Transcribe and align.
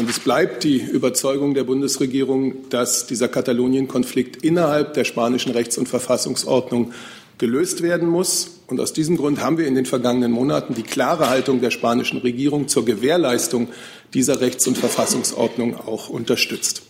Und 0.00 0.08
es 0.08 0.18
bleibt 0.18 0.64
die 0.64 0.78
Überzeugung 0.78 1.52
der 1.52 1.64
Bundesregierung, 1.64 2.70
dass 2.70 3.06
dieser 3.06 3.28
Katalonien-Konflikt 3.28 4.42
innerhalb 4.42 4.94
der 4.94 5.04
spanischen 5.04 5.52
Rechts- 5.52 5.76
und 5.76 5.90
Verfassungsordnung 5.90 6.94
gelöst 7.36 7.82
werden 7.82 8.08
muss. 8.08 8.62
Und 8.66 8.80
aus 8.80 8.94
diesem 8.94 9.18
Grund 9.18 9.42
haben 9.42 9.58
wir 9.58 9.66
in 9.66 9.74
den 9.74 9.84
vergangenen 9.84 10.32
Monaten 10.32 10.72
die 10.72 10.84
klare 10.84 11.28
Haltung 11.28 11.60
der 11.60 11.70
spanischen 11.70 12.16
Regierung 12.20 12.66
zur 12.66 12.86
Gewährleistung 12.86 13.68
dieser 14.14 14.40
Rechts- 14.40 14.66
und 14.66 14.78
Verfassungsordnung 14.78 15.76
auch 15.76 16.08
unterstützt. 16.08 16.80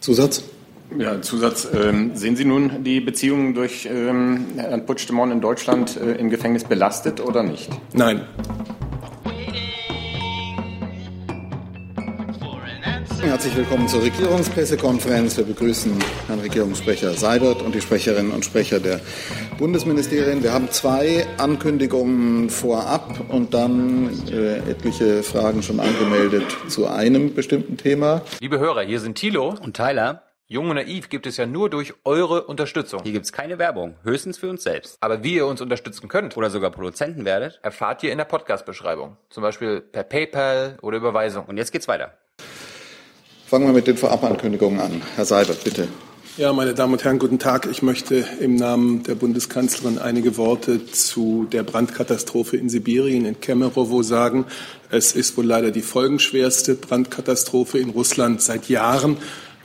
Zusatz? 0.00 0.42
Ja, 0.98 1.22
Zusatz. 1.22 1.68
Ähm, 1.72 2.10
sehen 2.14 2.36
Sie 2.36 2.44
nun 2.44 2.84
die 2.84 3.00
Beziehungen 3.00 3.54
durch 3.54 3.88
ähm, 3.90 4.44
Herrn 4.56 4.84
Puigdemont 4.84 5.32
in 5.32 5.40
Deutschland 5.40 5.96
äh, 5.96 6.16
im 6.16 6.28
Gefängnis 6.28 6.64
belastet 6.64 7.18
oder 7.18 7.42
nicht? 7.42 7.70
Nein. 7.94 8.26
Herzlich 13.22 13.54
willkommen 13.54 13.86
zur 13.86 14.02
Regierungspressekonferenz. 14.02 15.36
Wir 15.36 15.44
begrüßen 15.44 15.96
Herrn 16.26 16.40
Regierungssprecher 16.40 17.12
Seibert 17.12 17.62
und 17.62 17.72
die 17.72 17.80
Sprecherinnen 17.80 18.32
und 18.32 18.44
Sprecher 18.44 18.80
der 18.80 19.00
Bundesministerien. 19.58 20.42
Wir 20.42 20.52
haben 20.52 20.72
zwei 20.72 21.24
Ankündigungen 21.38 22.50
vorab 22.50 23.30
und 23.30 23.54
dann 23.54 24.10
äh, 24.28 24.56
etliche 24.68 25.22
Fragen 25.22 25.62
schon 25.62 25.78
angemeldet 25.78 26.44
zu 26.66 26.88
einem 26.88 27.32
bestimmten 27.32 27.76
Thema. 27.76 28.22
Liebe 28.40 28.58
Hörer, 28.58 28.82
hier 28.82 28.98
sind 28.98 29.16
Thilo 29.16 29.54
und 29.62 29.76
Tyler. 29.76 30.24
Jung 30.48 30.68
und 30.68 30.76
Naiv 30.76 31.08
gibt 31.08 31.28
es 31.28 31.36
ja 31.36 31.46
nur 31.46 31.70
durch 31.70 31.94
eure 32.04 32.42
Unterstützung. 32.42 33.04
Hier 33.04 33.12
gibt 33.12 33.24
es 33.24 33.32
keine 33.32 33.58
Werbung, 33.58 33.94
höchstens 34.02 34.36
für 34.36 34.50
uns 34.50 34.64
selbst. 34.64 34.98
Aber 35.00 35.22
wie 35.22 35.36
ihr 35.36 35.46
uns 35.46 35.60
unterstützen 35.60 36.08
könnt 36.08 36.36
oder 36.36 36.50
sogar 36.50 36.72
Produzenten 36.72 37.24
werdet, 37.24 37.60
erfahrt 37.62 38.02
ihr 38.02 38.10
in 38.10 38.18
der 38.18 38.24
Podcast-Beschreibung. 38.24 39.16
Zum 39.30 39.44
Beispiel 39.44 39.80
per 39.80 40.02
PayPal 40.02 40.76
oder 40.82 40.96
Überweisung. 40.96 41.46
Und 41.46 41.56
jetzt 41.56 41.70
geht's 41.70 41.86
weiter. 41.86 42.18
Fangen 43.52 43.66
wir 43.66 43.74
mit 43.74 43.86
den 43.86 43.98
Vorabankündigungen 43.98 44.80
an. 44.80 45.02
Herr 45.14 45.26
Seibert, 45.26 45.62
bitte. 45.62 45.86
Ja, 46.38 46.54
meine 46.54 46.72
Damen 46.72 46.94
und 46.94 47.04
Herren, 47.04 47.18
guten 47.18 47.38
Tag. 47.38 47.68
Ich 47.70 47.82
möchte 47.82 48.24
im 48.40 48.56
Namen 48.56 49.02
der 49.02 49.14
Bundeskanzlerin 49.14 49.98
einige 49.98 50.38
Worte 50.38 50.86
zu 50.86 51.46
der 51.52 51.62
Brandkatastrophe 51.62 52.56
in 52.56 52.70
Sibirien, 52.70 53.26
in 53.26 53.42
Kemerovo 53.42 54.02
sagen. 54.02 54.46
Es 54.90 55.12
ist 55.12 55.36
wohl 55.36 55.44
leider 55.44 55.70
die 55.70 55.82
folgenschwerste 55.82 56.76
Brandkatastrophe 56.76 57.78
in 57.78 57.90
Russland 57.90 58.40
seit 58.40 58.70
Jahren. 58.70 59.18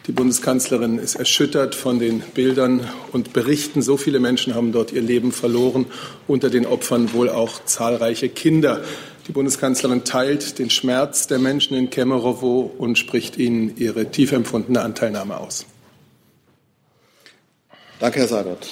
Die 0.08 0.12
Bundeskanzlerin 0.12 1.00
ist 1.00 1.16
erschüttert 1.16 1.74
von 1.74 1.98
den 1.98 2.20
Bildern 2.20 2.82
und 3.14 3.32
Berichten. 3.32 3.82
So 3.82 3.96
viele 3.96 4.20
Menschen 4.20 4.54
haben 4.54 4.74
dort 4.74 4.92
ihr 4.92 5.02
Leben 5.02 5.32
verloren, 5.32 5.86
unter 6.28 6.50
den 6.50 6.66
Opfern 6.66 7.14
wohl 7.14 7.30
auch 7.30 7.64
zahlreiche 7.64 8.28
Kinder. 8.28 8.82
Die 9.28 9.34
Bundeskanzlerin 9.34 10.06
teilt 10.06 10.58
den 10.58 10.70
Schmerz 10.70 11.28
der 11.28 11.38
Menschen 11.38 11.76
in 11.76 11.90
Kemerovo 11.90 12.72
und 12.78 12.98
spricht 12.98 13.38
ihnen 13.38 13.76
ihre 13.76 14.10
tief 14.10 14.32
empfundene 14.32 14.82
Anteilnahme 14.82 15.38
aus. 15.38 15.66
Danke, 18.00 18.20
Herr 18.20 18.28
Seibert. 18.28 18.68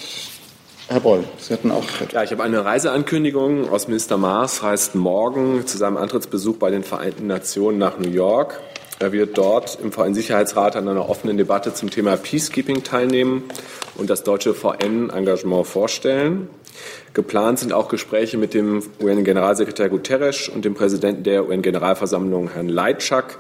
Herr 0.87 1.01
Boll, 1.01 1.25
Sie 1.39 1.51
hatten 1.51 1.71
auch. 1.71 1.83
Ja, 2.13 2.23
ich 2.23 2.31
habe 2.31 2.43
eine 2.43 2.63
Reiseankündigung 2.63 3.69
aus 3.69 3.87
Minister 3.87 4.17
Maas, 4.17 4.63
reist 4.63 4.95
morgen 4.95 5.67
zu 5.67 5.77
seinem 5.77 5.97
Antrittsbesuch 5.97 6.55
bei 6.57 6.69
den 6.69 6.83
Vereinten 6.83 7.27
Nationen 7.27 7.77
nach 7.77 7.97
New 7.97 8.11
York. 8.11 8.61
Er 8.99 9.11
wird 9.11 9.37
dort 9.37 9.77
im 9.81 9.91
VN-Sicherheitsrat 9.91 10.77
an 10.77 10.87
einer 10.87 11.09
offenen 11.09 11.35
Debatte 11.35 11.73
zum 11.73 11.89
Thema 11.89 12.15
Peacekeeping 12.15 12.83
teilnehmen 12.83 13.43
und 13.95 14.09
das 14.09 14.23
deutsche 14.23 14.53
VN-Engagement 14.53 15.67
vorstellen. 15.67 16.47
Geplant 17.13 17.59
sind 17.59 17.73
auch 17.73 17.87
Gespräche 17.87 18.37
mit 18.37 18.53
dem 18.53 18.83
UN-Generalsekretär 19.01 19.89
Guterres 19.89 20.49
und 20.49 20.65
dem 20.65 20.73
Präsidenten 20.73 21.23
der 21.23 21.47
UN-Generalversammlung, 21.47 22.49
Herrn 22.51 22.69
Leitschak. 22.69 23.37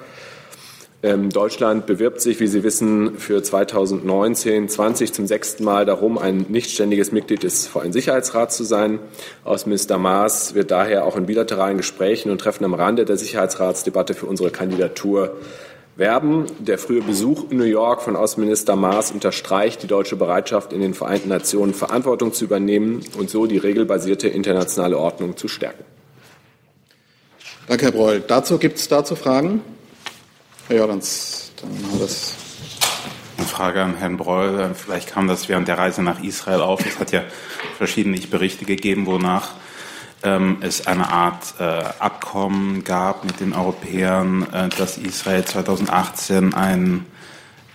Ähm, 1.05 1.29
Deutschland 1.29 1.85
bewirbt 1.85 2.19
sich, 2.19 2.39
wie 2.39 2.47
Sie 2.47 2.63
wissen, 2.63 3.19
für 3.19 3.37
2019-20 3.37 5.11
zum 5.11 5.27
sechsten 5.27 5.63
Mal 5.63 5.85
darum, 5.85 6.17
ein 6.17 6.47
nichtständiges 6.49 7.11
Mitglied 7.11 7.43
des 7.43 7.67
VN-Sicherheitsrats 7.67 8.57
zu 8.57 8.63
sein. 8.63 8.99
Außenminister 9.43 9.99
Maas 9.99 10.55
wird 10.55 10.71
daher 10.71 11.05
auch 11.05 11.15
in 11.15 11.27
bilateralen 11.27 11.77
Gesprächen 11.77 12.31
und 12.31 12.41
Treffen 12.41 12.65
am 12.65 12.73
Rande 12.73 13.05
der 13.05 13.17
Sicherheitsratsdebatte 13.17 14.15
für 14.15 14.25
unsere 14.25 14.49
Kandidatur 14.49 15.35
werben. 15.95 16.45
Der 16.59 16.77
frühe 16.77 17.01
Besuch 17.01 17.49
in 17.49 17.57
New 17.57 17.63
York 17.63 18.01
von 18.01 18.15
Außenminister 18.15 18.75
Maas 18.75 19.11
unterstreicht 19.11 19.83
die 19.83 19.87
deutsche 19.87 20.15
Bereitschaft, 20.15 20.73
in 20.73 20.81
den 20.81 20.93
Vereinten 20.93 21.29
Nationen 21.29 21.73
Verantwortung 21.73 22.33
zu 22.33 22.45
übernehmen 22.45 23.03
und 23.17 23.29
so 23.29 23.45
die 23.45 23.57
regelbasierte 23.57 24.27
internationale 24.27 24.97
Ordnung 24.97 25.37
zu 25.37 25.47
stärken. 25.47 25.83
Danke, 27.67 27.85
Herr 27.85 27.91
Breul. 27.91 28.23
Dazu 28.27 28.57
gibt 28.57 28.77
es 28.77 28.87
dazu 28.87 29.15
Fragen? 29.15 29.61
Herr 30.67 30.77
Jordans, 30.77 31.51
dann 31.61 31.69
haben 31.71 31.99
wir 31.99 32.05
das. 32.05 32.33
Eine 33.37 33.47
Frage 33.47 33.81
an 33.81 33.97
Herrn 33.97 34.17
Breul. 34.17 34.71
Vielleicht 34.75 35.09
kam 35.09 35.27
das 35.27 35.49
während 35.49 35.67
der 35.67 35.77
Reise 35.77 36.01
nach 36.01 36.23
Israel 36.23 36.61
auf. 36.61 36.85
Es 36.85 36.99
hat 36.99 37.11
ja 37.11 37.23
verschiedene 37.77 38.17
Berichte 38.19 38.65
gegeben, 38.65 39.05
wonach 39.05 39.55
ähm, 40.25 40.57
es 40.61 40.87
eine 40.87 41.09
Art 41.09 41.55
äh, 41.59 41.63
Abkommen 41.63 42.83
gab 42.83 43.23
mit 43.23 43.39
den 43.39 43.53
Europäern, 43.53 44.45
äh, 44.51 44.69
dass 44.69 44.97
Israel 44.97 45.45
2018 45.45 46.53
einen 46.53 47.05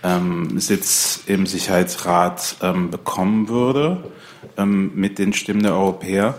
ähm, 0.03 0.59
Sitz 0.59 1.23
im 1.25 1.47
Sicherheitsrat 1.47 2.57
ähm, 2.61 2.91
bekommen 2.91 3.47
würde 3.47 4.11
ähm, 4.57 4.91
mit 4.95 5.17
den 5.17 5.33
Stimmen 5.33 5.63
der 5.63 5.73
Europäer. 5.73 6.35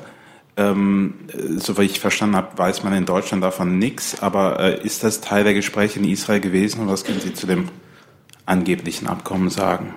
Ähm, 0.57 1.15
soweit 1.57 1.91
ich 1.91 2.01
verstanden 2.01 2.37
habe, 2.37 2.59
weiß 2.59 2.85
man 2.85 2.93
in 2.93 3.07
Deutschland 3.07 3.43
davon 3.43 3.79
nichts. 3.79 4.23
Aber 4.23 4.61
äh, 4.61 4.85
ist 4.85 5.03
das 5.03 5.23
Teil 5.23 5.45
der 5.45 5.55
Gespräche 5.55 5.99
in 5.99 6.05
Israel 6.05 6.41
gewesen 6.41 6.83
und 6.83 6.89
was 6.89 7.05
können 7.05 7.21
Sie 7.21 7.33
zu 7.33 7.47
dem 7.47 7.69
angeblichen 8.45 9.07
Abkommen 9.07 9.49
sagen? 9.49 9.95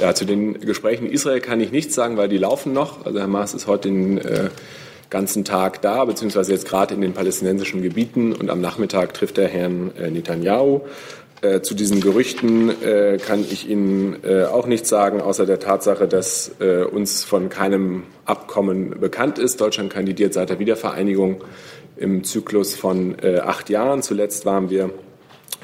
Ja, 0.00 0.14
zu 0.14 0.24
den 0.24 0.60
Gesprächen 0.60 1.06
in 1.06 1.12
Israel 1.12 1.40
kann 1.40 1.60
ich 1.60 1.70
nichts 1.70 1.94
sagen, 1.94 2.16
weil 2.16 2.28
die 2.28 2.38
laufen 2.38 2.72
noch. 2.72 3.06
Also 3.06 3.20
Herr 3.20 3.28
Maas 3.28 3.54
ist 3.54 3.66
heute 3.66 3.88
den 3.88 4.18
äh, 4.18 4.50
ganzen 5.08 5.44
Tag 5.44 5.82
da, 5.82 6.04
beziehungsweise 6.04 6.52
jetzt 6.52 6.66
gerade 6.66 6.94
in 6.94 7.00
den 7.00 7.12
palästinensischen 7.12 7.80
Gebieten 7.80 8.32
und 8.32 8.50
am 8.50 8.60
Nachmittag 8.60 9.14
trifft 9.14 9.38
er 9.38 9.46
Herrn 9.46 9.92
äh, 9.96 10.10
Netanyahu. 10.10 10.80
Äh, 11.44 11.60
zu 11.60 11.74
diesen 11.74 12.00
Gerüchten 12.00 12.70
äh, 12.82 13.18
kann 13.18 13.40
ich 13.40 13.68
Ihnen 13.68 14.16
äh, 14.24 14.44
auch 14.44 14.66
nichts 14.66 14.88
sagen, 14.88 15.20
außer 15.20 15.44
der 15.44 15.58
Tatsache, 15.58 16.08
dass 16.08 16.52
uns 16.90 17.24
von 17.24 17.48
keinem 17.48 18.04
Abkommen 18.24 18.98
bekannt 18.98 19.38
ist. 19.38 19.60
Deutschland 19.60 19.92
kandidiert 19.92 20.32
seit 20.32 20.50
der 20.50 20.58
Wiedervereinigung 20.58 21.42
im 21.96 22.24
Zyklus 22.24 22.74
von 22.74 23.16
acht 23.22 23.70
Jahren. 23.70 24.02
Zuletzt 24.02 24.46
waren 24.46 24.70
wir 24.70 24.90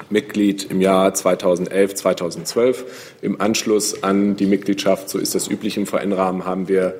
Mitglied 0.09 0.69
im 0.69 0.81
Jahr 0.81 1.13
2011, 1.13 1.95
2012. 1.95 3.13
Im 3.21 3.39
Anschluss 3.39 4.03
an 4.03 4.35
die 4.35 4.45
Mitgliedschaft, 4.45 5.09
so 5.09 5.19
ist 5.19 5.35
das 5.35 5.49
üblich 5.49 5.77
im 5.77 5.85
VN-Rahmen, 5.85 6.45
haben 6.45 6.67
wir 6.67 6.95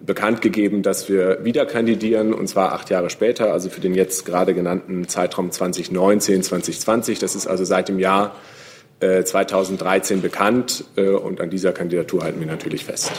bekannt 0.00 0.42
gegeben, 0.42 0.82
dass 0.82 1.08
wir 1.08 1.44
wieder 1.44 1.66
kandidieren, 1.66 2.34
und 2.34 2.48
zwar 2.48 2.72
acht 2.72 2.90
Jahre 2.90 3.10
später, 3.10 3.52
also 3.52 3.70
für 3.70 3.80
den 3.80 3.94
jetzt 3.94 4.26
gerade 4.26 4.54
genannten 4.54 5.08
Zeitraum 5.08 5.50
2019, 5.50 6.42
2020. 6.42 7.18
Das 7.18 7.34
ist 7.34 7.46
also 7.46 7.64
seit 7.64 7.88
dem 7.88 7.98
Jahr 7.98 8.34
2013 9.00 10.18
äh, 10.18 10.20
bekannt, 10.20 10.84
äh, 10.96 11.08
und 11.08 11.40
an 11.40 11.50
dieser 11.50 11.72
Kandidatur 11.72 12.22
halten 12.22 12.40
wir 12.40 12.46
natürlich 12.46 12.84
fest. 12.84 13.12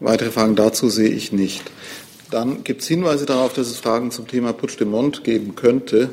Weitere 0.00 0.30
Fragen 0.30 0.54
dazu 0.54 0.88
sehe 0.88 1.10
ich 1.10 1.32
nicht. 1.32 1.70
Dann 2.30 2.62
gibt 2.62 2.82
es 2.82 2.88
Hinweise 2.88 3.26
darauf, 3.26 3.52
dass 3.52 3.68
es 3.68 3.78
Fragen 3.78 4.10
zum 4.10 4.26
Thema 4.26 4.52
Putsch 4.52 4.78
de 4.78 4.86
Mont 4.86 5.24
geben 5.24 5.54
könnte. 5.54 6.10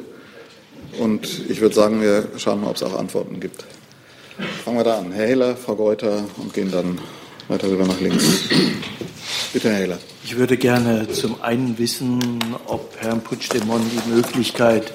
Und 1.00 1.50
ich 1.50 1.61
würde 1.61 1.75
sagen, 1.75 2.01
wir 2.01 2.28
schauen 2.38 2.61
mal, 2.61 2.69
ob 2.69 2.75
es 2.75 2.83
auch 2.83 2.97
Antworten 2.97 3.39
gibt. 3.39 3.66
Fangen 4.63 4.78
wir 4.78 4.83
da 4.83 5.00
an. 5.00 5.11
Herr 5.11 5.28
Heller, 5.28 5.56
Frau 5.56 5.75
Geuter 5.75 6.25
und 6.38 6.53
gehen 6.53 6.72
dann 6.72 7.00
weiter 7.47 7.69
rüber 7.69 7.85
nach 7.85 8.00
links. 8.00 8.50
Bitte, 9.53 9.69
Herr 9.69 9.79
Heller. 9.79 9.97
Ich 10.23 10.35
würde 10.35 10.57
gerne 10.57 11.07
zum 11.09 11.41
einen 11.41 11.78
wissen, 11.78 12.39
ob 12.66 12.95
Herrn 13.00 13.22
Puigdemont 13.22 13.85
die 13.91 14.09
Möglichkeit 14.09 14.94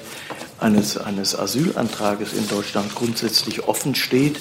eines, 0.59 0.97
eines 0.97 1.37
Asylantrages 1.37 2.33
in 2.33 2.47
Deutschland 2.47 2.93
grundsätzlich 2.95 3.67
offen 3.67 3.95
steht. 3.95 4.39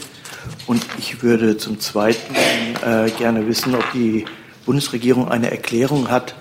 Und 0.67 0.84
ich 0.99 1.23
würde 1.23 1.56
zum 1.56 1.81
Zweiten 1.81 2.34
äh, 2.84 3.11
gerne 3.11 3.46
wissen, 3.46 3.75
ob 3.75 3.84
die 3.93 4.25
Bundesregierung 4.67 5.29
eine 5.29 5.50
Erklärung 5.50 6.11
hat, 6.11 6.34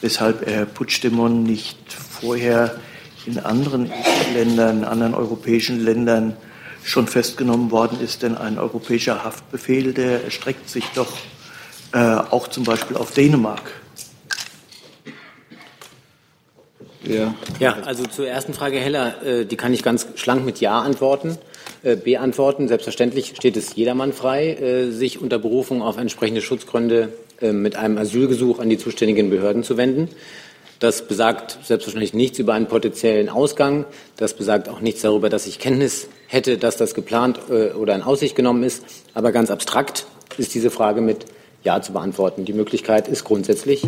weshalb 0.00 0.46
Herr 0.46 0.66
Puigdemont 0.66 1.44
nicht 1.44 1.78
vorher 1.92 2.78
in 3.26 3.38
anderen 3.38 3.92
Ländern, 4.34 4.84
anderen 4.84 5.14
europäischen 5.14 5.80
Ländern 5.80 6.36
schon 6.84 7.06
festgenommen 7.06 7.70
worden 7.70 8.00
ist. 8.00 8.22
Denn 8.22 8.36
ein 8.36 8.58
europäischer 8.58 9.24
Haftbefehl, 9.24 9.92
der 9.92 10.24
erstreckt 10.24 10.68
sich 10.68 10.84
doch 10.94 11.12
äh, 11.92 11.98
auch 11.98 12.48
zum 12.48 12.64
Beispiel 12.64 12.96
auf 12.96 13.12
Dänemark. 13.12 13.80
Ja. 17.04 17.34
ja, 17.58 17.72
also 17.84 18.04
zur 18.04 18.28
ersten 18.28 18.54
Frage, 18.54 18.78
Heller, 18.78 19.22
äh, 19.24 19.44
die 19.44 19.56
kann 19.56 19.74
ich 19.74 19.82
ganz 19.82 20.06
schlank 20.14 20.44
mit 20.44 20.60
Ja 20.60 20.80
antworten. 20.80 21.36
Äh, 21.84 21.96
beantworten. 21.96 22.68
Selbstverständlich 22.68 23.32
steht 23.34 23.56
es 23.56 23.74
jedermann 23.74 24.12
frei, 24.12 24.54
äh, 24.54 24.90
sich 24.92 25.20
unter 25.20 25.40
Berufung 25.40 25.82
auf 25.82 25.98
entsprechende 25.98 26.40
Schutzgründe 26.40 27.08
äh, 27.40 27.50
mit 27.50 27.74
einem 27.74 27.98
Asylgesuch 27.98 28.60
an 28.60 28.68
die 28.68 28.78
zuständigen 28.78 29.30
Behörden 29.30 29.64
zu 29.64 29.76
wenden. 29.76 30.08
Das 30.82 31.06
besagt 31.06 31.58
selbstverständlich 31.62 32.12
nichts 32.12 32.40
über 32.40 32.54
einen 32.54 32.66
potenziellen 32.66 33.28
Ausgang. 33.28 33.84
Das 34.16 34.34
besagt 34.34 34.68
auch 34.68 34.80
nichts 34.80 35.02
darüber, 35.02 35.30
dass 35.30 35.46
ich 35.46 35.60
Kenntnis 35.60 36.08
hätte, 36.26 36.58
dass 36.58 36.76
das 36.76 36.94
geplant 36.94 37.38
äh, 37.50 37.68
oder 37.68 37.94
in 37.94 38.02
Aussicht 38.02 38.34
genommen 38.34 38.64
ist. 38.64 38.84
Aber 39.14 39.30
ganz 39.30 39.52
abstrakt 39.52 40.06
ist 40.38 40.52
diese 40.56 40.72
Frage 40.72 41.00
mit 41.00 41.26
Ja 41.62 41.80
zu 41.80 41.92
beantworten. 41.92 42.44
Die 42.44 42.52
Möglichkeit 42.52 43.06
ist 43.06 43.22
grundsätzlich, 43.22 43.84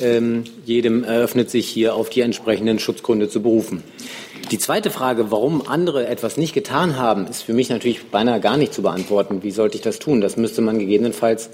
ähm, 0.00 0.44
jedem 0.64 1.04
eröffnet 1.04 1.50
sich 1.50 1.68
hier 1.68 1.94
auf 1.94 2.08
die 2.08 2.22
entsprechenden 2.22 2.78
Schutzgründe 2.78 3.28
zu 3.28 3.42
berufen. 3.42 3.82
Die 4.50 4.58
zweite 4.58 4.88
Frage, 4.88 5.30
warum 5.30 5.68
andere 5.68 6.06
etwas 6.06 6.38
nicht 6.38 6.54
getan 6.54 6.96
haben, 6.96 7.26
ist 7.26 7.42
für 7.42 7.52
mich 7.52 7.68
natürlich 7.68 8.06
beinahe 8.06 8.40
gar 8.40 8.56
nicht 8.56 8.72
zu 8.72 8.80
beantworten. 8.80 9.42
Wie 9.42 9.50
sollte 9.50 9.76
ich 9.76 9.82
das 9.82 9.98
tun? 9.98 10.22
Das 10.22 10.38
müsste 10.38 10.62
man 10.62 10.78
gegebenenfalls 10.78 11.50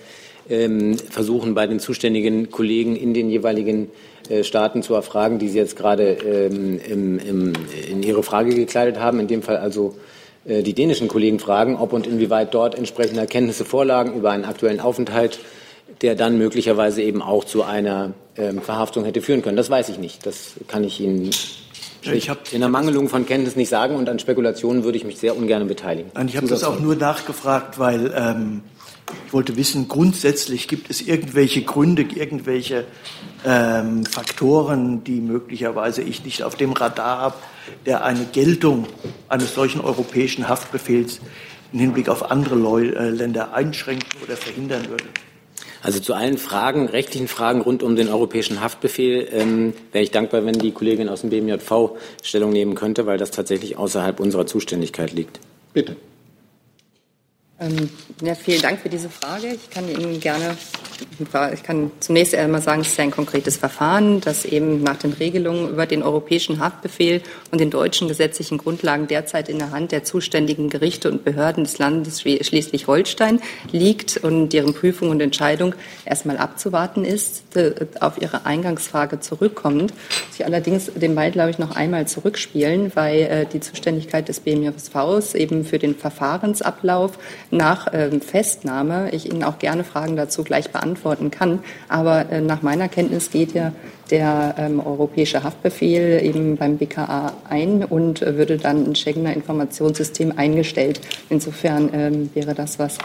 versuchen, 1.11 1.55
bei 1.55 1.67
den 1.67 1.81
zuständigen 1.81 2.51
Kollegen 2.51 2.95
in 2.95 3.15
den 3.15 3.31
jeweiligen 3.31 3.91
äh, 4.29 4.45
Staaten 4.45 4.83
zu 4.83 4.95
erfragen, 4.95 5.39
die 5.39 5.49
Sie 5.49 5.59
jetzt 5.59 5.77
gerade 5.77 6.13
ähm, 6.13 6.81
in 7.91 8.03
Ihre 8.03 8.23
Frage 8.23 8.55
gekleidet 8.55 8.99
haben. 8.99 9.21
In 9.21 9.27
dem 9.27 9.43
Fall 9.43 9.57
also 9.57 9.97
äh, 10.47 10.63
die 10.63 10.75
dänischen 10.75 11.09
Kollegen 11.09 11.39
fragen, 11.39 11.77
ob 11.77 11.93
und 11.93 12.07
inwieweit 12.07 12.55
dort 12.55 12.75
entsprechende 12.77 13.21
Erkenntnisse 13.21 13.65
vorlagen 13.65 14.15
über 14.15 14.31
einen 14.31 14.45
aktuellen 14.45 14.81
Aufenthalt, 14.81 15.39
der 16.03 16.15
dann 16.15 16.39
möglicherweise 16.39 17.03
eben 17.03 17.23
auch 17.23 17.45
zu 17.45 17.63
einer 17.63 18.15
ähm, 18.37 18.61
Verhaftung 18.61 19.05
hätte 19.05 19.23
führen 19.23 19.43
können. 19.43 19.57
Das 19.57 19.71
weiß 19.71 19.89
ich 19.89 19.99
nicht. 19.99 20.27
Das 20.27 20.55
kann 20.69 20.85
ich 20.85 21.01
Ihnen 21.01 21.31
ich 22.03 22.31
in 22.53 22.61
der 22.61 22.69
Mangelung 22.69 23.09
von 23.09 23.27
Kenntnis 23.27 23.57
nicht 23.57 23.69
sagen 23.69 23.97
und 23.97 24.09
an 24.09 24.21
Spekulationen 24.21 24.85
würde 24.85 24.97
ich 24.97 25.05
mich 25.05 25.19
sehr 25.19 25.37
ungern 25.37 25.67
beteiligen. 25.67 26.13
Ich 26.29 26.37
habe 26.37 26.47
das 26.47 26.63
auch 26.63 26.79
nur 26.79 26.95
nachgefragt, 26.95 27.81
weil 27.81 28.15
ähm, 28.17 28.63
ich 29.27 29.33
wollte 29.33 29.57
wissen, 29.57 29.89
grundsätzlich 29.89 30.69
gibt 30.69 30.91
es 30.91 31.01
irgendwelche 31.01 31.63
Gründe, 31.63 32.03
irgendwelche 32.03 32.85
ähm, 33.45 34.05
Faktoren, 34.05 35.05
die 35.05 35.21
möglicherweise 35.21 36.03
ich 36.03 36.25
nicht 36.25 36.43
auf 36.43 36.57
dem 36.57 36.73
Radar 36.73 37.19
habe, 37.19 37.37
der 37.87 38.05
eine 38.05 38.25
Geltung 38.25 38.87
eines 39.29 39.55
solchen 39.55 39.81
europäischen 39.81 40.49
Haftbefehls 40.49 41.21
im 41.73 41.81
Hinblick 41.81 42.09
auf 42.09 42.31
andere 42.31 42.55
Leu 42.55 42.89
äh, 42.89 43.11
Länder 43.11 43.53
einschränken 43.53 44.09
oder 44.23 44.37
verhindern 44.37 44.89
würde. 44.89 45.05
Also 45.83 46.01
zu 46.01 46.15
allen 46.15 46.39
Fragen, 46.39 46.89
rechtlichen 46.89 47.29
Fragen 47.29 47.61
rund 47.61 47.83
um 47.83 47.95
den 47.95 48.09
europäischen 48.09 48.61
Haftbefehl 48.61 49.29
ähm, 49.31 49.73
wäre 49.93 50.03
ich 50.03 50.11
dankbar, 50.11 50.45
wenn 50.45 50.59
die 50.59 50.73
Kollegin 50.73 51.09
aus 51.09 51.21
dem 51.21 51.31
BMJV 51.31 51.97
Stellung 52.23 52.51
nehmen 52.51 52.75
könnte, 52.75 53.07
weil 53.07 53.19
das 53.19 53.31
tatsächlich 53.31 53.77
außerhalb 53.77 54.19
unserer 54.19 54.47
Zuständigkeit 54.47 55.13
liegt. 55.13 55.39
Bitte. 55.73 55.97
Ähm, 57.59 57.89
ja, 58.21 58.35
vielen 58.35 58.61
Dank 58.61 58.81
für 58.81 58.91
diese 58.91 59.09
Frage. 59.09 59.47
Ich 59.47 59.71
kann 59.71 59.89
Ihnen 59.89 60.21
gerne, 60.21 60.59
ich 61.55 61.63
kann 61.63 61.91
zunächst 62.01 62.35
einmal 62.35 62.61
sagen, 62.61 62.83
es 62.83 62.89
ist 62.89 63.01
ein 63.01 63.11
konkretes 63.11 63.57
Verfahren, 63.57 64.21
das 64.21 64.45
eben 64.45 64.83
nach 64.83 64.97
den 64.97 65.15
Regelungen 65.15 65.71
über 65.71 65.87
den 65.87 66.03
europäischen 66.03 66.61
Haftbefehl 66.61 67.23
und 67.51 67.59
den 67.59 67.71
deutschen 67.71 68.09
gesetzlichen 68.09 68.59
Grundlagen 68.59 69.07
derzeit 69.07 69.49
in 69.49 69.59
der 69.59 69.71
Hand 69.71 69.93
der 69.93 70.05
zuständigen 70.05 70.69
Gerichte 70.69 71.11
und 71.11 71.25
Behörden 71.25 71.65
des 71.65 71.79
Landes 71.79 72.21
Schleswig-Holstein 72.21 73.41
liegt 73.73 74.19
und 74.19 74.51
deren 74.51 74.75
Prüfung 74.75 75.09
und 75.09 75.23
Entscheidung 75.23 75.75
erstmal 76.05 76.37
abzuwarten 76.37 77.07
ist. 77.07 77.57
Äh, 77.57 77.87
auf 78.01 78.21
Ihre 78.21 78.45
Eingangsfrage 78.45 79.21
zurückkommend, 79.21 79.95
Sie 80.31 80.45
allerdings 80.45 80.91
den 80.95 81.15
Ball, 81.15 81.31
glaube 81.31 81.53
ich, 81.53 81.59
noch 81.59 81.75
einmal 81.75 82.07
zurückspielen, 82.07 82.93
weil 82.95 83.21
äh, 83.23 83.47
die 83.47 83.61
Zuständigkeit 83.61 84.29
des 84.29 84.41
BMJVs 84.41 85.35
eben 85.35 85.65
für 85.65 85.79
den 85.79 85.97
Verfahrensablauf 85.97 87.19
nach 87.51 87.89
ähm, 87.93 88.21
Festnahme 88.21 89.11
ich 89.13 89.31
Ihnen 89.31 89.45
auch 89.45 89.59
gerne 89.59 89.85
Fragen 89.85 90.17
dazu 90.17 90.43
gleich 90.45 90.71
beantworten 90.71 91.31
kann. 91.31 91.61
Aber 91.89 92.31
äh, 92.31 92.41
nach 92.41 92.63
meiner 92.63 92.89
Kenntnis 92.89 93.31
geht 93.31 93.55
ja 93.55 93.73
der 94.11 94.55
ähm, 94.59 94.81
europäische 94.81 95.43
Haftbefehl 95.43 96.21
eben 96.23 96.57
beim 96.57 96.79
BKA 96.79 97.33
ein 97.49 97.85
und 97.85 98.23
äh, 98.23 98.37
würde 98.37 98.57
dann 98.57 98.85
ein 98.85 98.95
Schengener 98.95 99.35
Informationssystem 99.35 100.33
eingestellt. 100.37 101.01
Insofern 101.29 101.91
ähm, 101.93 102.31
wäre 102.35 102.55
das 102.55 102.79
was 102.79 102.99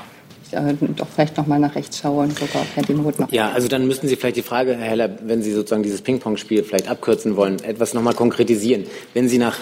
äh, 0.52 0.74
doch 0.96 1.08
vielleicht 1.08 1.38
noch 1.38 1.48
mal 1.48 1.60
nach 1.60 1.76
rechts 1.76 2.00
schaue 2.00 2.24
und 2.24 2.38
sogar 2.38 2.66
Herr 2.76 2.84
Demuth 2.84 3.20
noch. 3.20 3.32
Ja, 3.32 3.52
also 3.52 3.68
dann 3.68 3.88
müssten 3.88 4.08
Sie 4.08 4.16
vielleicht 4.16 4.38
die 4.38 4.42
Frage, 4.42 4.76
Herr 4.76 4.90
Heller, 4.90 5.10
wenn 5.24 5.42
Sie 5.42 5.52
sozusagen 5.52 5.84
dieses 5.84 6.02
Ping-Pong-Spiel 6.02 6.64
vielleicht 6.64 6.90
abkürzen 6.90 7.36
wollen, 7.36 7.64
etwas 7.64 7.94
noch 7.94 8.02
mal 8.02 8.14
konkretisieren. 8.14 8.86
Wenn 9.14 9.30
Sie 9.30 9.38
nach 9.38 9.58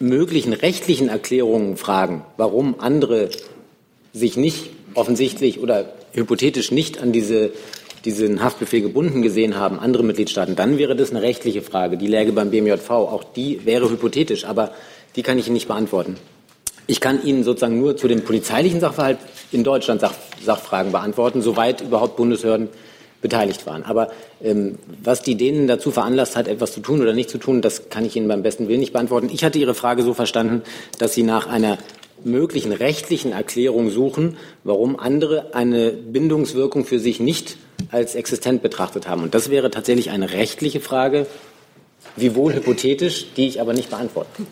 möglichen 0.00 0.52
rechtlichen 0.52 1.08
Erklärungen 1.08 1.76
fragen, 1.76 2.24
warum 2.36 2.80
andere 2.80 3.30
sich 4.16 4.36
nicht 4.36 4.70
offensichtlich 4.94 5.60
oder 5.60 5.92
hypothetisch 6.12 6.70
nicht 6.70 7.02
an 7.02 7.12
diese, 7.12 7.50
diesen 8.04 8.42
Haftbefehl 8.42 8.80
gebunden 8.80 9.20
gesehen 9.20 9.56
haben, 9.56 9.78
andere 9.78 10.02
Mitgliedstaaten, 10.02 10.56
dann 10.56 10.78
wäre 10.78 10.96
das 10.96 11.10
eine 11.10 11.22
rechtliche 11.22 11.60
Frage. 11.60 11.98
Die 11.98 12.06
läge 12.06 12.32
beim 12.32 12.50
BMJV. 12.50 12.90
Auch 12.90 13.24
die 13.24 13.64
wäre 13.66 13.90
hypothetisch, 13.90 14.46
aber 14.46 14.72
die 15.16 15.22
kann 15.22 15.38
ich 15.38 15.46
Ihnen 15.46 15.54
nicht 15.54 15.68
beantworten. 15.68 16.16
Ich 16.86 17.00
kann 17.00 17.22
Ihnen 17.24 17.44
sozusagen 17.44 17.78
nur 17.78 17.96
zu 17.96 18.08
dem 18.08 18.22
polizeilichen 18.22 18.80
Sachverhalt 18.80 19.18
in 19.52 19.64
Deutschland 19.64 20.00
Sach 20.00 20.14
Sachfragen 20.42 20.92
beantworten, 20.92 21.42
soweit 21.42 21.80
überhaupt 21.80 22.16
Bundesbehörden 22.16 22.68
beteiligt 23.20 23.66
waren. 23.66 23.82
Aber 23.82 24.10
ähm, 24.42 24.78
was 25.02 25.22
die 25.22 25.34
Dänen 25.34 25.66
dazu 25.66 25.90
veranlasst 25.90 26.36
hat, 26.36 26.46
etwas 26.46 26.72
zu 26.72 26.80
tun 26.80 27.02
oder 27.02 27.12
nicht 27.12 27.28
zu 27.28 27.38
tun, 27.38 27.60
das 27.60 27.90
kann 27.90 28.04
ich 28.04 28.14
Ihnen 28.14 28.28
beim 28.28 28.42
besten 28.42 28.68
Willen 28.68 28.80
nicht 28.80 28.92
beantworten. 28.92 29.30
Ich 29.32 29.42
hatte 29.44 29.58
Ihre 29.58 29.74
Frage 29.74 30.02
so 30.02 30.14
verstanden, 30.14 30.62
dass 30.98 31.14
Sie 31.14 31.22
nach 31.22 31.48
einer 31.48 31.78
möglichen 32.24 32.72
rechtlichen 32.72 33.32
Erklärung 33.32 33.90
suchen, 33.90 34.36
warum 34.64 34.98
andere 34.98 35.54
eine 35.54 35.92
Bindungswirkung 35.92 36.84
für 36.84 36.98
sich 36.98 37.20
nicht 37.20 37.56
als 37.90 38.14
existent 38.14 38.62
betrachtet 38.62 39.08
haben. 39.08 39.22
Und 39.22 39.34
das 39.34 39.50
wäre 39.50 39.70
tatsächlich 39.70 40.10
eine 40.10 40.32
rechtliche 40.32 40.80
Frage, 40.80 41.26
wie 42.16 42.34
wohl 42.34 42.54
hypothetisch, 42.54 43.26
die 43.36 43.48
ich 43.48 43.60
aber 43.60 43.72
nicht 43.72 43.90
beantworten. 43.90 44.46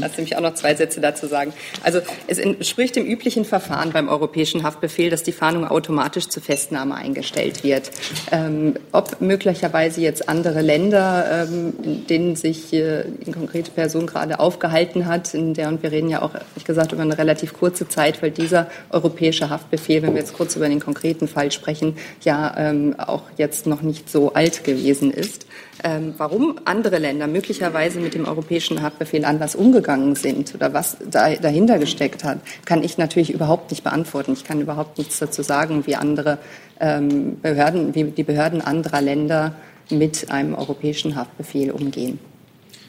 Lass 0.00 0.16
mich 0.18 0.36
auch 0.36 0.40
noch 0.40 0.54
zwei 0.54 0.74
Sätze 0.74 1.00
dazu 1.00 1.26
sagen. 1.26 1.52
Also 1.82 2.00
es 2.26 2.38
entspricht 2.38 2.96
dem 2.96 3.06
üblichen 3.06 3.44
Verfahren 3.44 3.92
beim 3.92 4.08
europäischen 4.08 4.62
Haftbefehl, 4.62 5.10
dass 5.10 5.22
die 5.22 5.32
Fahndung 5.32 5.66
automatisch 5.66 6.28
zur 6.28 6.42
Festnahme 6.42 6.94
eingestellt 6.94 7.64
wird. 7.64 7.90
Ähm, 8.30 8.74
ob 8.92 9.20
möglicherweise 9.20 10.00
jetzt 10.00 10.28
andere 10.28 10.60
Länder, 10.60 11.46
ähm, 11.48 11.72
in 11.82 12.06
denen 12.06 12.36
sich 12.36 12.72
äh, 12.72 13.04
die 13.26 13.32
konkrete 13.32 13.70
Person 13.70 14.06
gerade 14.06 14.40
aufgehalten 14.40 15.06
hat, 15.06 15.34
in 15.34 15.54
der 15.54 15.68
und 15.68 15.82
wir 15.82 15.92
reden 15.92 16.08
ja 16.08 16.22
auch, 16.22 16.34
ehrlich 16.34 16.64
gesagt, 16.64 16.92
über 16.92 17.02
eine 17.02 17.16
relativ 17.16 17.52
kurze 17.54 17.88
Zeit, 17.88 18.22
weil 18.22 18.30
dieser 18.30 18.68
europäische 18.90 19.50
Haftbefehl, 19.50 20.02
wenn 20.02 20.14
wir 20.14 20.20
jetzt 20.20 20.34
kurz 20.34 20.56
über 20.56 20.68
den 20.68 20.80
konkreten 20.80 21.28
Fall 21.28 21.52
sprechen, 21.52 21.96
ja 22.24 22.54
ähm, 22.58 22.94
auch 22.98 23.22
jetzt 23.36 23.66
noch 23.66 23.82
nicht 23.82 24.10
so 24.10 24.32
alt 24.32 24.64
gewesen 24.64 25.10
ist. 25.10 25.46
Ähm, 25.84 26.14
warum 26.16 26.58
andere 26.64 26.98
Länder 26.98 27.28
möglicherweise 27.28 28.00
mit 28.00 28.14
dem 28.14 28.26
europäischen 28.26 28.82
Haftbefehl 28.82 29.24
anders 29.24 29.54
umgegangen 29.54 30.16
sind 30.16 30.54
oder 30.54 30.72
was 30.72 30.96
da, 31.08 31.34
dahinter 31.34 31.78
gesteckt 31.78 32.24
hat, 32.24 32.38
kann 32.64 32.82
ich 32.82 32.98
natürlich 32.98 33.32
überhaupt 33.32 33.70
nicht 33.70 33.84
beantworten. 33.84 34.32
Ich 34.32 34.44
kann 34.44 34.60
überhaupt 34.60 34.98
nichts 34.98 35.18
dazu 35.18 35.42
sagen, 35.42 35.86
wie 35.86 35.94
andere 35.94 36.38
ähm, 36.80 37.40
Behörden, 37.40 37.94
wie 37.94 38.04
die 38.04 38.24
Behörden 38.24 38.60
anderer 38.60 39.00
Länder 39.00 39.54
mit 39.90 40.30
einem 40.30 40.54
europäischen 40.54 41.14
Haftbefehl 41.14 41.70
umgehen. 41.70 42.18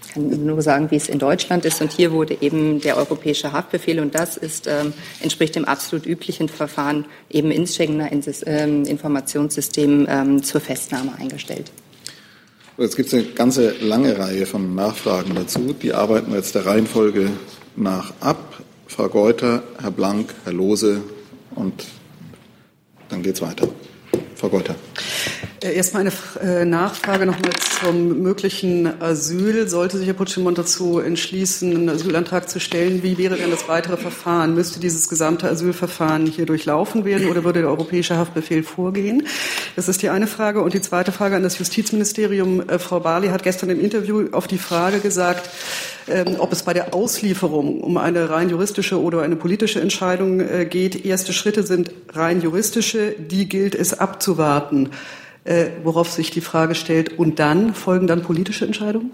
Ich 0.08 0.16
kann 0.16 0.44
nur 0.44 0.64
sagen, 0.64 0.90
wie 0.90 0.96
es 0.96 1.08
in 1.08 1.20
Deutschland 1.20 1.66
ist. 1.66 1.82
Und 1.84 1.92
hier 1.92 2.12
wurde 2.12 2.36
eben 2.42 2.82
der 2.82 2.98
europäische 2.98 3.52
Haftbefehl, 3.52 4.00
und 4.00 4.16
das 4.16 4.38
ist, 4.38 4.66
ähm, 4.66 4.94
entspricht 5.22 5.56
dem 5.56 5.66
absolut 5.66 6.08
üblichen 6.08 6.50
Verfahren, 6.50 7.06
eben 7.30 7.52
ins 7.52 7.76
Schengener 7.76 8.10
ähm, 8.48 8.86
Informationssystem 8.86 10.08
ähm, 10.10 10.42
zur 10.42 10.62
Festnahme 10.62 11.14
eingestellt. 11.20 11.72
Jetzt 12.80 12.96
gibt 12.96 13.10
es 13.10 13.14
eine 13.14 13.24
ganze 13.24 13.72
lange 13.82 14.18
Reihe 14.18 14.46
von 14.46 14.74
Nachfragen 14.74 15.36
dazu. 15.36 15.74
Die 15.74 15.94
arbeiten 15.94 16.32
wir 16.32 16.38
jetzt 16.38 16.56
der 16.56 16.66
Reihenfolge 16.66 17.30
nach 17.76 18.14
ab. 18.22 18.62
Frau 18.88 19.10
Geuter, 19.10 19.64
Herr 19.82 19.92
Blank, 19.92 20.34
Herr 20.46 20.54
Lose 20.54 21.02
und 21.56 21.86
dann 23.10 23.22
geht 23.22 23.36
es 23.36 23.42
weiter. 23.42 23.68
Frau 24.40 24.48
Geuter. 24.48 24.76
Äh, 25.62 25.74
erstmal 25.74 26.04
eine 26.04 26.12
äh, 26.42 26.64
Nachfrage 26.64 27.26
nochmal 27.26 27.52
zum 27.82 28.22
möglichen 28.22 29.02
Asyl. 29.02 29.68
Sollte 29.68 29.98
sich 29.98 30.08
Herr 30.08 30.14
Putschimont 30.14 30.58
dazu 30.58 31.00
entschließen, 31.00 31.76
einen 31.76 31.90
Asylantrag 31.90 32.50
zu 32.50 32.62
stellen, 32.62 33.04
wie 33.04 33.18
wäre 33.18 33.36
denn 33.36 33.52
das 33.52 33.68
weitere 33.68 33.98
Verfahren? 33.98 34.56
Müsste 34.56 34.80
dieses 34.80 35.10
gesamte 35.10 35.50
Asylverfahren 35.50 36.26
hier 36.26 36.46
durchlaufen 36.46 37.04
werden 37.04 37.30
oder 37.30 37.44
würde 37.44 37.60
der 37.60 37.70
europäische 37.70 38.16
Haftbefehl 38.16 38.64
vorgehen? 38.64 39.28
Das 39.76 39.90
ist 39.90 40.02
die 40.02 40.10
eine 40.10 40.28
Frage. 40.28 40.62
Und 40.62 40.74
die 40.74 40.82
zweite 40.82 41.12
Frage 41.12 41.36
an 41.36 41.44
das 41.44 41.60
Justizministerium. 41.60 42.62
Äh, 42.70 42.80
Frau 42.80 43.02
Barley 43.02 43.28
hat 43.28 43.44
gestern 43.44 43.70
im 43.70 43.82
Interview 43.82 44.28
auf 44.32 44.48
die 44.48 44.58
Frage 44.58 45.00
gesagt, 45.00 45.50
ähm, 46.08 46.38
ob 46.38 46.54
es 46.54 46.64
bei 46.64 46.74
der 46.74 46.94
Auslieferung 46.94 47.82
um 47.82 47.98
eine 47.98 48.30
rein 48.30 48.50
juristische 48.50 49.02
oder 49.02 49.22
eine 49.22 49.36
politische 49.36 49.82
Entscheidung 49.82 50.42
geht. 50.70 51.06
Erste 51.06 51.34
Schritte 51.34 51.64
sind 51.64 51.92
rein 52.14 52.42
juristische, 52.42 53.16
die 53.18 53.50
gilt 53.50 53.76
es 53.76 54.00
abzuwarten 54.00 54.29
äh, 54.38 55.66
worauf 55.84 56.12
sich 56.12 56.32
die 56.32 56.42
Frage 56.42 56.76
stellt, 56.76 57.18
und 57.18 57.40
dann 57.40 57.74
folgen 57.74 58.08
dann 58.08 58.22
politische 58.22 58.66
Entscheidungen? 58.66 59.12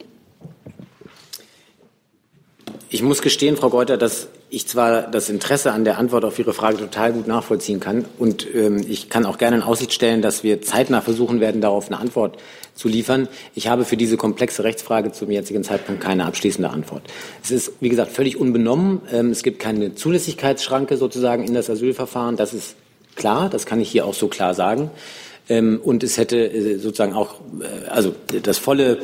Ich 2.90 3.02
muss 3.02 3.22
gestehen, 3.22 3.58
Frau 3.58 3.70
Geuter, 3.70 3.98
dass 3.98 4.30
ich 4.50 4.68
zwar 4.68 5.02
das 5.02 5.30
Interesse 5.30 5.74
an 5.74 5.84
der 5.84 5.98
Antwort 5.98 6.24
auf 6.24 6.40
Ihre 6.40 6.54
Frage 6.54 6.78
total 6.78 7.12
gut 7.12 7.28
nachvollziehen 7.28 7.82
kann 7.82 8.06
und 8.20 8.48
ähm, 8.56 8.86
ich 8.88 9.10
kann 9.10 9.26
auch 9.26 9.38
gerne 9.38 9.58
in 9.58 9.64
Aussicht 9.64 9.92
stellen, 9.92 10.22
dass 10.22 10.44
wir 10.44 10.62
zeitnah 10.62 11.02
versuchen 11.02 11.42
werden, 11.42 11.60
darauf 11.60 11.88
eine 11.88 12.00
Antwort 12.00 12.38
zu 12.74 12.88
liefern. 12.88 13.28
Ich 13.54 13.68
habe 13.68 13.84
für 13.84 13.98
diese 13.98 14.16
komplexe 14.18 14.64
Rechtsfrage 14.64 15.12
zum 15.12 15.30
jetzigen 15.32 15.64
Zeitpunkt 15.64 16.02
keine 16.02 16.26
abschließende 16.26 16.70
Antwort. 16.70 17.02
Es 17.44 17.52
ist, 17.52 17.74
wie 17.82 17.90
gesagt, 17.90 18.12
völlig 18.12 18.38
unbenommen. 18.38 19.02
Ähm, 19.12 19.32
es 19.32 19.44
gibt 19.44 19.60
keine 19.60 19.96
Zulässigkeitsschranke 19.96 20.96
sozusagen 20.96 21.44
in 21.44 21.54
das 21.54 21.70
Asylverfahren. 21.70 22.38
Das 22.38 22.54
ist 22.54 22.76
klar, 23.16 23.50
das 23.50 23.66
kann 23.66 23.80
ich 23.80 23.90
hier 23.90 24.06
auch 24.06 24.14
so 24.14 24.28
klar 24.28 24.54
sagen. 24.54 24.92
Ähm, 25.50 25.80
und 25.84 26.04
es 26.04 26.18
hätte 26.18 26.38
äh, 26.38 26.78
sozusagen 26.78 27.14
auch, 27.14 27.36
äh, 27.62 27.88
also 27.90 28.14
das 28.44 28.58
volle, 28.58 29.00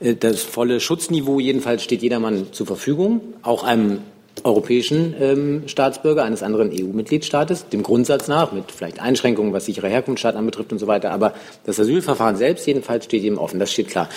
äh, 0.00 0.14
das 0.14 0.42
volle 0.42 0.80
Schutzniveau 0.80 1.38
jedenfalls 1.38 1.84
steht 1.84 2.02
jedermann 2.02 2.52
zur 2.52 2.66
Verfügung, 2.66 3.20
auch 3.42 3.62
einem 3.62 4.00
europäischen 4.42 5.14
ähm, 5.20 5.62
Staatsbürger 5.66 6.24
eines 6.24 6.42
anderen 6.42 6.70
EU-Mitgliedstaates, 6.72 7.68
dem 7.68 7.84
Grundsatz 7.84 8.26
nach, 8.26 8.50
mit 8.50 8.72
vielleicht 8.72 9.00
Einschränkungen, 9.00 9.52
was 9.52 9.66
sichere 9.66 9.88
Herkunftsstaat 9.88 10.34
anbetrifft 10.34 10.72
und 10.72 10.80
so 10.80 10.88
weiter. 10.88 11.12
Aber 11.12 11.34
das 11.64 11.78
Asylverfahren 11.78 12.36
selbst 12.36 12.66
jedenfalls 12.66 13.04
steht 13.04 13.22
ihm 13.22 13.38
offen, 13.38 13.60
das 13.60 13.72
steht 13.72 13.88
klar. 13.88 14.08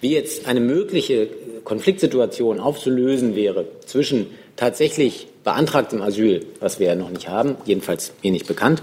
Wie 0.00 0.12
jetzt 0.12 0.46
eine 0.46 0.60
mögliche 0.60 1.28
Konfliktsituation 1.64 2.60
aufzulösen 2.60 3.34
wäre 3.34 3.66
zwischen 3.84 4.26
tatsächlich 4.54 5.26
beantragtem 5.44 6.02
Asyl, 6.02 6.44
was 6.60 6.80
wir 6.80 6.88
ja 6.88 6.94
noch 6.94 7.10
nicht 7.10 7.28
haben, 7.28 7.56
jedenfalls 7.64 8.12
mir 8.22 8.32
nicht 8.32 8.46
bekannt, 8.46 8.82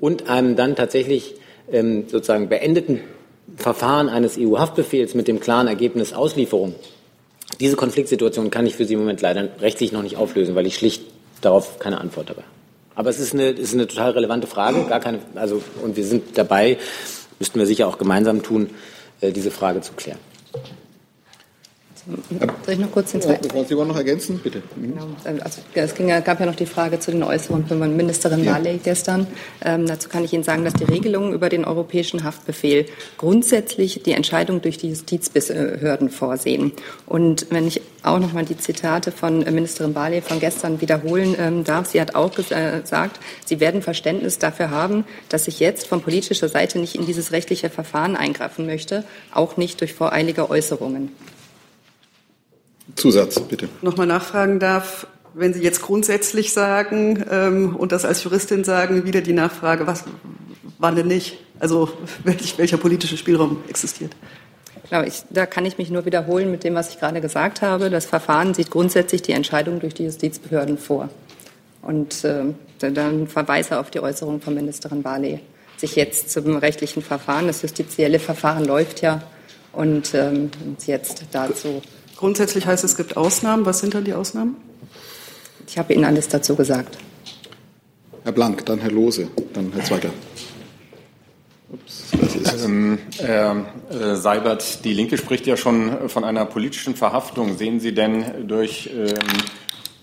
und 0.00 0.28
einem 0.28 0.56
dann 0.56 0.76
tatsächlich 0.76 1.34
ähm, 1.70 2.04
sozusagen 2.08 2.48
beendeten 2.48 3.00
Verfahren 3.56 4.08
eines 4.08 4.36
EU-Haftbefehls 4.38 5.14
mit 5.14 5.28
dem 5.28 5.40
klaren 5.40 5.68
Ergebnis 5.68 6.12
Auslieferung, 6.12 6.74
diese 7.60 7.76
Konfliktsituation 7.76 8.50
kann 8.50 8.66
ich 8.66 8.74
für 8.76 8.84
Sie 8.84 8.94
im 8.94 9.00
Moment 9.00 9.22
leider 9.22 9.48
rechtlich 9.60 9.92
noch 9.92 10.02
nicht 10.02 10.16
auflösen, 10.16 10.54
weil 10.54 10.66
ich 10.66 10.76
schlicht 10.76 11.02
darauf 11.40 11.78
keine 11.78 12.00
Antwort 12.00 12.28
habe. 12.28 12.42
Aber 12.94 13.10
es 13.10 13.18
ist 13.18 13.34
eine, 13.34 13.50
ist 13.50 13.74
eine 13.74 13.86
total 13.86 14.12
relevante 14.12 14.46
Frage, 14.46 14.84
gar 14.84 15.00
keine, 15.00 15.20
also, 15.34 15.62
und 15.82 15.96
wir 15.96 16.04
sind 16.04 16.36
dabei, 16.36 16.78
müssten 17.38 17.58
wir 17.58 17.66
sicher 17.66 17.86
auch 17.88 17.98
gemeinsam 17.98 18.42
tun, 18.42 18.70
äh, 19.20 19.32
diese 19.32 19.50
Frage 19.50 19.80
zu 19.80 19.92
klären. 19.92 20.18
Soll 22.64 22.74
ich 22.74 22.78
noch 22.78 22.92
kurz 22.92 23.10
den 23.10 23.20
zweiten? 23.20 23.52
Wollen 23.52 23.66
Sie 23.66 23.74
noch 23.74 23.96
ergänzen? 23.96 24.38
Bitte. 24.38 24.62
Genau. 24.80 25.08
Also, 25.24 25.60
es 25.74 25.94
ging, 25.94 26.08
gab 26.08 26.38
ja 26.38 26.46
noch 26.46 26.54
die 26.54 26.66
Frage 26.66 27.00
zu 27.00 27.10
den 27.10 27.24
Äußerungen 27.24 27.66
von 27.66 27.96
Ministerin 27.96 28.44
ja. 28.44 28.52
Barley 28.52 28.78
gestern. 28.82 29.26
Ähm, 29.64 29.86
dazu 29.86 30.08
kann 30.08 30.24
ich 30.24 30.32
Ihnen 30.32 30.44
sagen, 30.44 30.64
dass 30.64 30.74
die 30.74 30.84
Regelungen 30.84 31.32
über 31.32 31.48
den 31.48 31.64
europäischen 31.64 32.22
Haftbefehl 32.22 32.86
grundsätzlich 33.18 34.02
die 34.04 34.12
Entscheidung 34.12 34.62
durch 34.62 34.78
die 34.78 34.90
Justizbehörden 34.90 36.08
vorsehen. 36.08 36.70
Und 37.06 37.46
wenn 37.50 37.66
ich 37.66 37.80
auch 38.04 38.20
noch 38.20 38.32
mal 38.32 38.44
die 38.44 38.56
Zitate 38.56 39.10
von 39.10 39.40
Ministerin 39.40 39.92
Barley 39.92 40.20
von 40.20 40.38
gestern 40.38 40.80
wiederholen 40.80 41.34
ähm, 41.38 41.64
darf, 41.64 41.86
sie 41.86 42.00
hat 42.00 42.14
auch 42.14 42.32
gesagt, 42.32 43.18
sie 43.44 43.58
werden 43.58 43.82
Verständnis 43.82 44.38
dafür 44.38 44.70
haben, 44.70 45.04
dass 45.28 45.48
ich 45.48 45.58
jetzt 45.58 45.88
von 45.88 46.02
politischer 46.02 46.48
Seite 46.48 46.78
nicht 46.78 46.94
in 46.94 47.04
dieses 47.04 47.32
rechtliche 47.32 47.68
Verfahren 47.68 48.14
eingreifen 48.14 48.66
möchte, 48.66 49.02
auch 49.32 49.56
nicht 49.56 49.80
durch 49.80 49.92
voreilige 49.92 50.48
Äußerungen. 50.48 51.10
Zusatz, 52.94 53.40
bitte. 53.40 53.68
Nochmal 53.82 54.06
nachfragen 54.06 54.60
darf, 54.60 55.06
wenn 55.34 55.52
Sie 55.52 55.62
jetzt 55.62 55.82
grundsätzlich 55.82 56.52
sagen 56.52 57.24
ähm, 57.30 57.76
und 57.76 57.92
das 57.92 58.04
als 58.04 58.24
Juristin 58.24 58.64
sagen, 58.64 59.04
wieder 59.04 59.20
die 59.20 59.32
Nachfrage, 59.32 59.86
was, 59.86 60.04
wann 60.78 60.96
denn 60.96 61.08
nicht? 61.08 61.38
Also 61.58 61.90
welch, 62.24 62.56
welcher 62.58 62.76
politische 62.78 63.16
Spielraum 63.16 63.58
existiert? 63.68 64.12
Genau, 64.88 65.02
ich, 65.02 65.24
da 65.30 65.46
kann 65.46 65.66
ich 65.66 65.78
mich 65.78 65.90
nur 65.90 66.04
wiederholen 66.04 66.50
mit 66.50 66.62
dem, 66.64 66.74
was 66.74 66.90
ich 66.90 67.00
gerade 67.00 67.20
gesagt 67.20 67.60
habe. 67.60 67.90
Das 67.90 68.06
Verfahren 68.06 68.54
sieht 68.54 68.70
grundsätzlich 68.70 69.22
die 69.22 69.32
Entscheidung 69.32 69.80
durch 69.80 69.94
die 69.94 70.04
Justizbehörden 70.04 70.78
vor. 70.78 71.08
Und 71.82 72.24
äh, 72.24 72.44
dann 72.78 73.26
Verweise 73.26 73.78
auf 73.78 73.90
die 73.90 74.00
Äußerung 74.00 74.40
von 74.40 74.54
Ministerin 74.54 75.02
Barley. 75.02 75.40
Sich 75.76 75.96
jetzt 75.96 76.30
zum 76.30 76.56
rechtlichen 76.56 77.02
Verfahren, 77.02 77.46
das 77.46 77.62
justizielle 77.62 78.18
Verfahren 78.18 78.64
läuft 78.64 79.02
ja, 79.02 79.22
und 79.72 80.14
ähm, 80.14 80.50
jetzt 80.86 81.24
dazu 81.32 81.82
Grundsätzlich 82.16 82.66
heißt 82.66 82.82
es, 82.84 82.92
es 82.92 82.96
gibt 82.96 83.16
Ausnahmen. 83.16 83.66
Was 83.66 83.80
sind 83.80 83.94
dann 83.94 84.04
die 84.04 84.14
Ausnahmen? 84.14 84.56
Ich 85.66 85.78
habe 85.78 85.92
Ihnen 85.92 86.04
alles 86.04 86.28
dazu 86.28 86.56
gesagt. 86.56 86.96
Herr 88.24 88.32
Blank, 88.32 88.64
dann 88.66 88.78
Herr 88.78 88.90
Lose, 88.90 89.28
dann 89.52 89.72
Herr 89.72 89.84
Zweigler. 89.84 90.10
Ähm, 92.64 92.98
Herr 93.18 93.66
äh, 93.90 94.16
Seibert, 94.16 94.84
die 94.84 94.94
Linke 94.94 95.18
spricht 95.18 95.46
ja 95.46 95.56
schon 95.56 96.08
von 96.08 96.24
einer 96.24 96.46
politischen 96.46 96.94
Verhaftung. 96.94 97.56
Sehen 97.58 97.80
Sie 97.80 97.92
denn 97.92 98.48
durch 98.48 98.90
ähm, 98.92 99.14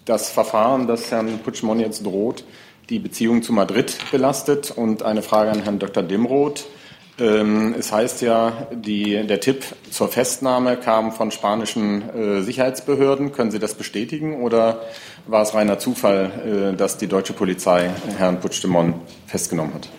das 0.05 0.29
Verfahren, 0.29 0.87
das 0.87 1.09
Herrn 1.11 1.39
Putschmon 1.39 1.79
jetzt 1.79 2.05
droht, 2.05 2.43
die 2.89 2.99
Beziehung 2.99 3.41
zu 3.41 3.53
Madrid 3.53 3.97
belastet? 4.11 4.71
Und 4.71 5.03
eine 5.03 5.21
Frage 5.21 5.51
an 5.51 5.63
Herrn 5.63 5.79
Dr. 5.79 6.03
Dimroth. 6.03 6.65
Ähm, 7.19 7.75
es 7.77 7.91
heißt 7.91 8.21
ja, 8.23 8.67
die, 8.71 9.25
der 9.27 9.39
Tipp 9.39 9.63
zur 9.91 10.07
Festnahme 10.07 10.77
kam 10.77 11.11
von 11.11 11.29
spanischen 11.29 12.09
äh, 12.09 12.41
Sicherheitsbehörden. 12.41 13.31
Können 13.31 13.51
Sie 13.51 13.59
das 13.59 13.75
bestätigen 13.75 14.41
oder 14.41 14.81
war 15.27 15.43
es 15.43 15.53
reiner 15.53 15.77
Zufall, 15.77 16.71
äh, 16.73 16.75
dass 16.75 16.97
die 16.97 17.07
deutsche 17.07 17.33
Polizei 17.33 17.91
Herrn 18.17 18.39
Puigdemont 18.39 18.95
festgenommen 19.27 19.75
hat? 19.75 19.89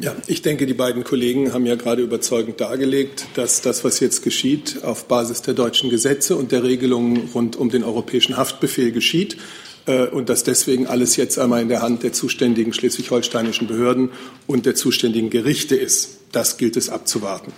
Ja, 0.00 0.14
ich 0.26 0.42
denke, 0.42 0.66
die 0.66 0.74
beiden 0.74 1.04
Kollegen 1.04 1.54
haben 1.54 1.64
ja 1.64 1.76
gerade 1.76 2.02
überzeugend 2.02 2.60
dargelegt, 2.60 3.26
dass 3.36 3.62
das, 3.62 3.84
was 3.84 4.00
jetzt 4.00 4.22
geschieht, 4.22 4.82
auf 4.82 5.06
Basis 5.06 5.42
der 5.42 5.54
deutschen 5.54 5.88
Gesetze 5.88 6.36
und 6.36 6.50
der 6.50 6.64
Regelungen 6.64 7.30
rund 7.32 7.54
um 7.54 7.70
den 7.70 7.84
europäischen 7.84 8.36
Haftbefehl 8.36 8.90
geschieht. 8.90 9.36
Äh, 9.86 10.06
und 10.06 10.28
dass 10.28 10.44
deswegen 10.44 10.86
alles 10.86 11.16
jetzt 11.16 11.38
einmal 11.38 11.62
in 11.62 11.68
der 11.68 11.82
Hand 11.82 12.02
der 12.02 12.12
zuständigen 12.12 12.72
schleswig-holsteinischen 12.72 13.66
Behörden 13.66 14.10
und 14.46 14.66
der 14.66 14.74
zuständigen 14.74 15.30
Gerichte 15.30 15.76
ist. 15.76 16.18
Das 16.32 16.56
gilt 16.56 16.76
es 16.76 16.88
abzuwarten. 16.88 17.52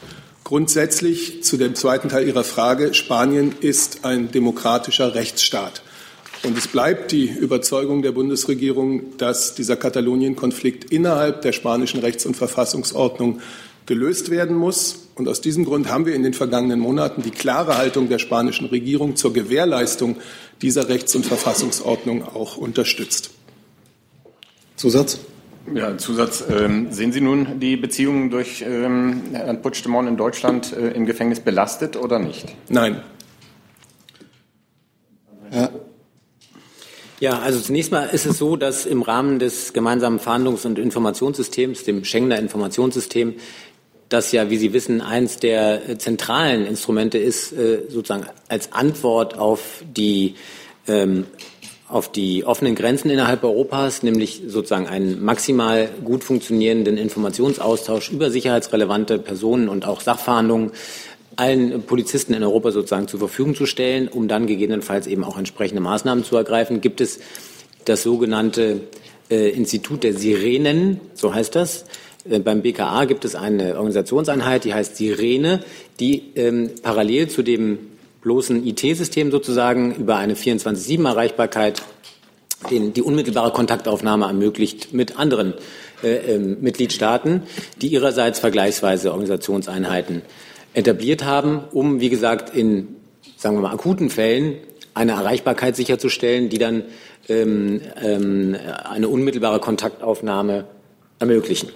Grundsätzlich 0.44 1.42
zu 1.42 1.56
dem 1.56 1.74
zweiten 1.74 2.08
Teil 2.08 2.26
Ihrer 2.28 2.44
Frage. 2.44 2.94
Spanien 2.94 3.54
ist 3.60 4.04
ein 4.04 4.30
demokratischer 4.30 5.14
Rechtsstaat. 5.14 5.82
Und 6.44 6.56
es 6.56 6.68
bleibt 6.68 7.10
die 7.10 7.26
Überzeugung 7.26 8.02
der 8.02 8.12
Bundesregierung, 8.12 9.16
dass 9.16 9.54
dieser 9.54 9.76
Katalonien-Konflikt 9.76 10.92
innerhalb 10.92 11.42
der 11.42 11.52
spanischen 11.52 12.00
Rechts- 12.00 12.26
und 12.26 12.36
Verfassungsordnung 12.36 13.40
gelöst 13.86 14.30
werden 14.30 14.54
muss. 14.54 15.05
Und 15.16 15.28
aus 15.28 15.40
diesem 15.40 15.64
Grund 15.64 15.88
haben 15.90 16.04
wir 16.04 16.14
in 16.14 16.22
den 16.22 16.34
vergangenen 16.34 16.78
Monaten 16.78 17.22
die 17.22 17.30
klare 17.30 17.78
Haltung 17.78 18.10
der 18.10 18.18
spanischen 18.18 18.66
Regierung 18.66 19.16
zur 19.16 19.32
Gewährleistung 19.32 20.16
dieser 20.60 20.90
Rechts- 20.90 21.16
und 21.16 21.24
Verfassungsordnung 21.24 22.22
auch 22.22 22.58
unterstützt. 22.58 23.30
Zusatz? 24.76 25.18
Ja, 25.74 25.96
Zusatz. 25.96 26.44
Ähm, 26.50 26.92
sehen 26.92 27.12
Sie 27.12 27.22
nun 27.22 27.58
die 27.58 27.76
Beziehungen 27.76 28.30
durch 28.30 28.62
ähm, 28.62 29.22
Herrn 29.32 29.62
Puigdemont 29.62 30.06
in 30.06 30.18
Deutschland 30.18 30.72
äh, 30.72 30.90
im 30.90 31.06
Gefängnis 31.06 31.40
belastet 31.40 31.96
oder 31.96 32.18
nicht? 32.18 32.54
Nein. 32.68 33.02
Ja. 35.50 35.70
Ja, 37.18 37.38
also 37.38 37.58
zunächst 37.60 37.90
mal 37.90 38.04
ist 38.04 38.26
es 38.26 38.36
so, 38.36 38.56
dass 38.56 38.84
im 38.84 39.00
Rahmen 39.00 39.38
des 39.38 39.72
gemeinsamen 39.72 40.20
Fahndungs- 40.20 40.66
und 40.66 40.78
Informationssystems, 40.78 41.84
dem 41.84 42.04
Schengener 42.04 42.38
Informationssystem, 42.38 43.36
das 44.08 44.32
ja, 44.32 44.50
wie 44.50 44.56
Sie 44.56 44.72
wissen, 44.72 45.00
eines 45.00 45.38
der 45.38 45.88
äh, 45.88 45.98
zentralen 45.98 46.66
Instrumente 46.66 47.18
ist, 47.18 47.52
äh, 47.52 47.82
sozusagen 47.88 48.26
als 48.48 48.72
Antwort 48.72 49.38
auf 49.38 49.82
die 49.96 50.34
ähm, 50.86 51.26
auf 51.88 52.10
die 52.10 52.44
offenen 52.44 52.74
Grenzen 52.74 53.10
innerhalb 53.10 53.44
Europas, 53.44 54.02
nämlich 54.02 54.42
sozusagen 54.48 54.88
einen 54.88 55.24
maximal 55.24 55.88
gut 56.04 56.24
funktionierenden 56.24 56.98
Informationsaustausch 56.98 58.10
über 58.10 58.30
sicherheitsrelevante 58.30 59.20
Personen 59.20 59.68
und 59.68 59.86
auch 59.86 60.00
Sachverhandlungen 60.00 60.72
allen 61.36 61.82
Polizisten 61.82 62.34
in 62.34 62.42
Europa 62.42 62.72
sozusagen 62.72 63.08
zur 63.08 63.20
Verfügung 63.20 63.54
zu 63.54 63.66
stellen, 63.66 64.08
um 64.08 64.26
dann 64.26 64.46
gegebenenfalls 64.46 65.06
eben 65.06 65.22
auch 65.22 65.38
entsprechende 65.38 65.82
Maßnahmen 65.82 66.24
zu 66.24 66.36
ergreifen, 66.36 66.80
gibt 66.80 67.00
es 67.00 67.20
das 67.84 68.02
sogenannte 68.02 68.80
äh, 69.30 69.50
Institut 69.50 70.02
der 70.02 70.14
Sirenen, 70.14 71.00
so 71.14 71.34
heißt 71.34 71.54
das, 71.54 71.84
beim 72.44 72.62
BKA 72.62 73.04
gibt 73.04 73.24
es 73.24 73.34
eine 73.34 73.76
Organisationseinheit, 73.76 74.64
die 74.64 74.74
heißt 74.74 74.96
Sirene, 74.96 75.62
die 76.00 76.32
ähm, 76.34 76.70
parallel 76.82 77.28
zu 77.28 77.42
dem 77.42 77.78
bloßen 78.22 78.66
IT-System 78.66 79.30
sozusagen 79.30 79.94
über 79.94 80.16
eine 80.16 80.34
24-7-Erreichbarkeit 80.34 81.82
den, 82.70 82.92
die 82.92 83.02
unmittelbare 83.02 83.52
Kontaktaufnahme 83.52 84.26
ermöglicht 84.26 84.92
mit 84.92 85.18
anderen 85.18 85.54
äh, 86.02 86.34
äh, 86.34 86.38
Mitgliedstaaten, 86.38 87.42
die 87.80 87.88
ihrerseits 87.88 88.40
vergleichsweise 88.40 89.10
Organisationseinheiten 89.12 90.22
etabliert 90.74 91.24
haben, 91.24 91.60
um, 91.72 92.00
wie 92.00 92.08
gesagt, 92.08 92.54
in, 92.54 92.96
sagen 93.36 93.56
wir 93.56 93.62
mal, 93.62 93.72
akuten 93.72 94.10
Fällen 94.10 94.56
eine 94.94 95.12
Erreichbarkeit 95.12 95.76
sicherzustellen, 95.76 96.48
die 96.48 96.58
dann 96.58 96.84
ähm, 97.28 97.80
ähm, 98.02 98.56
eine 98.84 99.08
unmittelbare 99.08 99.60
Kontaktaufnahme 99.60 100.64
ermöglichen. 101.18 101.70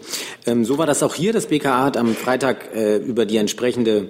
Ähm, 0.47 0.65
so 0.65 0.79
war 0.79 0.87
das 0.87 1.03
auch 1.03 1.15
hier. 1.15 1.33
Das 1.33 1.47
BKA 1.47 1.85
hat 1.85 1.97
am 1.97 2.15
Freitag 2.15 2.75
äh, 2.75 2.97
über 2.97 3.27
die 3.27 3.37
entsprechende 3.37 4.09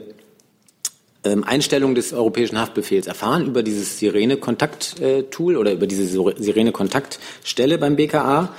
ähm, 1.22 1.44
Einstellung 1.44 1.94
des 1.94 2.12
europäischen 2.14 2.58
Haftbefehls 2.58 3.06
erfahren 3.06 3.46
über 3.46 3.62
dieses 3.62 3.98
Sirene-Kontakt-Tool 3.98 5.56
oder 5.56 5.72
über 5.72 5.86
diese 5.86 6.06
Sirene-Kontaktstelle 6.06 7.76
beim 7.76 7.96
BKA 7.96 8.54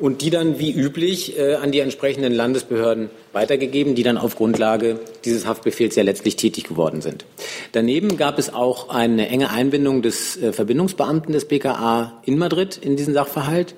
und 0.00 0.20
die 0.20 0.28
dann 0.28 0.58
wie 0.58 0.70
üblich 0.70 1.38
äh, 1.38 1.54
an 1.54 1.72
die 1.72 1.80
entsprechenden 1.80 2.34
Landesbehörden 2.34 3.08
weitergegeben, 3.32 3.94
die 3.94 4.02
dann 4.02 4.18
auf 4.18 4.36
Grundlage 4.36 5.00
dieses 5.24 5.46
Haftbefehls 5.46 5.96
ja 5.96 6.02
letztlich 6.02 6.36
tätig 6.36 6.64
geworden 6.64 7.00
sind. 7.00 7.24
Daneben 7.72 8.18
gab 8.18 8.38
es 8.38 8.52
auch 8.52 8.90
eine 8.90 9.28
enge 9.28 9.50
Einbindung 9.50 10.02
des 10.02 10.36
äh, 10.36 10.52
Verbindungsbeamten 10.52 11.32
des 11.32 11.46
BKA 11.46 12.20
in 12.26 12.36
Madrid 12.36 12.76
in 12.76 12.96
diesen 12.96 13.14
Sachverhalt. 13.14 13.74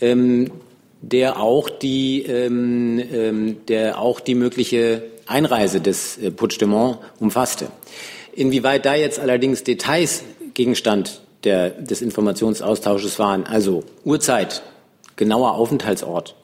Ähm, 0.00 0.50
der 1.00 1.40
auch 1.40 1.70
die, 1.70 2.22
ähm, 2.22 3.02
ähm, 3.12 3.56
der 3.68 4.00
auch 4.00 4.20
die 4.20 4.34
mögliche 4.34 5.02
Einreise 5.26 5.80
des 5.80 6.18
äh, 6.18 6.30
Puigdemont 6.30 6.98
umfasste. 7.20 7.68
Inwieweit 8.34 8.86
da 8.86 8.94
jetzt 8.94 9.18
allerdings 9.18 9.64
Details 9.64 10.24
Gegenstand 10.54 11.20
der, 11.44 11.70
des 11.70 12.02
Informationsaustausches 12.02 13.18
waren, 13.18 13.44
also 13.44 13.84
Uhrzeit, 14.04 14.62
genauer 15.16 15.54
Aufenthaltsort, 15.54 16.34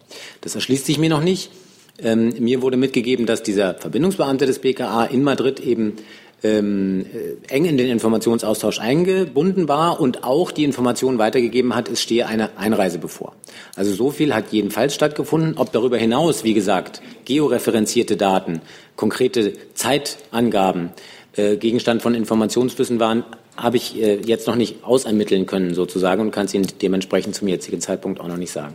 das 0.40 0.54
erschließt 0.54 0.86
sich 0.86 0.98
mir 0.98 1.10
noch 1.10 1.22
nicht. 1.22 1.50
Ähm, 1.98 2.34
mir 2.38 2.62
wurde 2.62 2.76
mitgegeben, 2.76 3.26
dass 3.26 3.42
dieser 3.42 3.74
Verbindungsbeamte 3.74 4.46
des 4.46 4.58
BKA 4.58 5.04
in 5.04 5.22
Madrid 5.22 5.60
eben 5.60 5.96
ähm, 6.44 7.06
äh, 7.12 7.52
eng 7.52 7.64
in 7.64 7.76
den 7.76 7.88
Informationsaustausch 7.88 8.78
eingebunden 8.78 9.66
war 9.66 10.00
und 10.00 10.24
auch 10.24 10.50
die 10.50 10.64
Informationen 10.64 11.18
weitergegeben 11.18 11.74
hat, 11.74 11.88
es 11.88 12.02
stehe 12.02 12.26
eine 12.26 12.56
Einreise 12.58 12.98
bevor. 12.98 13.34
Also 13.74 13.92
so 13.94 14.10
viel 14.10 14.34
hat 14.34 14.52
jedenfalls 14.52 14.94
stattgefunden. 14.94 15.56
Ob 15.56 15.72
darüber 15.72 15.96
hinaus, 15.96 16.44
wie 16.44 16.54
gesagt, 16.54 17.02
georeferenzierte 17.24 18.16
Daten, 18.16 18.60
konkrete 18.94 19.54
Zeitangaben 19.74 20.90
äh, 21.36 21.56
Gegenstand 21.56 22.02
von 22.02 22.14
Informationsflüssen 22.14 23.00
waren, 23.00 23.24
habe 23.56 23.76
ich 23.76 24.00
äh, 24.00 24.20
jetzt 24.20 24.46
noch 24.46 24.56
nicht 24.56 24.84
ausermitteln 24.84 25.46
können 25.46 25.74
sozusagen 25.74 26.20
und 26.20 26.30
kann 26.30 26.46
es 26.46 26.54
Ihnen 26.54 26.66
dementsprechend 26.82 27.34
zum 27.34 27.48
jetzigen 27.48 27.80
Zeitpunkt 27.80 28.20
auch 28.20 28.28
noch 28.28 28.36
nicht 28.36 28.52
sagen. 28.52 28.74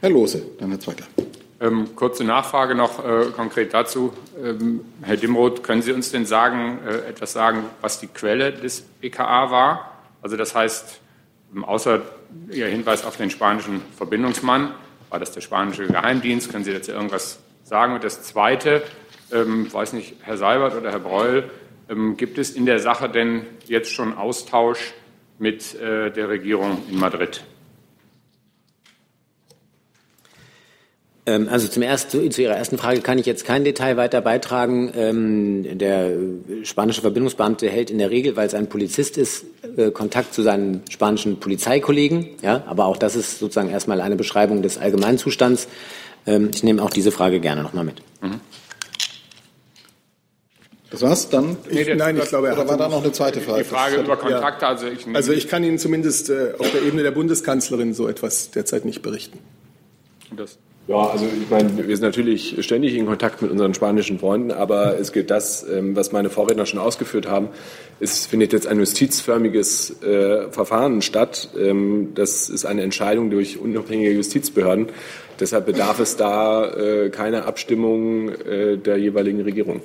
Herr 0.00 0.10
Lose, 0.10 0.42
dann 0.58 0.70
Herr 0.70 0.80
Zweigler. 0.80 1.06
Ähm, 1.62 1.94
kurze 1.94 2.24
Nachfrage 2.24 2.74
noch 2.74 3.04
äh, 3.04 3.26
konkret 3.36 3.72
dazu. 3.72 4.12
Ähm, 4.42 4.80
Herr 5.00 5.16
Dimroth, 5.16 5.62
können 5.62 5.80
Sie 5.80 5.92
uns 5.92 6.10
denn 6.10 6.26
sagen, 6.26 6.80
äh, 6.84 7.08
etwas 7.08 7.32
sagen, 7.32 7.62
was 7.80 8.00
die 8.00 8.08
Quelle 8.08 8.52
des 8.52 8.80
BKA 8.80 9.52
war? 9.52 9.92
Also 10.22 10.36
das 10.36 10.56
heißt, 10.56 11.00
ähm, 11.54 11.64
außer 11.64 12.02
Ihr 12.50 12.66
Hinweis 12.66 13.04
auf 13.04 13.16
den 13.16 13.30
spanischen 13.30 13.80
Verbindungsmann, 13.96 14.74
war 15.08 15.20
das 15.20 15.30
der 15.30 15.40
spanische 15.40 15.86
Geheimdienst? 15.86 16.50
Können 16.50 16.64
Sie 16.64 16.72
dazu 16.72 16.90
irgendwas 16.90 17.38
sagen? 17.62 17.94
Und 17.94 18.02
das 18.02 18.24
Zweite, 18.24 18.82
ähm, 19.30 19.72
weiß 19.72 19.92
nicht, 19.92 20.16
Herr 20.22 20.38
Seibert 20.38 20.74
oder 20.74 20.90
Herr 20.90 20.98
Breul, 20.98 21.48
ähm, 21.88 22.16
gibt 22.16 22.38
es 22.38 22.50
in 22.50 22.66
der 22.66 22.80
Sache 22.80 23.08
denn 23.08 23.46
jetzt 23.66 23.92
schon 23.92 24.16
Austausch 24.16 24.94
mit 25.38 25.76
äh, 25.76 26.10
der 26.10 26.28
Regierung 26.28 26.82
in 26.90 26.98
Madrid? 26.98 27.44
Also 31.24 31.68
zum 31.68 31.82
ersten, 31.82 32.30
zu 32.32 32.42
Ihrer 32.42 32.56
ersten 32.56 32.78
Frage 32.78 33.00
kann 33.00 33.16
ich 33.16 33.26
jetzt 33.26 33.44
kein 33.44 33.62
Detail 33.62 33.96
weiter 33.96 34.20
beitragen. 34.20 34.92
Ähm, 34.96 35.78
der 35.78 36.10
spanische 36.64 37.00
Verbindungsbeamte 37.00 37.68
hält 37.68 37.90
in 37.90 37.98
der 37.98 38.10
Regel, 38.10 38.34
weil 38.34 38.48
es 38.48 38.54
ein 38.54 38.68
Polizist 38.68 39.16
ist, 39.18 39.44
äh, 39.76 39.92
Kontakt 39.92 40.34
zu 40.34 40.42
seinen 40.42 40.82
spanischen 40.90 41.38
Polizeikollegen. 41.38 42.30
Ja, 42.42 42.64
aber 42.66 42.86
auch 42.86 42.96
das 42.96 43.14
ist 43.14 43.38
sozusagen 43.38 43.70
erstmal 43.70 44.00
eine 44.00 44.16
Beschreibung 44.16 44.62
des 44.62 44.78
Allgemeinzustands. 44.78 45.68
Ähm, 46.26 46.50
ich 46.52 46.64
nehme 46.64 46.82
auch 46.82 46.90
diese 46.90 47.12
Frage 47.12 47.38
gerne 47.38 47.62
nochmal 47.62 47.84
mit. 47.84 48.02
Mhm. 48.20 48.40
Das 50.90 51.02
war's 51.02 51.28
dann? 51.28 51.56
Ich, 51.70 51.86
nee, 51.86 51.94
nein, 51.94 52.18
ich 52.18 52.28
glaube, 52.28 52.48
er 52.48 52.54
oder 52.54 52.68
war 52.68 52.76
da 52.76 52.88
noch 52.88 53.02
eine 53.02 53.12
zweite 53.12 53.40
Frage? 53.40 53.62
Die 53.62 53.68
Frage 53.68 53.96
über 53.96 54.16
Kontakte. 54.16 54.64
Ja. 54.64 54.70
Also, 54.72 54.86
ich, 54.88 55.06
also 55.14 55.32
ich 55.32 55.48
kann 55.48 55.62
Ihnen 55.62 55.78
zumindest 55.78 56.30
äh, 56.30 56.54
auf 56.58 56.70
der 56.72 56.82
Ebene 56.82 57.04
der 57.04 57.12
Bundeskanzlerin 57.12 57.94
so 57.94 58.08
etwas 58.08 58.50
derzeit 58.50 58.84
nicht 58.84 59.02
berichten. 59.02 59.38
Das 60.36 60.58
ja, 60.88 60.96
also 60.96 61.26
ich 61.26 61.48
meine, 61.48 61.86
wir 61.86 61.96
sind 61.96 62.04
natürlich 62.04 62.56
ständig 62.64 62.96
in 62.96 63.06
Kontakt 63.06 63.40
mit 63.40 63.52
unseren 63.52 63.72
spanischen 63.72 64.18
Freunden, 64.18 64.50
aber 64.50 64.98
es 64.98 65.12
gilt 65.12 65.30
das, 65.30 65.64
ähm, 65.68 65.94
was 65.94 66.10
meine 66.10 66.28
Vorredner 66.28 66.66
schon 66.66 66.80
ausgeführt 66.80 67.28
haben. 67.28 67.48
Es 68.00 68.26
findet 68.26 68.52
jetzt 68.52 68.66
ein 68.66 68.78
justizförmiges 68.78 70.02
äh, 70.02 70.50
Verfahren 70.50 71.00
statt. 71.00 71.50
Ähm, 71.56 72.12
das 72.16 72.48
ist 72.48 72.64
eine 72.64 72.82
Entscheidung 72.82 73.30
durch 73.30 73.58
unabhängige 73.58 74.10
Justizbehörden. 74.10 74.88
Deshalb 75.38 75.66
bedarf 75.66 76.00
es 76.00 76.16
da 76.16 76.68
äh, 76.72 77.10
keiner 77.10 77.46
Abstimmung 77.46 78.30
äh, 78.30 78.76
der 78.76 78.96
jeweiligen 78.96 79.40
Regierung. 79.40 79.82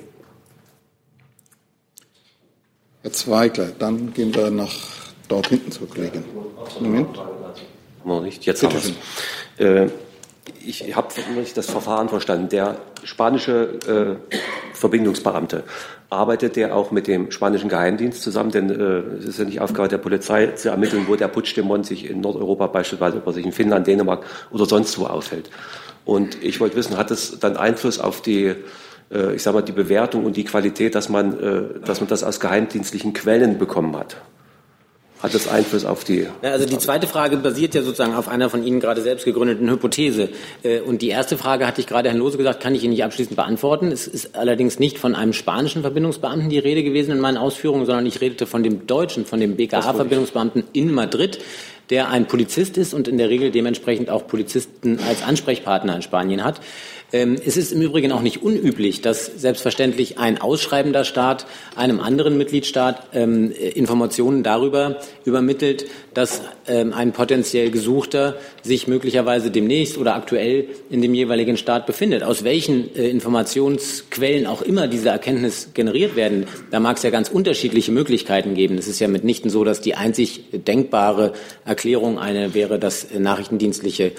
Herr 3.02 3.12
Zweigler, 3.12 3.68
dann 3.78 4.12
gehen 4.12 4.34
wir 4.34 4.50
nach 4.50 4.74
dort 5.28 5.46
hinten 5.46 5.70
zur 5.70 5.88
Kollegin. 5.88 6.24
Moment. 6.80 7.08
Noch 8.04 8.20
nicht, 8.20 8.44
jetzt 8.46 8.62
Bitte 8.62 8.74
haben 8.74 8.94
wir 9.58 9.82
es 9.84 9.92
ich 10.64 10.94
habe 10.96 11.08
das 11.54 11.70
Verfahren 11.70 12.08
verstanden. 12.08 12.48
Der 12.48 12.76
spanische 13.04 14.18
äh, 14.32 14.36
Verbindungsbeamte, 14.74 15.64
arbeitet 16.10 16.56
der 16.56 16.74
auch 16.74 16.90
mit 16.90 17.06
dem 17.06 17.30
spanischen 17.30 17.68
Geheimdienst 17.68 18.22
zusammen? 18.22 18.50
Denn 18.50 18.70
äh, 18.70 19.18
es 19.18 19.26
ist 19.26 19.38
ja 19.38 19.44
nicht 19.44 19.60
Aufgabe 19.60 19.88
der 19.88 19.98
Polizei 19.98 20.48
zu 20.48 20.70
ermitteln, 20.70 21.04
wo 21.06 21.16
der 21.16 21.28
Puigdemont 21.28 21.86
sich 21.86 22.08
in 22.08 22.20
Nordeuropa 22.20 22.66
beispielsweise, 22.66 23.18
ob 23.18 23.26
er 23.26 23.32
sich 23.32 23.44
in 23.44 23.52
Finnland, 23.52 23.86
Dänemark 23.86 24.24
oder 24.50 24.66
sonst 24.66 24.98
wo 24.98 25.06
aufhält. 25.06 25.50
Und 26.04 26.42
ich 26.42 26.60
wollte 26.60 26.76
wissen, 26.76 26.96
hat 26.96 27.10
es 27.10 27.38
dann 27.38 27.56
Einfluss 27.56 27.98
auf 27.98 28.22
die 28.22 28.54
äh, 29.12 29.34
ich 29.34 29.42
sage 29.42 29.56
mal, 29.56 29.62
die 29.62 29.72
Bewertung 29.72 30.24
und 30.24 30.36
die 30.36 30.44
Qualität, 30.44 30.94
dass 30.94 31.08
man, 31.08 31.38
äh, 31.40 31.80
dass 31.84 32.00
man 32.00 32.08
das 32.08 32.24
aus 32.24 32.40
geheimdienstlichen 32.40 33.12
Quellen 33.12 33.58
bekommen 33.58 33.96
hat? 33.96 34.16
Hat 35.22 35.34
das 35.34 35.48
Einfluss 35.48 35.84
auf 35.84 36.04
die? 36.04 36.28
Also 36.42 36.64
die 36.64 36.78
zweite 36.78 37.08
Frage 37.08 37.38
basiert 37.38 37.74
ja 37.74 37.82
sozusagen 37.82 38.14
auf 38.14 38.28
einer 38.28 38.50
von 38.50 38.64
Ihnen 38.64 38.78
gerade 38.78 39.02
selbst 39.02 39.24
gegründeten 39.24 39.68
Hypothese. 39.68 40.28
Äh, 40.62 40.80
und 40.80 41.02
die 41.02 41.08
erste 41.08 41.36
Frage 41.36 41.66
hatte 41.66 41.80
ich 41.80 41.88
gerade 41.88 42.08
Herrn 42.08 42.18
Lose 42.18 42.38
gesagt, 42.38 42.60
kann 42.60 42.74
ich 42.74 42.84
Ihnen 42.84 42.92
nicht 42.92 43.02
abschließend 43.02 43.34
beantworten. 43.34 43.90
Es 43.90 44.06
ist 44.06 44.36
allerdings 44.36 44.78
nicht 44.78 44.98
von 44.98 45.16
einem 45.16 45.32
spanischen 45.32 45.82
Verbindungsbeamten 45.82 46.48
die 46.48 46.58
Rede 46.58 46.84
gewesen 46.84 47.10
in 47.10 47.20
meinen 47.20 47.36
Ausführungen, 47.36 47.84
sondern 47.84 48.06
ich 48.06 48.20
redete 48.20 48.46
von 48.46 48.62
dem 48.62 48.86
deutschen, 48.86 49.26
von 49.26 49.40
dem 49.40 49.56
BKA-Verbindungsbeamten 49.56 50.64
in 50.72 50.92
Madrid, 50.92 51.40
der 51.90 52.10
ein 52.10 52.26
Polizist 52.26 52.76
ist 52.76 52.94
und 52.94 53.08
in 53.08 53.18
der 53.18 53.28
Regel 53.28 53.50
dementsprechend 53.50 54.10
auch 54.10 54.26
Polizisten 54.26 55.00
als 55.08 55.22
Ansprechpartner 55.22 55.96
in 55.96 56.02
Spanien 56.02 56.44
hat. 56.44 56.60
Ähm, 57.10 57.36
es 57.42 57.56
ist 57.56 57.72
im 57.72 57.80
Übrigen 57.80 58.12
auch 58.12 58.20
nicht 58.20 58.42
unüblich, 58.42 59.00
dass 59.00 59.26
selbstverständlich 59.26 60.18
ein 60.18 60.38
ausschreibender 60.40 61.04
Staat 61.04 61.46
einem 61.74 62.00
anderen 62.00 62.36
Mitgliedstaat 62.36 63.08
ähm, 63.14 63.50
Informationen 63.50 64.42
darüber 64.42 64.98
übermittelt, 65.24 65.86
dass 66.12 66.42
ähm, 66.66 66.92
ein 66.92 67.12
potenziell 67.12 67.70
Gesuchter 67.70 68.36
sich 68.62 68.88
möglicherweise 68.88 69.50
demnächst 69.50 69.96
oder 69.96 70.16
aktuell 70.16 70.68
in 70.90 71.00
dem 71.00 71.14
jeweiligen 71.14 71.56
Staat 71.56 71.86
befindet. 71.86 72.22
Aus 72.22 72.44
welchen 72.44 72.94
äh, 72.94 73.08
Informationsquellen 73.08 74.46
auch 74.46 74.60
immer 74.60 74.86
diese 74.86 75.08
Erkenntnis 75.08 75.70
generiert 75.72 76.14
werden, 76.14 76.46
da 76.70 76.78
mag 76.78 76.98
es 76.98 77.04
ja 77.04 77.10
ganz 77.10 77.30
unterschiedliche 77.30 77.90
Möglichkeiten 77.90 78.54
geben. 78.54 78.76
Es 78.76 78.86
ist 78.86 79.00
ja 79.00 79.08
mitnichten 79.08 79.48
so, 79.48 79.64
dass 79.64 79.80
die 79.80 79.94
einzig 79.94 80.44
denkbare 80.52 81.32
Erklärung 81.64 82.18
eine 82.18 82.52
wäre, 82.52 82.78
dass 82.78 83.06
nachrichtendienstliche 83.16 84.12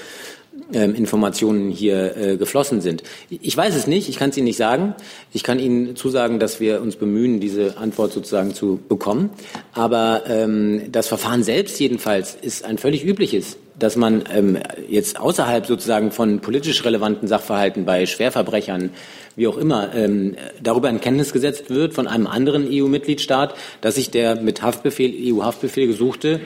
ähm, 0.74 0.96
Informationen 0.96 1.70
hier 1.70 2.16
äh, 2.18 2.38
geflossen 2.38 2.82
sind. 2.82 3.04
Ich 3.30 3.56
weiß 3.56 3.76
es 3.76 3.88
nicht, 3.88 4.10
ich 4.10 4.18
kann 4.18 4.30
es 4.30 4.38
Ihnen 4.38 4.46
nicht 4.46 4.58
sagen. 4.58 4.96
Ich 5.34 5.44
kann 5.44 5.60
Ihnen 5.60 5.96
zusagen, 5.96 6.40
dass 6.40 6.60
wir 6.60 6.82
uns 6.82 6.96
bemühen, 6.96 7.40
diese 7.40 7.78
Antwort 7.78 8.12
sozusagen 8.14 8.54
zu 8.54 8.80
bekommen. 8.88 9.30
Aber 9.74 10.24
ähm, 10.28 10.92
das 10.92 11.08
Verfahren 11.08 11.44
selbst 11.44 11.80
jedenfalls 11.80 12.38
ist 12.40 12.66
ein 12.66 12.78
völlig 12.78 13.06
übliches 13.06 13.58
dass 13.80 13.96
man 13.96 14.26
ähm, 14.34 14.60
jetzt 14.90 15.20
außerhalb 15.20 15.66
sozusagen 15.66 16.12
von 16.12 16.42
politisch 16.42 16.84
relevanten 16.84 17.28
Sachverhalten 17.28 17.86
bei 17.86 18.06
Schwerverbrechern, 18.06 18.92
wie 19.36 19.48
auch 19.48 19.58
immer, 19.58 19.96
ähm, 19.96 20.36
darüber 20.62 20.90
in 20.90 21.00
Kenntnis 21.00 21.32
gesetzt 21.32 21.70
wird 21.70 21.94
von 21.94 22.08
einem 22.08 22.28
anderen 22.28 22.68
EU-Mitgliedstaat, 22.70 23.56
dass 23.80 23.96
sich 23.96 24.12
der 24.12 24.36
mit 24.36 24.62
Haftbefehl, 24.62 25.34
EU-Haftbefehl 25.34 25.88
gesuchte 25.88 26.42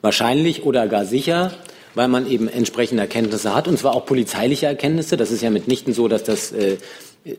wahrscheinlich 0.00 0.64
oder 0.64 0.86
gar 0.88 1.04
sicher 1.04 1.52
weil 1.98 2.06
man 2.06 2.30
eben 2.30 2.46
entsprechende 2.46 3.02
Erkenntnisse 3.02 3.54
hat, 3.54 3.66
und 3.66 3.76
zwar 3.76 3.94
auch 3.94 4.06
polizeiliche 4.06 4.66
Erkenntnisse. 4.66 5.16
Das 5.16 5.32
ist 5.32 5.42
ja 5.42 5.50
mitnichten 5.50 5.92
so, 5.92 6.06
dass 6.06 6.22
das 6.22 6.52
äh, 6.52 6.76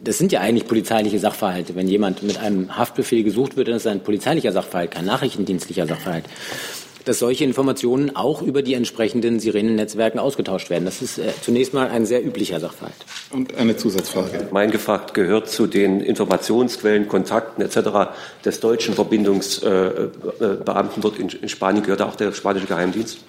das 0.04 0.17
sind 0.17 0.34
ja 0.34 0.41
eigentlich 0.41 0.67
polizeiliche 0.67 1.17
Sachverhalte. 1.17 1.76
Wenn 1.76 1.88
jemand 1.88 2.22
mit 2.22 2.38
einem 2.38 2.78
Haftbefehl 2.78 3.24
gesucht 3.24 3.56
wird, 3.56 3.69
dann 3.69 3.76
ist 3.76 3.86
es 3.86 3.91
ein 3.91 4.04
polizeilicher 4.04 4.52
Sachverhalt, 4.52 4.91
kein 4.91 5.06
nachrichtendienstlicher 5.06 5.88
Sachverhalt. 5.88 6.26
Dass 7.06 7.19
solche 7.19 7.45
Informationen 7.45 8.15
auch 8.17 8.41
über 8.41 8.62
die 8.62 8.74
entsprechenden 8.74 9.39
Sirenennetzwerken 9.39 10.19
ausgetauscht 10.19 10.69
werden. 10.69 10.84
Das 10.84 11.02
ist 11.02 11.17
äh, 11.17 11.32
zunächst 11.41 11.74
mal 11.74 11.88
ein 11.88 12.06
sehr 12.06 12.24
üblicher 12.24 12.60
Sachverhalt. 12.60 12.98
Und 13.32 13.56
eine 13.56 13.78
Zusatzfrage. 13.78 14.50
Mein 14.52 14.69
gefragt 14.69 15.13
gehört 15.13 15.50
zu 15.50 15.65
den 15.65 16.02
Informationsquellen, 16.02 17.08
Kontakten 17.08 17.63
etc. 17.63 18.12
des 18.43 18.60
deutschen 18.60 18.93
Verbindungsbeamten 18.93 20.41
äh, 20.41 20.98
äh, 20.98 21.02
dort 21.02 21.17
in, 21.17 21.30
in 21.30 21.50
Spanien. 21.50 21.84
Gehört 21.84 22.02
auch 22.02 22.17
der 22.17 22.34
spanische 22.34 22.67
Geheimdienst? 22.67 23.19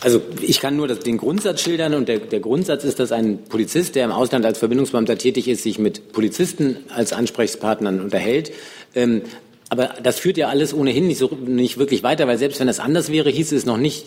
Also 0.00 0.20
ich 0.40 0.60
kann 0.60 0.76
nur 0.76 0.86
das, 0.86 1.00
den 1.00 1.18
Grundsatz 1.18 1.60
schildern 1.60 1.94
und 1.94 2.08
der, 2.08 2.18
der 2.18 2.40
Grundsatz 2.40 2.84
ist, 2.84 3.00
dass 3.00 3.10
ein 3.10 3.44
Polizist, 3.48 3.96
der 3.96 4.04
im 4.04 4.12
Ausland 4.12 4.46
als 4.46 4.58
Verbindungsbeamter 4.58 5.18
tätig 5.18 5.48
ist, 5.48 5.64
sich 5.64 5.78
mit 5.78 6.12
Polizisten 6.12 6.76
als 6.88 7.12
Ansprechpartnern 7.12 8.00
unterhält. 8.00 8.52
Ähm, 8.94 9.22
aber 9.70 9.90
das 10.02 10.18
führt 10.18 10.38
ja 10.38 10.48
alles 10.48 10.72
ohnehin 10.72 11.08
nicht, 11.08 11.18
so, 11.18 11.30
nicht 11.44 11.78
wirklich 11.78 12.02
weiter, 12.02 12.26
weil 12.26 12.38
selbst 12.38 12.60
wenn 12.60 12.68
das 12.68 12.80
anders 12.80 13.10
wäre, 13.10 13.28
hieß 13.28 13.52
es 13.52 13.66
noch 13.66 13.76
nicht, 13.76 14.06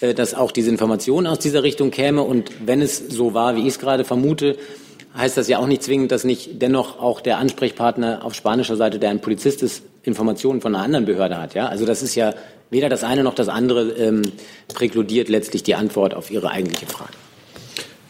äh, 0.00 0.14
dass 0.14 0.34
auch 0.34 0.52
diese 0.52 0.70
Information 0.70 1.26
aus 1.26 1.40
dieser 1.40 1.64
Richtung 1.64 1.90
käme. 1.90 2.22
Und 2.22 2.50
wenn 2.64 2.80
es 2.80 2.98
so 3.08 3.34
war, 3.34 3.56
wie 3.56 3.62
ich 3.62 3.68
es 3.68 3.78
gerade 3.80 4.04
vermute, 4.04 4.56
heißt 5.16 5.36
das 5.36 5.48
ja 5.48 5.58
auch 5.58 5.66
nicht 5.66 5.82
zwingend, 5.82 6.12
dass 6.12 6.24
nicht 6.24 6.62
dennoch 6.62 7.00
auch 7.00 7.20
der 7.20 7.38
Ansprechpartner 7.38 8.24
auf 8.24 8.34
spanischer 8.34 8.76
Seite, 8.76 8.98
der 8.98 9.10
ein 9.10 9.20
Polizist 9.20 9.62
ist, 9.62 9.82
Informationen 10.04 10.60
von 10.60 10.74
einer 10.74 10.84
anderen 10.84 11.04
Behörde 11.04 11.38
hat. 11.38 11.54
Ja? 11.54 11.66
Also 11.66 11.86
das 11.86 12.02
ist 12.02 12.14
ja 12.14 12.34
weder 12.70 12.88
das 12.88 13.04
eine 13.04 13.22
noch 13.22 13.34
das 13.34 13.48
andere 13.48 13.90
ähm, 13.92 14.22
präkludiert 14.74 15.28
letztlich 15.28 15.62
die 15.62 15.74
Antwort 15.74 16.14
auf 16.14 16.30
Ihre 16.30 16.50
eigentliche 16.50 16.86
Frage. 16.86 17.12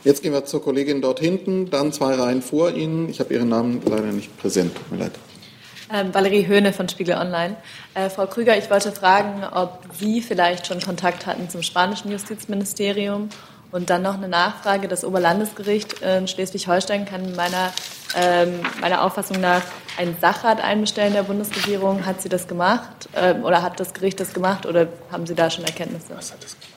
Jetzt 0.05 0.23
gehen 0.23 0.33
wir 0.33 0.45
zur 0.45 0.63
Kollegin 0.63 1.01
dort 1.01 1.21
hinten, 1.21 1.71
dann 1.71 1.93
zwei 1.93 2.15
Reihen 2.15 2.43
vor 2.43 2.73
Ihnen. 2.73 3.09
Ich 3.09 3.21
habe 3.21 3.35
Ihren 3.35 3.49
Namen 3.49 3.83
leider 3.85 4.13
nicht 4.13 4.37
präsent. 4.39 4.75
Tut 4.75 4.91
mir 4.91 4.99
leid. 4.99 5.13
Ähm, 5.93 6.15
Valerie 6.15 6.47
Höhne 6.47 6.73
von 6.73 6.89
Spiegel 6.89 7.17
Online. 7.17 7.57
Äh, 7.95 8.09
Frau 8.09 8.27
Krüger, 8.27 8.57
ich 8.57 8.71
wollte 8.71 8.93
fragen, 8.93 9.45
ob 9.53 9.81
Sie 9.93 10.23
vielleicht 10.23 10.67
schon 10.67 10.81
Kontakt 10.81 11.27
hatten 11.27 11.51
zum 11.51 11.63
spanischen 11.63 12.11
Justizministerium 12.11 13.29
und 13.73 13.91
dann 13.91 14.03
noch 14.03 14.15
eine 14.15 14.29
Nachfrage. 14.29 14.87
Das 14.87 15.05
Oberlandesgericht 15.05 16.01
in 16.03 16.29
Schleswig-Holstein 16.29 17.07
kann 17.07 17.35
meiner, 17.35 17.73
ähm, 18.15 18.61
meiner 18.81 19.03
Auffassung 19.03 19.41
nach 19.41 19.63
einen 19.99 20.17
Sachrat 20.21 20.63
einbestellen 20.63 21.15
der 21.15 21.25
Bundesregierung. 21.25 22.07
Hat 22.07 22.23
sie 22.23 22.29
das 22.29 22.47
gemacht 22.47 23.09
ähm, 23.17 23.45
oder 23.45 23.63
hat 23.63 23.81
das 23.81 23.95
Gericht 23.95 24.21
das 24.21 24.33
gemacht 24.33 24.67
oder 24.67 24.89
haben 25.11 25.27
Sie 25.27 25.35
da 25.35 25.51
schon 25.51 25.65
Erkenntnisse? 25.65 26.15
Was 26.15 26.33
hat 26.33 26.45
das 26.45 26.53
gemacht? 26.53 26.69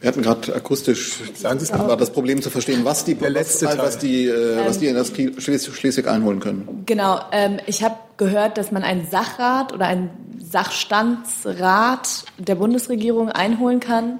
Wir 0.00 0.08
hatten 0.08 0.22
gerade 0.22 0.54
akustisch 0.54 1.20
war 1.42 1.54
das 1.96 2.10
Problem 2.10 2.40
zu 2.40 2.48
verstehen, 2.48 2.86
was 2.86 3.04
die, 3.04 3.20
was, 3.20 3.62
was, 3.62 3.98
die, 3.98 4.28
äh, 4.28 4.64
was 4.64 4.78
die 4.78 4.86
in 4.86 4.94
das 4.94 5.12
Schleswig 5.14 6.08
einholen 6.08 6.40
können. 6.40 6.84
Genau, 6.86 7.20
ähm, 7.32 7.58
ich 7.66 7.82
habe 7.84 7.96
gehört, 8.16 8.56
dass 8.56 8.72
man 8.72 8.82
einen 8.82 9.06
Sachrat 9.10 9.74
oder 9.74 9.86
einen 9.86 10.08
Sachstandsrat 10.38 12.24
der 12.38 12.54
Bundesregierung 12.54 13.28
einholen 13.28 13.80
kann 13.80 14.18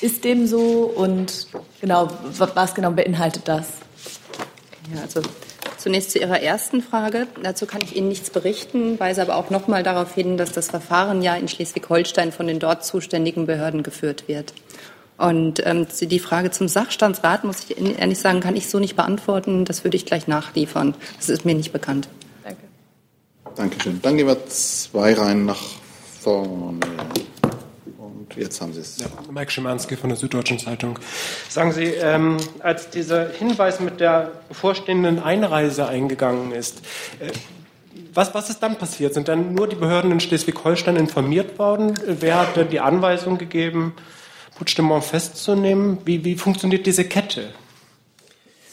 ist 0.00 0.24
dem 0.24 0.46
so 0.46 0.92
und 0.94 1.46
genau, 1.80 2.08
was 2.38 2.74
genau 2.74 2.90
beinhaltet 2.90 3.42
das? 3.46 3.68
Ja, 4.94 5.02
also 5.02 5.22
Zunächst 5.80 6.10
zu 6.10 6.18
Ihrer 6.18 6.42
ersten 6.42 6.82
Frage. 6.82 7.26
Dazu 7.42 7.64
kann 7.64 7.80
ich 7.80 7.96
Ihnen 7.96 8.08
nichts 8.08 8.28
berichten, 8.28 9.00
weise 9.00 9.22
aber 9.22 9.36
auch 9.36 9.48
noch 9.48 9.66
mal 9.66 9.82
darauf 9.82 10.14
hin, 10.14 10.36
dass 10.36 10.52
das 10.52 10.68
Verfahren 10.68 11.22
ja 11.22 11.34
in 11.36 11.48
Schleswig-Holstein 11.48 12.32
von 12.32 12.46
den 12.46 12.58
dort 12.58 12.84
zuständigen 12.84 13.46
Behörden 13.46 13.82
geführt 13.82 14.28
wird. 14.28 14.52
Und 15.16 15.62
ähm, 15.64 15.86
die 16.02 16.18
Frage 16.18 16.50
zum 16.50 16.68
Sachstandsrat, 16.68 17.44
muss 17.44 17.64
ich 17.66 17.80
ehrlich 17.98 18.18
sagen, 18.18 18.40
kann 18.40 18.56
ich 18.56 18.68
so 18.68 18.78
nicht 18.78 18.94
beantworten. 18.94 19.64
Das 19.64 19.82
würde 19.82 19.96
ich 19.96 20.04
gleich 20.04 20.28
nachliefern. 20.28 20.94
Das 21.16 21.30
ist 21.30 21.46
mir 21.46 21.54
nicht 21.54 21.72
bekannt. 21.72 22.08
Danke. 22.44 22.62
Dankeschön. 23.54 24.02
Dann 24.02 24.18
gehen 24.18 24.26
wir 24.26 24.46
zwei 24.48 25.14
Reihen 25.14 25.46
nach 25.46 25.62
vorne. 26.20 26.80
Jetzt 28.36 28.60
haben 28.60 28.72
Sie 28.72 28.80
es. 28.80 28.98
Ja, 28.98 29.06
Mike 29.30 29.50
Schimanski 29.50 29.96
von 29.96 30.10
der 30.10 30.16
Süddeutschen 30.16 30.58
Zeitung. 30.58 30.98
Sagen 31.48 31.72
Sie, 31.72 31.84
ähm, 31.84 32.36
als 32.60 32.90
dieser 32.90 33.28
Hinweis 33.30 33.80
mit 33.80 34.00
der 34.00 34.32
bevorstehenden 34.48 35.22
Einreise 35.22 35.88
eingegangen 35.88 36.52
ist, 36.52 36.78
äh, 37.20 37.30
was, 38.14 38.34
was 38.34 38.50
ist 38.50 38.60
dann 38.60 38.76
passiert? 38.76 39.14
Sind 39.14 39.28
dann 39.28 39.54
nur 39.54 39.68
die 39.68 39.76
Behörden 39.76 40.10
in 40.10 40.20
Schleswig-Holstein 40.20 40.96
informiert 40.96 41.58
worden? 41.58 41.94
Wer 42.06 42.40
hat 42.40 42.56
denn 42.56 42.68
die 42.68 42.80
Anweisung 42.80 43.38
gegeben, 43.38 43.94
Puigdemont 44.56 45.04
festzunehmen? 45.04 45.98
Wie, 46.04 46.24
wie 46.24 46.36
funktioniert 46.36 46.86
diese 46.86 47.04
Kette? 47.04 47.52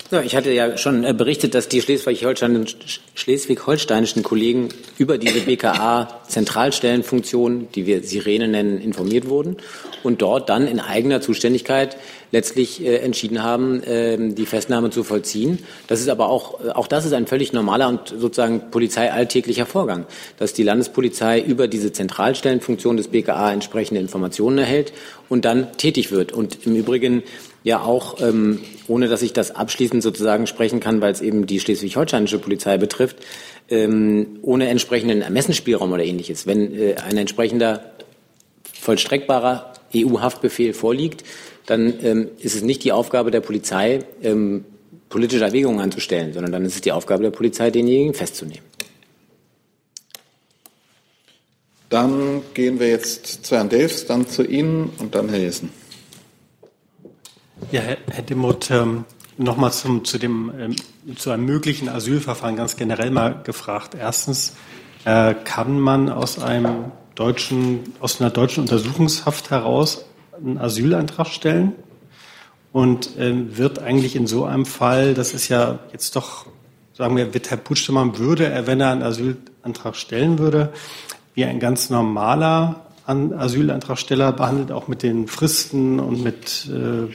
Ja, 0.10 0.22
ich 0.22 0.38
hatte 0.38 0.54
ja 0.54 0.78
schon 0.78 1.04
äh, 1.04 1.14
berichtet, 1.14 1.54
dass 1.54 1.68
die 1.68 1.82
schleswig-holsteinischen 1.82 4.24
Kollegen 4.24 4.70
über 4.98 5.18
diese 5.18 5.42
BKA-Zentralstellenfunktion, 5.42 7.68
die 7.76 7.86
wir 7.86 8.02
Sirene 8.04 8.48
nennen, 8.48 8.80
informiert 8.80 9.28
wurden 9.28 9.58
und 10.04 10.22
dort 10.22 10.48
dann 10.48 10.66
in 10.66 10.80
eigener 10.80 11.20
Zuständigkeit 11.20 11.98
letztlich 12.32 12.86
äh, 12.86 13.00
entschieden 13.00 13.44
haben, 13.44 13.84
äh, 13.84 14.34
die 14.34 14.46
Festnahme 14.46 14.92
zu 14.92 15.04
vollziehen. 15.04 15.60
Das 15.88 16.00
ist 16.00 16.08
aber 16.08 16.30
auch, 16.30 16.64
äh, 16.64 16.70
auch 16.70 16.88
das 16.88 17.06
ist 17.06 17.12
ein 17.12 17.28
völlig 17.28 17.52
normaler 17.52 17.90
und 17.90 18.16
sozusagen 18.18 18.72
polizeialltäglicher 18.72 19.66
Vorgang, 19.66 20.06
dass 20.38 20.54
die 20.54 20.64
Landespolizei 20.64 21.42
über 21.42 21.68
diese 21.68 21.92
Zentralstellenfunktion 21.92 22.96
des 22.96 23.10
BKA 23.10 23.52
entsprechende 23.52 24.00
Informationen 24.00 24.60
erhält 24.60 24.94
und 25.28 25.44
dann 25.44 25.78
tätig 25.78 26.12
wird. 26.12 26.32
Und 26.32 26.66
im 26.66 26.78
Übrigen 26.78 27.24
ja 27.68 27.82
auch, 27.82 28.22
ähm, 28.22 28.60
ohne 28.88 29.10
dass 29.10 29.22
ich 29.22 29.34
das 29.34 29.52
abschließend 29.52 30.02
sozusagen 30.02 30.48
sprechen 30.48 30.80
kann, 30.80 31.02
weil 31.02 31.12
es 31.12 31.20
eben 31.20 31.46
die 31.46 31.60
schleswig-holsteinische 31.60 32.40
Polizei 32.40 32.78
betrifft, 32.78 33.18
ähm, 33.70 34.40
ohne 34.42 34.70
entsprechenden 34.70 35.22
Ermessensspielraum 35.22 35.92
oder 35.92 36.06
ähnliches. 36.06 36.48
Wenn 36.48 36.74
äh, 36.74 36.96
ein 36.96 37.18
entsprechender 37.18 37.92
vollstreckbarer 38.80 39.74
EU-Haftbefehl 39.94 40.74
vorliegt, 40.74 41.26
dann 41.66 41.94
ähm, 42.04 42.30
ist 42.40 42.56
es 42.56 42.62
nicht 42.62 42.86
die 42.86 42.94
Aufgabe 42.94 43.32
der 43.32 43.42
Polizei, 43.42 44.00
ähm, 44.24 44.64
politische 45.10 45.44
Erwägungen 45.44 45.82
anzustellen, 45.82 46.32
sondern 46.32 46.54
dann 46.54 46.64
ist 46.64 46.76
es 46.76 46.82
die 46.82 46.94
Aufgabe 46.94 47.24
der 47.24 47.32
Polizei, 47.32 47.70
denjenigen 47.70 48.14
festzunehmen. 48.14 48.64
Dann 51.90 52.44
gehen 52.54 52.80
wir 52.80 52.88
jetzt 52.88 53.46
zu 53.46 53.58
Herrn 53.58 53.68
Delfs, 53.68 54.06
dann 54.06 54.26
zu 54.26 54.44
Ihnen 54.46 54.90
und 55.00 55.16
dann 55.16 55.28
Herr 55.28 55.40
Jessen. 55.40 55.70
Ja, 57.72 57.82
Herr, 57.82 58.22
Demuth, 58.22 58.72
ähm, 58.72 59.04
nochmal 59.38 59.74
zum, 59.74 60.06
zu, 60.06 60.18
dem, 60.18 60.54
ähm, 60.58 60.76
zu 61.18 61.32
einem 61.32 61.46
möglichen 61.46 61.90
Asylverfahren 61.90 62.56
ganz 62.56 62.78
generell 62.78 63.12
mal 63.12 63.42
gefragt. 63.44 63.96
Erstens, 64.00 64.56
äh, 65.06 65.34
kann 65.44 65.80
man 65.80 66.10
aus 66.10 66.40
einem 66.40 66.92
deutschen, 67.16 67.94
aus 68.00 68.22
einer 68.22 68.30
deutschen 68.30 68.62
Untersuchungshaft 68.62 69.50
heraus 69.50 70.06
einen 70.40 70.58
Asylantrag 70.58 71.28
stellen? 71.28 71.74
Und 72.72 73.12
ähm, 73.18 73.58
wird 73.58 73.80
eigentlich 73.80 74.16
in 74.16 74.28
so 74.28 74.46
einem 74.46 74.66
Fall, 74.66 75.14
das 75.14 75.34
ist 75.34 75.50
ja 75.50 75.80
jetzt 75.92 76.16
doch, 76.16 76.46
sagen 76.94 77.18
wir, 77.18 77.34
wird 77.34 77.50
Herr 77.50 77.58
Putschmann, 77.58 78.18
würde 78.18 78.46
er, 78.46 78.68
wenn 78.68 78.80
er 78.80 78.92
einen 78.92 79.04
Asylantrag 79.04 79.96
stellen 79.96 80.38
würde, 80.38 80.72
wie 81.34 81.44
ein 81.44 81.60
ganz 81.60 81.90
normaler 81.90 82.87
an 83.08 83.34
Asylantragsteller 83.34 84.34
behandelt, 84.34 84.72
auch 84.72 84.88
mit 84.88 85.02
den 85.02 85.28
Fristen 85.28 86.00
und 86.00 86.24
mit 86.24 86.68
äh, 86.68 87.08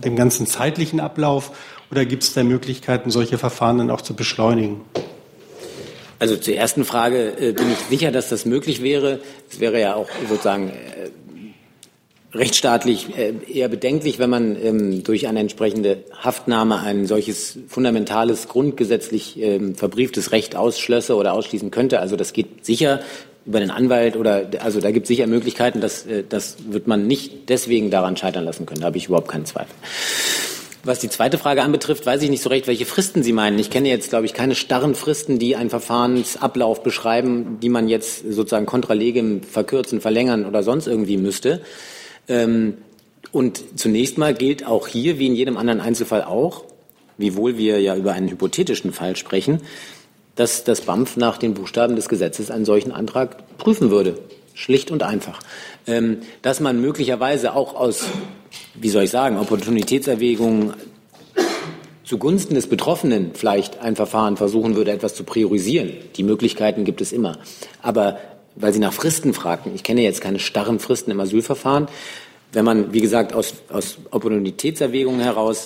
dem 0.00 0.16
ganzen 0.16 0.46
zeitlichen 0.46 1.00
Ablauf? 1.00 1.50
Oder 1.90 2.06
gibt 2.06 2.22
es 2.22 2.32
da 2.32 2.44
Möglichkeiten, 2.44 3.10
solche 3.10 3.36
Verfahren 3.36 3.78
dann 3.78 3.90
auch 3.90 4.00
zu 4.00 4.14
beschleunigen? 4.14 4.80
Also 6.20 6.36
zur 6.36 6.54
ersten 6.54 6.84
Frage 6.84 7.36
äh, 7.38 7.52
bin 7.52 7.72
ich 7.72 7.78
sicher, 7.90 8.12
dass 8.12 8.28
das 8.28 8.46
möglich 8.46 8.82
wäre. 8.82 9.20
Es 9.50 9.58
wäre 9.58 9.80
ja 9.80 9.96
auch 9.96 10.08
sozusagen 10.28 10.70
äh, 10.70 11.10
rechtsstaatlich 12.32 13.18
äh, 13.18 13.34
eher 13.52 13.68
bedenklich, 13.68 14.20
wenn 14.20 14.30
man 14.30 14.56
ähm, 14.62 15.02
durch 15.02 15.26
eine 15.26 15.40
entsprechende 15.40 16.04
Haftnahme 16.12 16.80
ein 16.80 17.06
solches 17.06 17.58
fundamentales, 17.66 18.46
grundgesetzlich 18.46 19.40
ähm, 19.40 19.74
verbrieftes 19.74 20.30
Recht 20.30 20.54
ausschlösse 20.54 21.16
oder 21.16 21.32
ausschließen 21.32 21.72
könnte. 21.72 21.98
Also 21.98 22.14
das 22.14 22.32
geht 22.32 22.64
sicher 22.64 23.00
über 23.46 23.60
den 23.60 23.70
Anwalt 23.70 24.16
oder 24.16 24.48
also 24.60 24.80
da 24.80 24.90
gibt 24.90 25.04
es 25.04 25.08
sicher 25.08 25.26
Möglichkeiten, 25.26 25.80
dass 25.80 26.06
äh, 26.06 26.24
das 26.28 26.56
wird 26.68 26.86
man 26.86 27.06
nicht 27.06 27.48
deswegen 27.48 27.90
daran 27.90 28.16
scheitern 28.16 28.44
lassen 28.44 28.66
können. 28.66 28.80
Da 28.80 28.86
habe 28.86 28.96
ich 28.96 29.06
überhaupt 29.06 29.28
keinen 29.28 29.44
Zweifel. 29.44 29.74
Was 30.84 30.98
die 30.98 31.08
zweite 31.08 31.38
Frage 31.38 31.62
anbetrifft, 31.62 32.04
weiß 32.04 32.20
ich 32.22 32.28
nicht 32.28 32.42
so 32.42 32.50
recht, 32.50 32.66
welche 32.66 32.84
Fristen 32.84 33.22
Sie 33.22 33.32
meinen. 33.32 33.58
Ich 33.58 33.70
kenne 33.70 33.88
jetzt, 33.88 34.10
glaube 34.10 34.26
ich, 34.26 34.34
keine 34.34 34.54
starren 34.54 34.94
Fristen, 34.94 35.38
die 35.38 35.56
einen 35.56 35.70
Verfahrensablauf 35.70 36.82
beschreiben, 36.82 37.58
die 37.62 37.70
man 37.70 37.88
jetzt 37.88 38.30
sozusagen 38.30 38.66
contra 38.66 38.92
legem 38.92 39.42
verkürzen, 39.42 40.02
verlängern 40.02 40.44
oder 40.44 40.62
sonst 40.62 40.86
irgendwie 40.86 41.16
müsste. 41.16 41.62
Ähm, 42.28 42.74
und 43.32 43.78
zunächst 43.78 44.18
mal 44.18 44.34
gilt 44.34 44.66
auch 44.66 44.86
hier, 44.86 45.18
wie 45.18 45.26
in 45.26 45.34
jedem 45.34 45.56
anderen 45.56 45.80
Einzelfall 45.80 46.22
auch, 46.22 46.64
wiewohl 47.16 47.56
wir 47.56 47.80
ja 47.80 47.96
über 47.96 48.12
einen 48.12 48.28
hypothetischen 48.28 48.92
Fall 48.92 49.16
sprechen, 49.16 49.60
dass 50.36 50.64
das 50.64 50.82
BAMF 50.82 51.16
nach 51.16 51.38
den 51.38 51.54
Buchstaben 51.54 51.96
des 51.96 52.08
Gesetzes 52.08 52.50
einen 52.50 52.64
solchen 52.64 52.92
Antrag 52.92 53.56
prüfen 53.58 53.90
würde. 53.90 54.18
Schlicht 54.54 54.90
und 54.90 55.02
einfach. 55.02 55.40
Ähm, 55.86 56.18
dass 56.42 56.60
man 56.60 56.80
möglicherweise 56.80 57.54
auch 57.54 57.74
aus, 57.74 58.04
wie 58.74 58.88
soll 58.88 59.04
ich 59.04 59.10
sagen, 59.10 59.36
Opportunitätserwägungen 59.38 60.74
zugunsten 62.04 62.54
des 62.54 62.68
Betroffenen 62.68 63.30
vielleicht 63.34 63.80
ein 63.80 63.96
Verfahren 63.96 64.36
versuchen 64.36 64.76
würde, 64.76 64.92
etwas 64.92 65.14
zu 65.14 65.24
priorisieren. 65.24 65.92
Die 66.16 66.22
Möglichkeiten 66.22 66.84
gibt 66.84 67.00
es 67.00 67.12
immer. 67.12 67.38
Aber 67.82 68.18
weil 68.56 68.72
Sie 68.72 68.78
nach 68.78 68.92
Fristen 68.92 69.34
fragten, 69.34 69.74
ich 69.74 69.82
kenne 69.82 70.02
jetzt 70.02 70.20
keine 70.20 70.38
starren 70.38 70.78
Fristen 70.78 71.10
im 71.10 71.18
Asylverfahren. 71.18 71.88
Wenn 72.52 72.64
man, 72.64 72.92
wie 72.92 73.00
gesagt, 73.00 73.32
aus, 73.32 73.54
aus 73.70 73.98
Opportunitätserwägungen 74.10 75.20
heraus 75.20 75.64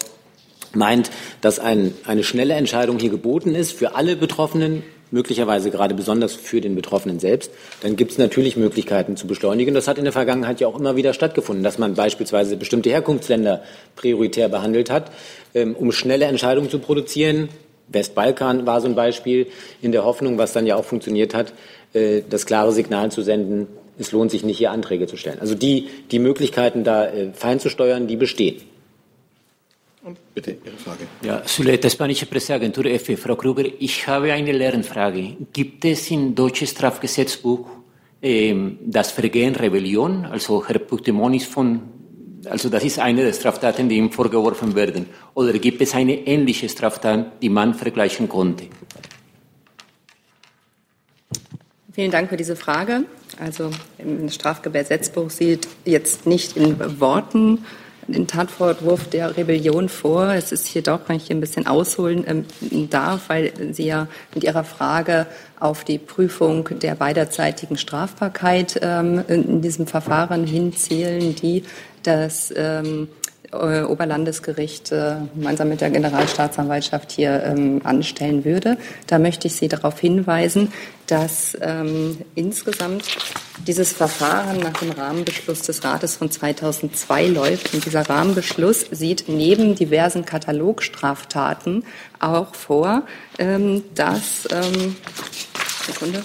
meint, 0.74 1.10
dass 1.40 1.58
ein, 1.58 1.94
eine 2.04 2.24
schnelle 2.24 2.54
Entscheidung 2.54 2.98
hier 2.98 3.10
geboten 3.10 3.54
ist 3.54 3.72
für 3.72 3.94
alle 3.94 4.16
Betroffenen, 4.16 4.82
möglicherweise 5.10 5.70
gerade 5.70 5.94
besonders 5.94 6.34
für 6.34 6.60
den 6.60 6.74
Betroffenen 6.74 7.18
selbst, 7.18 7.50
dann 7.80 7.96
gibt 7.96 8.12
es 8.12 8.18
natürlich 8.18 8.56
Möglichkeiten 8.56 9.16
zu 9.16 9.26
beschleunigen. 9.26 9.74
Das 9.74 9.88
hat 9.88 9.98
in 9.98 10.04
der 10.04 10.12
Vergangenheit 10.12 10.60
ja 10.60 10.68
auch 10.68 10.78
immer 10.78 10.96
wieder 10.96 11.14
stattgefunden, 11.14 11.64
dass 11.64 11.78
man 11.78 11.94
beispielsweise 11.94 12.56
bestimmte 12.56 12.90
Herkunftsländer 12.90 13.62
prioritär 13.96 14.48
behandelt 14.48 14.90
hat, 14.90 15.10
ähm, 15.54 15.74
um 15.74 15.92
schnelle 15.92 16.26
Entscheidungen 16.26 16.70
zu 16.70 16.78
produzieren. 16.78 17.48
Westbalkan 17.88 18.66
war 18.66 18.82
so 18.82 18.88
ein 18.88 18.94
Beispiel 18.94 19.46
in 19.80 19.92
der 19.92 20.04
Hoffnung, 20.04 20.36
was 20.36 20.52
dann 20.52 20.66
ja 20.66 20.76
auch 20.76 20.84
funktioniert 20.84 21.32
hat, 21.32 21.54
äh, 21.94 22.22
das 22.28 22.44
klare 22.44 22.72
Signal 22.72 23.10
zu 23.10 23.22
senden, 23.22 23.66
es 23.98 24.12
lohnt 24.12 24.30
sich 24.30 24.44
nicht, 24.44 24.58
hier 24.58 24.70
Anträge 24.70 25.06
zu 25.06 25.16
stellen. 25.16 25.40
Also 25.40 25.54
die, 25.54 25.88
die 26.10 26.18
Möglichkeiten, 26.18 26.84
da 26.84 27.06
äh, 27.06 27.32
fein 27.32 27.58
zu 27.60 27.68
steuern, 27.68 28.06
die 28.06 28.16
bestehen. 28.16 28.62
Und 30.02 30.16
bitte 30.34 30.56
Ihre 30.64 30.76
Frage. 30.76 31.06
Ja, 31.22 31.42
Zuleta, 31.44 31.90
Spanische 31.90 32.26
Presseagentur 32.26 32.84
EFE. 32.86 33.16
Frau 33.16 33.34
Kruger, 33.34 33.64
ich 33.78 34.06
habe 34.06 34.32
eine 34.32 34.52
Lernfrage. 34.52 35.36
Gibt 35.52 35.84
es 35.84 36.10
im 36.10 36.34
deutschen 36.34 36.68
Strafgesetzbuch 36.68 37.68
ähm, 38.22 38.78
das 38.86 39.10
Vergehen 39.10 39.56
Rebellion? 39.56 40.24
Also 40.24 40.64
Herr 40.66 40.78
Puigdemont 40.78 41.34
ist 41.34 41.46
von, 41.46 41.82
also 42.44 42.68
das 42.68 42.84
ist 42.84 43.00
eine 43.00 43.24
der 43.24 43.32
Straftaten, 43.32 43.88
die 43.88 43.96
ihm 43.96 44.12
vorgeworfen 44.12 44.76
werden. 44.76 45.06
Oder 45.34 45.52
gibt 45.54 45.82
es 45.82 45.94
eine 45.94 46.14
ähnliche 46.26 46.68
Straftat, 46.68 47.42
die 47.42 47.48
man 47.48 47.74
vergleichen 47.74 48.28
konnte? 48.28 48.66
Vielen 51.92 52.12
Dank 52.12 52.28
für 52.28 52.36
diese 52.36 52.54
Frage. 52.54 53.04
Also 53.40 53.72
im 53.98 54.28
Strafgesetzbuch 54.28 55.30
sieht 55.30 55.66
jetzt 55.84 56.26
nicht 56.26 56.56
in 56.56 57.00
Worten 57.00 57.64
den 58.08 58.26
Tatvorwurf 58.26 59.08
der 59.08 59.36
Rebellion 59.36 59.88
vor. 59.88 60.32
Es 60.32 60.50
ist 60.50 60.66
hier 60.66 60.82
doch, 60.82 61.00
wenn 61.06 61.16
ich 61.16 61.26
hier 61.26 61.36
ein 61.36 61.40
bisschen 61.40 61.66
ausholen 61.66 62.24
ähm, 62.26 62.90
darf, 62.90 63.28
weil 63.28 63.52
Sie 63.72 63.86
ja 63.86 64.08
mit 64.34 64.44
Ihrer 64.44 64.64
Frage 64.64 65.26
auf 65.60 65.84
die 65.84 65.98
Prüfung 65.98 66.68
der 66.80 66.94
beiderseitigen 66.94 67.76
Strafbarkeit 67.76 68.80
ähm, 68.82 69.22
in 69.28 69.60
diesem 69.60 69.86
Verfahren 69.86 70.46
hinzielen, 70.46 71.34
die 71.34 71.64
das 72.02 72.52
ähm, 72.56 73.08
äh, 73.08 73.17
Oberlandesgericht 73.52 74.92
äh, 74.92 75.16
gemeinsam 75.34 75.70
mit 75.70 75.80
der 75.80 75.90
Generalstaatsanwaltschaft 75.90 77.12
hier 77.12 77.42
ähm, 77.44 77.80
anstellen 77.84 78.44
würde. 78.44 78.76
Da 79.06 79.18
möchte 79.18 79.48
ich 79.48 79.56
Sie 79.56 79.68
darauf 79.68 79.98
hinweisen, 79.98 80.72
dass 81.06 81.56
ähm, 81.60 82.18
insgesamt 82.34 83.04
dieses 83.66 83.92
Verfahren 83.92 84.58
nach 84.60 84.74
dem 84.74 84.90
Rahmenbeschluss 84.90 85.62
des 85.62 85.82
Rates 85.82 86.16
von 86.16 86.30
2002 86.30 87.26
läuft. 87.28 87.72
Und 87.72 87.86
dieser 87.86 88.08
Rahmenbeschluss 88.08 88.86
sieht 88.90 89.24
neben 89.28 89.74
diversen 89.74 90.26
Katalogstraftaten 90.26 91.84
auch 92.20 92.54
vor, 92.54 93.02
ähm, 93.38 93.84
dass 93.94 94.42
Sekunde. 95.86 96.18
Ähm, 96.18 96.24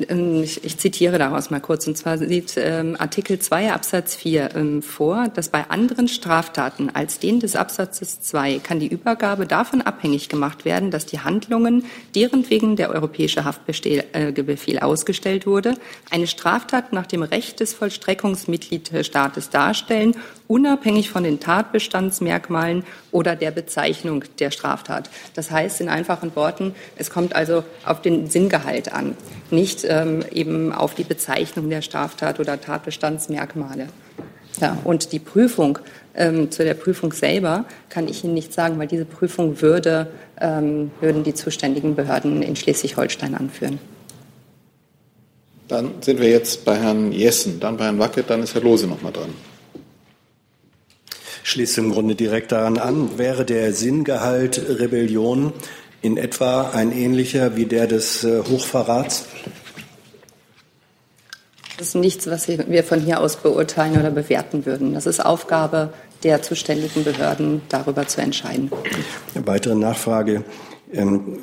ich, 0.00 0.64
ich, 0.64 0.78
zitiere 0.78 1.18
daraus 1.18 1.50
mal 1.50 1.60
kurz, 1.60 1.86
und 1.86 1.96
zwar 1.96 2.18
sieht 2.18 2.54
ähm, 2.56 2.96
Artikel 2.98 3.38
2 3.38 3.72
Absatz 3.72 4.14
4 4.16 4.54
ähm, 4.54 4.82
vor, 4.82 5.28
dass 5.28 5.48
bei 5.48 5.68
anderen 5.70 6.08
Straftaten 6.08 6.90
als 6.90 7.18
den 7.18 7.40
des 7.40 7.56
Absatzes 7.56 8.20
2 8.20 8.58
kann 8.58 8.80
die 8.80 8.88
Übergabe 8.88 9.46
davon 9.46 9.82
abhängig 9.82 10.28
gemacht 10.28 10.64
werden, 10.64 10.90
dass 10.90 11.06
die 11.06 11.20
Handlungen, 11.20 11.84
deren 12.14 12.48
wegen 12.50 12.76
der 12.76 12.90
europäische 12.90 13.44
Haftbefehl 13.44 14.04
äh, 14.12 14.78
ausgestellt 14.78 15.46
wurde, 15.46 15.74
eine 16.10 16.26
Straftat 16.26 16.92
nach 16.92 17.06
dem 17.06 17.22
Recht 17.22 17.60
des 17.60 17.74
Vollstreckungsmitgliedstaates 17.74 19.50
darstellen 19.50 20.16
unabhängig 20.46 21.10
von 21.10 21.24
den 21.24 21.40
Tatbestandsmerkmalen 21.40 22.84
oder 23.10 23.36
der 23.36 23.50
Bezeichnung 23.50 24.24
der 24.38 24.50
Straftat. 24.50 25.08
Das 25.34 25.50
heißt 25.50 25.80
in 25.80 25.88
einfachen 25.88 26.34
Worten, 26.36 26.74
es 26.96 27.10
kommt 27.10 27.34
also 27.34 27.64
auf 27.84 28.02
den 28.02 28.28
Sinngehalt 28.28 28.92
an, 28.92 29.16
nicht 29.50 29.84
ähm, 29.88 30.24
eben 30.32 30.72
auf 30.72 30.94
die 30.94 31.04
Bezeichnung 31.04 31.70
der 31.70 31.82
Straftat 31.82 32.40
oder 32.40 32.60
Tatbestandsmerkmale. 32.60 33.88
Ja, 34.60 34.78
und 34.84 35.12
die 35.12 35.18
Prüfung 35.18 35.78
ähm, 36.14 36.50
zu 36.50 36.62
der 36.62 36.74
Prüfung 36.74 37.12
selber 37.12 37.64
kann 37.88 38.06
ich 38.06 38.22
Ihnen 38.22 38.34
nicht 38.34 38.52
sagen, 38.52 38.78
weil 38.78 38.86
diese 38.86 39.04
Prüfung 39.04 39.60
würde, 39.60 40.08
ähm, 40.40 40.92
würden 41.00 41.24
die 41.24 41.34
zuständigen 41.34 41.96
Behörden 41.96 42.42
in 42.42 42.54
Schleswig-Holstein 42.54 43.34
anführen. 43.34 43.80
Dann 45.66 45.94
sind 46.02 46.20
wir 46.20 46.28
jetzt 46.28 46.64
bei 46.64 46.76
Herrn 46.76 47.10
Jessen, 47.10 47.58
dann 47.58 47.78
bei 47.78 47.84
Herrn 47.84 47.98
Wackett, 47.98 48.30
dann 48.30 48.42
ist 48.42 48.54
Herr 48.54 48.62
Lose 48.62 48.86
noch 48.86 49.02
mal 49.02 49.10
dran 49.10 49.30
schließt 51.44 51.78
im 51.78 51.92
Grunde 51.92 52.16
direkt 52.16 52.50
daran 52.50 52.78
an. 52.78 53.16
Wäre 53.18 53.44
der 53.44 53.72
Sinngehalt 53.72 54.60
Rebellion 54.80 55.52
in 56.02 56.16
etwa 56.16 56.70
ein 56.70 56.90
ähnlicher 56.90 57.54
wie 57.54 57.66
der 57.66 57.86
des 57.86 58.24
äh, 58.24 58.42
Hochverrats? 58.42 59.26
Das 61.78 61.88
ist 61.88 61.94
nichts, 61.96 62.26
was 62.26 62.48
wir 62.48 62.84
von 62.84 63.00
hier 63.00 63.20
aus 63.20 63.36
beurteilen 63.36 63.98
oder 63.98 64.10
bewerten 64.10 64.64
würden. 64.64 64.94
Das 64.94 65.06
ist 65.06 65.24
Aufgabe 65.24 65.92
der 66.22 66.40
zuständigen 66.40 67.04
Behörden, 67.04 67.62
darüber 67.68 68.06
zu 68.06 68.20
entscheiden. 68.20 68.70
Eine 69.34 69.46
weitere 69.46 69.74
Nachfrage. 69.74 70.44
Ähm, 70.92 71.38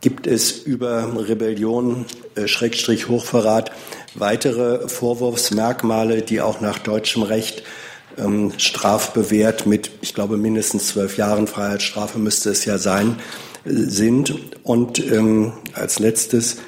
gibt 0.00 0.26
es 0.26 0.50
über 0.50 1.28
Rebellion, 1.28 2.04
äh, 2.34 2.48
Schrägstrich 2.48 3.08
Hochverrat, 3.08 3.70
weitere 4.14 4.88
Vorwurfsmerkmale, 4.88 6.22
die 6.22 6.40
auch 6.40 6.60
nach 6.60 6.78
deutschem 6.78 7.22
Recht 7.22 7.62
ähm, 8.18 8.52
strafbewehrt 8.58 9.66
mit, 9.66 9.90
ich 10.00 10.14
glaube, 10.14 10.36
mindestens 10.36 10.88
zwölf 10.88 11.16
Jahren 11.16 11.46
Freiheitsstrafe 11.46 12.18
müsste 12.18 12.50
es 12.50 12.64
ja 12.64 12.78
sein, 12.78 13.16
äh, 13.64 13.70
sind. 13.70 14.34
Und 14.62 14.98
ähm, 14.98 15.52
als 15.74 15.98
letztes 15.98 16.58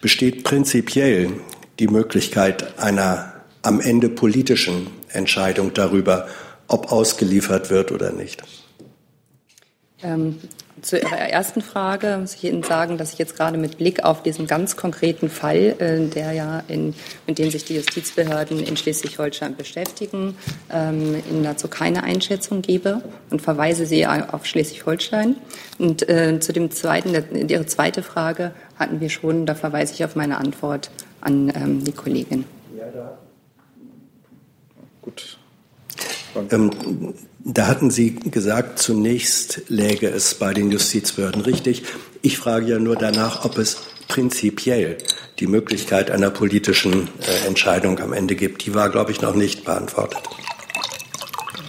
besteht 0.00 0.44
prinzipiell 0.44 1.30
die 1.78 1.88
Möglichkeit 1.88 2.78
einer 2.78 3.32
am 3.62 3.80
Ende 3.80 4.08
politischen 4.08 4.86
Entscheidung 5.08 5.74
darüber, 5.74 6.28
ob 6.68 6.92
ausgeliefert 6.92 7.70
wird 7.70 7.92
oder 7.92 8.12
nicht. 8.12 8.42
Ähm, 10.02 10.38
zu 10.82 10.98
Ihrer 10.98 11.16
ersten 11.16 11.62
Frage 11.62 12.18
muss 12.20 12.34
ich 12.34 12.44
Ihnen 12.44 12.62
sagen, 12.62 12.98
dass 12.98 13.12
ich 13.12 13.18
jetzt 13.18 13.36
gerade 13.36 13.58
mit 13.58 13.78
Blick 13.78 14.04
auf 14.04 14.22
diesen 14.22 14.46
ganz 14.46 14.76
konkreten 14.76 15.30
Fall, 15.30 15.74
äh, 15.78 16.06
der 16.06 16.32
ja 16.32 16.62
in, 16.68 16.94
mit 17.26 17.38
dem 17.38 17.50
sich 17.50 17.64
die 17.64 17.76
Justizbehörden 17.76 18.60
in 18.60 18.76
Schleswig-Holstein 18.76 19.56
beschäftigen, 19.56 20.36
ähm, 20.70 21.22
Ihnen 21.30 21.44
dazu 21.44 21.68
keine 21.68 22.04
Einschätzung 22.04 22.62
gebe 22.62 23.02
und 23.30 23.40
verweise 23.40 23.86
Sie 23.86 24.06
auf 24.06 24.44
Schleswig-Holstein. 24.46 25.36
Und 25.78 26.08
äh, 26.08 26.40
zu 26.40 26.52
dem 26.52 26.70
zweiten, 26.70 27.48
Ihre 27.48 27.66
zweite 27.66 28.02
Frage 28.02 28.52
hatten 28.78 29.00
wir 29.00 29.08
schon, 29.08 29.46
da 29.46 29.54
verweise 29.54 29.94
ich 29.94 30.04
auf 30.04 30.14
meine 30.14 30.38
Antwort 30.38 30.90
an 31.20 31.52
ähm, 31.54 31.84
die 31.84 31.92
Kollegin. 31.92 32.44
Ja, 32.76 32.86
da. 32.94 33.18
Gut. 35.00 35.38
Ähm, 36.50 36.70
da 37.48 37.68
hatten 37.68 37.90
Sie 37.90 38.16
gesagt, 38.16 38.80
zunächst 38.80 39.62
läge 39.68 40.08
es 40.08 40.34
bei 40.34 40.52
den 40.52 40.72
Justizbehörden 40.72 41.42
richtig. 41.42 41.84
Ich 42.20 42.38
frage 42.38 42.66
ja 42.66 42.78
nur 42.80 42.96
danach, 42.96 43.44
ob 43.44 43.56
es 43.58 43.76
prinzipiell 44.08 44.98
die 45.38 45.46
Möglichkeit 45.46 46.10
einer 46.10 46.30
politischen 46.30 47.08
äh, 47.20 47.46
Entscheidung 47.46 48.00
am 48.00 48.12
Ende 48.12 48.34
gibt. 48.34 48.66
Die 48.66 48.74
war, 48.74 48.90
glaube 48.90 49.12
ich, 49.12 49.20
noch 49.20 49.36
nicht 49.36 49.64
beantwortet. 49.64 50.22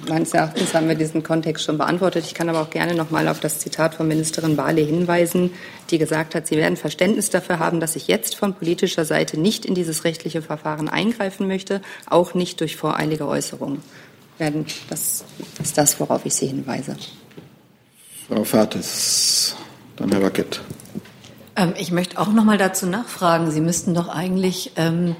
Meines 0.09 0.33
Erachtens 0.33 0.73
haben 0.73 0.87
wir 0.87 0.95
diesen 0.95 1.21
Kontext 1.21 1.65
schon 1.65 1.77
beantwortet. 1.77 2.25
Ich 2.25 2.33
kann 2.33 2.49
aber 2.49 2.61
auch 2.61 2.69
gerne 2.71 2.95
noch 2.95 3.11
mal 3.11 3.27
auf 3.27 3.39
das 3.39 3.59
Zitat 3.59 3.93
von 3.93 4.07
Ministerin 4.07 4.55
Barley 4.55 4.85
hinweisen, 4.85 5.51
die 5.91 5.99
gesagt 5.99 6.33
hat, 6.33 6.47
sie 6.47 6.57
werden 6.57 6.77
Verständnis 6.77 7.29
dafür 7.29 7.59
haben, 7.59 7.79
dass 7.81 7.95
ich 7.95 8.07
jetzt 8.07 8.35
von 8.35 8.55
politischer 8.55 9.05
Seite 9.05 9.39
nicht 9.39 9.65
in 9.65 9.75
dieses 9.75 10.05
rechtliche 10.05 10.41
Verfahren 10.41 10.89
eingreifen 10.89 11.45
möchte, 11.47 11.81
auch 12.09 12.33
nicht 12.33 12.61
durch 12.61 12.77
voreilige 12.77 13.27
Äußerungen 13.27 13.83
werden. 14.39 14.65
Das 14.89 15.23
ist 15.61 15.77
das, 15.77 15.99
worauf 15.99 16.25
ich 16.25 16.33
Sie 16.33 16.47
hinweise. 16.47 16.95
Frau 18.27 18.43
Fates, 18.43 19.55
dann 19.95 20.11
Herr 20.11 20.21
Wackett. 20.21 20.61
Ähm, 21.55 21.73
ich 21.77 21.91
möchte 21.91 22.19
auch 22.19 22.27
noch 22.27 22.43
mal 22.43 22.57
dazu 22.57 22.85
nachfragen. 22.85 23.51
Sie 23.51 23.61
müssten 23.61 23.93
doch 23.93 24.09
eigentlich 24.09 24.73
ähm, 24.75 25.15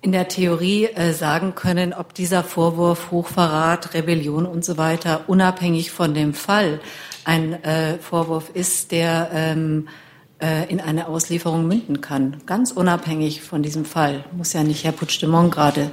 in 0.00 0.12
der 0.12 0.28
Theorie 0.28 0.84
äh, 0.84 1.12
sagen 1.14 1.54
können, 1.54 1.94
ob 1.94 2.12
dieser 2.12 2.44
Vorwurf 2.44 3.10
Hochverrat, 3.10 3.94
Rebellion 3.94 4.44
und 4.44 4.64
so 4.64 4.76
weiter 4.76 5.24
unabhängig 5.26 5.90
von 5.90 6.12
dem 6.12 6.34
Fall 6.34 6.80
ein 7.24 7.64
äh, 7.64 7.98
Vorwurf 7.98 8.50
ist, 8.52 8.92
der 8.92 9.30
ähm, 9.32 9.88
äh, 10.42 10.70
in 10.70 10.80
eine 10.82 11.08
Auslieferung 11.08 11.66
münden 11.66 12.02
kann. 12.02 12.42
Ganz 12.44 12.70
unabhängig 12.70 13.40
von 13.40 13.62
diesem 13.62 13.86
Fall. 13.86 14.24
Muss 14.36 14.52
ja 14.52 14.62
nicht 14.62 14.84
Herr 14.84 14.92
Puigdemont 14.92 15.52
gerade 15.52 15.90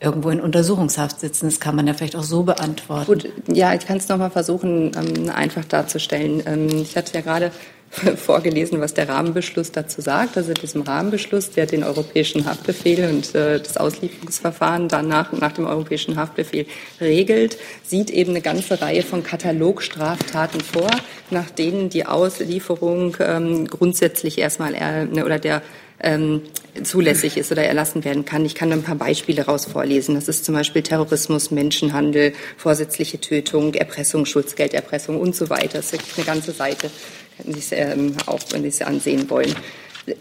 irgendwo 0.00 0.30
in 0.30 0.40
Untersuchungshaft 0.40 1.20
sitzen. 1.20 1.46
Das 1.46 1.60
kann 1.60 1.76
man 1.76 1.86
ja 1.86 1.94
vielleicht 1.94 2.16
auch 2.16 2.22
so 2.22 2.42
beantworten. 2.42 3.06
Gut, 3.06 3.28
ja, 3.48 3.74
ich 3.74 3.86
kann 3.86 3.98
es 3.98 4.08
nochmal 4.08 4.30
versuchen, 4.30 4.92
ähm, 4.96 5.30
einfach 5.30 5.64
darzustellen. 5.64 6.42
Ähm, 6.46 6.68
ich 6.68 6.96
hatte 6.96 7.14
ja 7.14 7.20
gerade 7.20 7.52
vorgelesen, 8.16 8.80
was 8.80 8.94
der 8.94 9.08
Rahmenbeschluss 9.08 9.72
dazu 9.72 10.00
sagt. 10.00 10.36
Also 10.36 10.54
diesem 10.54 10.82
Rahmenbeschluss, 10.82 11.50
der 11.50 11.66
den 11.66 11.84
europäischen 11.84 12.46
Haftbefehl 12.46 13.10
und 13.10 13.34
äh, 13.34 13.58
das 13.58 13.76
Auslieferungsverfahren 13.76 14.88
danach 14.88 15.32
nach 15.32 15.52
dem 15.52 15.66
europäischen 15.66 16.16
Haftbefehl 16.16 16.66
regelt, 17.00 17.58
sieht 17.84 18.10
eben 18.10 18.30
eine 18.30 18.40
ganze 18.40 18.80
Reihe 18.80 19.02
von 19.02 19.22
Katalogstraftaten 19.22 20.60
vor, 20.60 20.90
nach 21.30 21.50
denen 21.50 21.90
die 21.90 22.06
Auslieferung 22.06 23.16
ähm, 23.20 23.66
grundsätzlich 23.66 24.38
erstmal 24.38 24.74
äh, 24.74 25.22
oder 25.22 25.38
der 25.38 25.62
ähm, 26.02 26.42
zulässig 26.82 27.36
ist 27.36 27.52
oder 27.52 27.64
erlassen 27.64 28.04
werden 28.04 28.24
kann. 28.24 28.44
Ich 28.44 28.54
kann 28.54 28.72
ein 28.72 28.82
paar 28.82 28.94
Beispiele 28.94 29.44
daraus 29.44 29.66
vorlesen. 29.66 30.14
Das 30.14 30.28
ist 30.28 30.44
zum 30.44 30.54
Beispiel 30.54 30.82
Terrorismus, 30.82 31.50
Menschenhandel, 31.50 32.32
vorsätzliche 32.56 33.20
Tötung, 33.20 33.74
Erpressung, 33.74 34.26
Schutzgelderpressung 34.26 35.20
und 35.20 35.34
so 35.34 35.50
weiter. 35.50 35.78
Das 35.78 35.92
ist 35.92 36.00
eine 36.16 36.26
ganze 36.26 36.52
Seite, 36.52 36.90
können 37.36 37.54
Sie 37.54 37.60
es 37.60 37.72
ähm, 37.72 38.14
auch, 38.26 38.40
wenn 38.50 38.62
Sie 38.62 38.68
es 38.68 38.82
ansehen 38.82 39.28
wollen. 39.30 39.54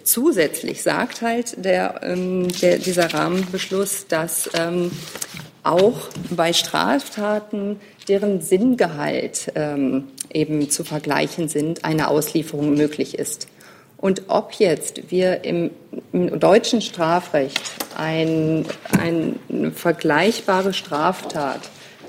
Zusätzlich 0.04 0.84
sagt 0.84 1.22
halt 1.22 1.64
der, 1.64 2.02
ähm, 2.04 2.48
der, 2.62 2.80
dieser 2.80 3.14
Rahmenbeschluss, 3.14 4.08
dass 4.08 4.50
ähm, 4.54 4.92
auch 5.64 6.10
bei 6.30 6.54
Straftaten, 6.54 7.80
deren 8.08 8.42
Sinngehalt 8.42 9.52
ähm, 9.56 10.06
eben 10.32 10.70
zu 10.70 10.84
vergleichen 10.84 11.48
sind, 11.48 11.86
eine 11.86 12.10
Auslieferung 12.10 12.74
möglich 12.74 13.18
ist. 13.18 13.48
Und 14.00 14.24
ob 14.30 14.54
jetzt 14.54 15.12
wir 15.12 15.44
im, 15.44 15.70
im 16.14 16.40
deutschen 16.40 16.82
Strafrecht 16.82 17.62
ein, 17.98 18.66
eine 18.98 19.36
vergleichbare 19.72 20.72
Straftat 20.74 21.60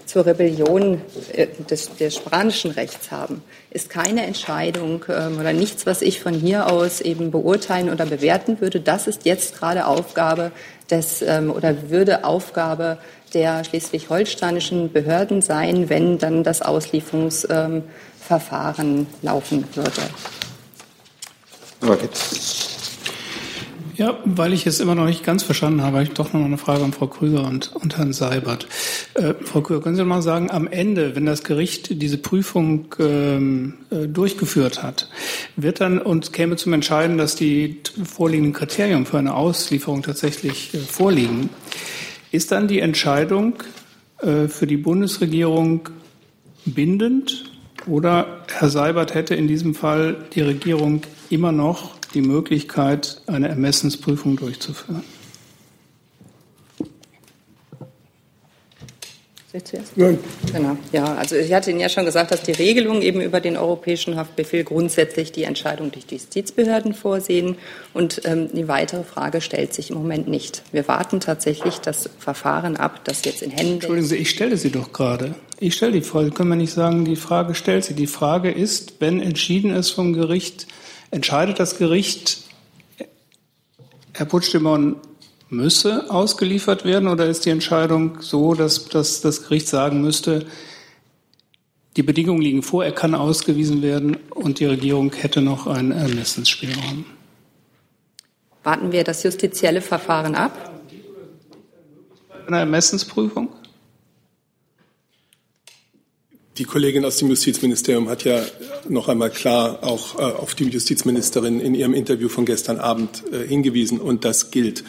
zur 0.07 0.25
Rebellion 0.27 1.01
äh, 1.33 1.49
des, 1.69 1.97
des 1.97 2.15
spanischen 2.17 2.71
Rechts 2.73 3.11
haben, 3.11 3.43
ist 3.71 3.89
keine 3.91 4.25
Entscheidung 4.25 5.05
ähm, 5.09 5.41
oder 5.41 5.53
nichts, 5.53 5.85
was 5.87 6.03
ich 6.03 6.21
von 6.21 6.35
hier 6.35 6.71
aus 6.71 7.01
eben 7.01 7.33
beurteilen 7.33 7.91
oder 7.91 8.07
bewerten 8.07 8.61
würde. 8.61 8.81
Das 8.81 9.09
ist 9.09 9.25
jetzt 9.25 9.57
gerade 9.57 9.87
Aufgabe 9.87 10.53
des 10.91 11.23
ähm, 11.23 11.51
oder 11.51 11.91
würde 11.91 12.25
Aufgabe 12.25 12.99
der 13.35 13.65
schleswig-holsteinischen 13.65 14.93
Behörden 14.93 15.43
sein, 15.43 15.89
wenn 15.89 16.19
dann 16.19 16.45
das 16.45 16.63
Auslieferungsverfahren 16.63 18.99
ähm, 18.99 19.07
laufen 19.23 19.65
würde. 19.75 20.03
Ja, 24.01 24.19
weil 24.25 24.55
ich 24.55 24.67
es 24.67 24.81
immer 24.81 24.95
noch 24.95 25.05
nicht 25.05 25.25
ganz 25.25 25.43
verstanden 25.43 25.83
habe, 25.83 25.99
habe 25.99 26.05
ich 26.05 26.15
doch 26.15 26.33
noch 26.33 26.43
eine 26.43 26.57
Frage 26.57 26.83
an 26.85 26.95
Frau 26.95 27.07
Krüger 27.07 27.45
und, 27.45 27.77
und 27.77 27.99
Herrn 27.99 28.15
Seibert. 28.15 28.67
Äh, 29.13 29.35
Frau 29.45 29.61
Krüger, 29.61 29.83
können 29.83 29.97
Sie 29.97 30.05
mal 30.07 30.23
sagen, 30.23 30.51
am 30.51 30.67
Ende, 30.67 31.15
wenn 31.17 31.27
das 31.27 31.45
Gericht 31.45 32.01
diese 32.01 32.17
Prüfung 32.17 32.95
ähm, 32.99 33.75
äh, 33.91 34.09
durchgeführt 34.09 34.83
hat, 34.83 35.11
wird 35.57 35.83
dann 35.83 35.99
und 35.99 36.33
käme 36.33 36.57
zum 36.57 36.73
Entscheiden, 36.73 37.19
dass 37.19 37.37
die 37.37 37.83
vorliegenden 38.05 38.55
Kriterien 38.55 39.05
für 39.05 39.19
eine 39.19 39.35
Auslieferung 39.35 40.03
tatsächlich 40.03 40.73
äh, 40.73 40.79
vorliegen, 40.79 41.51
ist 42.33 42.53
dann 42.53 42.69
die 42.69 42.81
Entscheidung 42.81 43.63
äh, 44.23 44.49
für 44.49 44.67
die 44.67 44.79
Bundesregierung 44.79 45.91
bindend 46.65 47.51
oder 47.87 48.45
Herr 48.49 48.71
Seibert 48.71 49.13
hätte 49.13 49.35
in 49.35 49.47
diesem 49.47 49.75
Fall 49.75 50.17
die 50.35 50.41
Regierung 50.41 51.03
immer 51.31 51.53
noch 51.53 51.93
die 52.15 52.23
Möglichkeit, 52.23 53.23
eine 53.27 53.49
Ermessensprüfung 53.49 54.37
durchzuführen. 54.37 55.03
Ja. 59.97 60.13
Genau, 60.53 60.77
ja. 60.93 61.05
Also 61.17 61.35
ich 61.35 61.53
hatte 61.53 61.73
Ihnen 61.73 61.81
ja 61.81 61.89
schon 61.89 62.05
gesagt, 62.05 62.31
dass 62.31 62.43
die 62.43 62.53
Regelungen 62.53 63.03
eben 63.03 63.21
über 63.21 63.41
den 63.41 63.57
europäischen 63.57 64.15
Haftbefehl 64.15 64.63
grundsätzlich 64.63 65.33
die 65.33 65.43
Entscheidung 65.43 65.91
durch 65.91 66.07
die 66.07 66.17
Justizbehörden 66.17 66.95
vorsehen. 66.95 67.57
Und 67.93 68.23
ähm, 68.27 68.49
die 68.53 68.69
weitere 68.69 69.03
Frage 69.03 69.41
stellt 69.41 69.75
sich 69.75 69.91
im 69.91 69.97
Moment 69.97 70.29
nicht. 70.29 70.63
Wir 70.71 70.87
warten 70.87 71.19
tatsächlich 71.19 71.79
das 71.79 72.09
Verfahren 72.21 72.77
ab, 72.77 73.01
das 73.05 73.25
jetzt 73.25 73.43
in 73.43 73.51
Händen. 73.51 73.75
Entschuldigen 73.75 74.07
Sie, 74.07 74.17
ich 74.17 74.31
stelle 74.31 74.57
sie 74.57 74.71
doch 74.71 74.93
gerade. 74.93 75.35
Ich 75.59 75.75
stelle 75.75 75.93
die 75.93 76.03
Frage. 76.03 76.31
Können 76.31 76.51
wir 76.51 76.57
nicht 76.57 76.73
sagen, 76.73 77.05
die 77.05 77.17
Frage 77.17 77.57
stellt 77.57 77.85
sie. 77.85 77.95
Die 77.95 78.07
Frage 78.07 78.53
ist, 78.53 78.95
wenn 79.01 79.21
entschieden 79.21 79.75
ist 79.75 79.91
vom 79.91 80.13
Gericht, 80.13 80.69
entscheidet 81.11 81.59
das 81.59 81.79
Gericht, 81.79 82.43
Herr 84.13 84.27
Puigdemont 84.27 84.97
müsse 85.49 86.11
ausgeliefert 86.11 86.85
werden 86.85 87.09
oder 87.09 87.27
ist 87.27 87.45
die 87.45 87.51
Entscheidung 87.51 88.19
so, 88.21 88.55
dass, 88.55 88.87
dass 88.87 89.21
das 89.21 89.43
Gericht 89.43 89.69
sagen 89.69 90.01
müsste, 90.01 90.47
die 91.97 92.03
Bedingungen 92.05 92.41
liegen 92.41 92.63
vor, 92.63 92.85
er 92.85 92.93
kann 92.93 93.15
ausgewiesen 93.15 93.83
werden 93.83 94.17
und 94.31 94.61
die 94.61 94.65
Regierung 94.65 95.13
hätte 95.13 95.43
noch 95.43 95.67
einen 95.67 95.91
Ermessensspielraum? 95.91 97.05
Warten 98.63 98.93
wir 98.93 99.03
das 99.03 99.23
justizielle 99.23 99.81
Verfahren 99.81 100.35
ab? 100.35 100.71
Eine 102.47 102.59
Ermessensprüfung? 102.59 103.49
Die 106.59 106.65
Kollegin 106.65 107.05
aus 107.05 107.17
dem 107.17 107.29
Justizministerium 107.29 108.09
hat 108.09 108.25
ja 108.25 108.43
noch 108.89 109.09
einmal 109.09 109.31
klar 109.31 109.79
auch 109.83 110.19
äh, 110.19 110.23
auf 110.23 110.55
die 110.55 110.65
Justizministerin 110.65 111.61
in 111.61 111.75
ihrem 111.75 111.95
Interview 111.95 112.29
von 112.29 112.45
gestern 112.45 112.79
Abend 112.79 113.23
äh, 113.33 113.47
hingewiesen 113.47 114.01
und 114.01 114.25
das 114.25 114.51
gilt. 114.51 114.85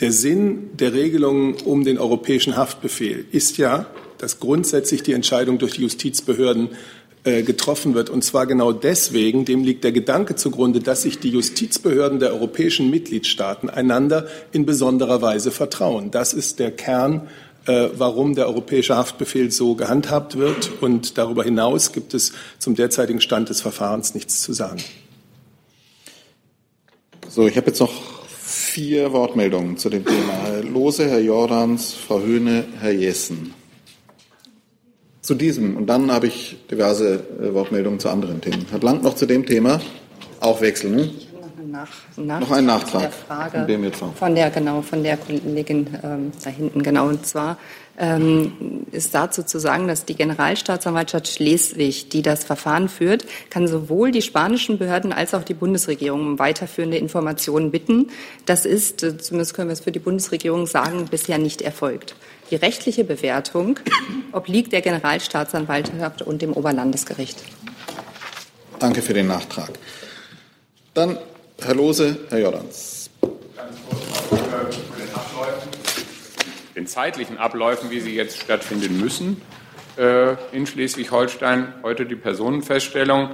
Der 0.00 0.12
Sinn 0.12 0.70
der 0.74 0.94
Regelungen 0.94 1.54
um 1.64 1.84
den 1.84 1.98
europäischen 1.98 2.56
Haftbefehl 2.56 3.26
ist 3.32 3.58
ja, 3.58 3.86
dass 4.16 4.40
grundsätzlich 4.40 5.02
die 5.02 5.12
Entscheidung 5.12 5.58
durch 5.58 5.74
die 5.74 5.82
Justizbehörden 5.82 6.70
äh, 7.24 7.42
getroffen 7.42 7.94
wird. 7.94 8.08
Und 8.08 8.22
zwar 8.22 8.46
genau 8.46 8.72
deswegen, 8.72 9.44
dem 9.44 9.64
liegt 9.64 9.84
der 9.84 9.92
Gedanke 9.92 10.36
zugrunde, 10.36 10.80
dass 10.80 11.02
sich 11.02 11.18
die 11.18 11.30
Justizbehörden 11.30 12.20
der 12.20 12.32
europäischen 12.32 12.90
Mitgliedstaaten 12.90 13.68
einander 13.68 14.26
in 14.52 14.64
besonderer 14.64 15.20
Weise 15.20 15.50
vertrauen. 15.50 16.10
Das 16.10 16.32
ist 16.32 16.58
der 16.60 16.70
Kern, 16.70 17.28
warum 17.68 18.34
der 18.34 18.46
europäische 18.46 18.96
Haftbefehl 18.96 19.50
so 19.50 19.74
gehandhabt 19.74 20.38
wird. 20.38 20.70
Und 20.80 21.18
darüber 21.18 21.44
hinaus 21.44 21.92
gibt 21.92 22.14
es 22.14 22.32
zum 22.58 22.74
derzeitigen 22.74 23.20
Stand 23.20 23.48
des 23.48 23.60
Verfahrens 23.60 24.14
nichts 24.14 24.42
zu 24.42 24.52
sagen. 24.52 24.82
So, 27.28 27.46
ich 27.46 27.56
habe 27.56 27.66
jetzt 27.66 27.80
noch 27.80 27.92
vier 28.38 29.12
Wortmeldungen 29.12 29.76
zu 29.76 29.90
dem 29.90 30.04
Thema. 30.04 30.32
Herr 30.44 30.64
Lose, 30.64 31.08
Herr 31.08 31.20
Jordans, 31.20 31.92
Frau 31.92 32.20
Höhne, 32.20 32.64
Herr 32.80 32.92
Jessen. 32.92 33.52
Zu 35.20 35.34
diesem. 35.34 35.76
Und 35.76 35.86
dann 35.86 36.10
habe 36.10 36.26
ich 36.26 36.56
diverse 36.70 37.22
äh, 37.40 37.52
Wortmeldungen 37.52 38.00
zu 38.00 38.08
anderen 38.08 38.40
Themen. 38.40 38.64
Herr 38.70 38.78
Blank 38.78 39.02
noch 39.02 39.14
zu 39.14 39.26
dem 39.26 39.44
Thema. 39.44 39.80
Auch 40.40 40.60
wechseln. 40.62 40.96
Ne? 40.96 41.10
Nach, 41.78 41.88
nach, 42.16 42.40
noch 42.40 42.50
ein 42.50 42.66
Nachtrag. 42.66 43.02
Der 43.02 43.10
Frage 43.12 43.92
von, 43.92 44.12
von 44.12 44.34
der 44.34 44.50
genau 44.50 44.82
von 44.82 45.04
der 45.04 45.16
Kollegin 45.16 45.86
ähm, 46.02 46.32
da 46.42 46.50
hinten 46.50 46.82
genau 46.82 47.06
und 47.06 47.24
zwar 47.24 47.56
ähm, 47.96 48.84
ist 48.90 49.14
dazu 49.14 49.44
zu 49.44 49.60
sagen, 49.60 49.86
dass 49.86 50.04
die 50.04 50.16
Generalstaatsanwaltschaft 50.16 51.28
Schleswig, 51.28 52.10
die 52.10 52.22
das 52.22 52.42
Verfahren 52.42 52.88
führt, 52.88 53.26
kann 53.50 53.68
sowohl 53.68 54.10
die 54.10 54.22
spanischen 54.22 54.78
Behörden 54.78 55.12
als 55.12 55.34
auch 55.34 55.44
die 55.44 55.54
Bundesregierung 55.54 56.20
um 56.20 56.38
weiterführende 56.40 56.96
Informationen 56.96 57.70
bitten. 57.70 58.08
Das 58.44 58.64
ist, 58.66 59.04
äh, 59.04 59.16
zumindest 59.16 59.54
können 59.54 59.68
wir 59.68 59.74
es 59.74 59.80
für 59.80 59.92
die 59.92 60.00
Bundesregierung 60.00 60.66
sagen, 60.66 61.06
bisher 61.08 61.38
nicht 61.38 61.62
erfolgt. 61.62 62.16
Die 62.50 62.56
rechtliche 62.56 63.04
Bewertung 63.04 63.78
obliegt 64.32 64.72
der 64.72 64.80
Generalstaatsanwaltschaft 64.80 66.22
und 66.22 66.42
dem 66.42 66.54
Oberlandesgericht. 66.54 67.40
Danke 68.80 69.00
für 69.00 69.14
den 69.14 69.28
Nachtrag. 69.28 69.70
Dann 70.94 71.18
Herr 71.60 71.74
Lose, 71.74 72.16
Herr 72.30 72.38
Jordans 72.38 72.98
den 76.78 76.86
zeitlichen 76.86 77.38
Abläufen, 77.38 77.90
wie 77.90 78.00
sie 78.00 78.14
jetzt 78.14 78.38
stattfinden 78.38 79.00
müssen 79.00 79.42
äh, 79.96 80.36
in 80.52 80.64
Schleswig-Holstein. 80.64 81.74
Heute 81.82 82.06
die 82.06 82.14
Personenfeststellung. 82.14 83.30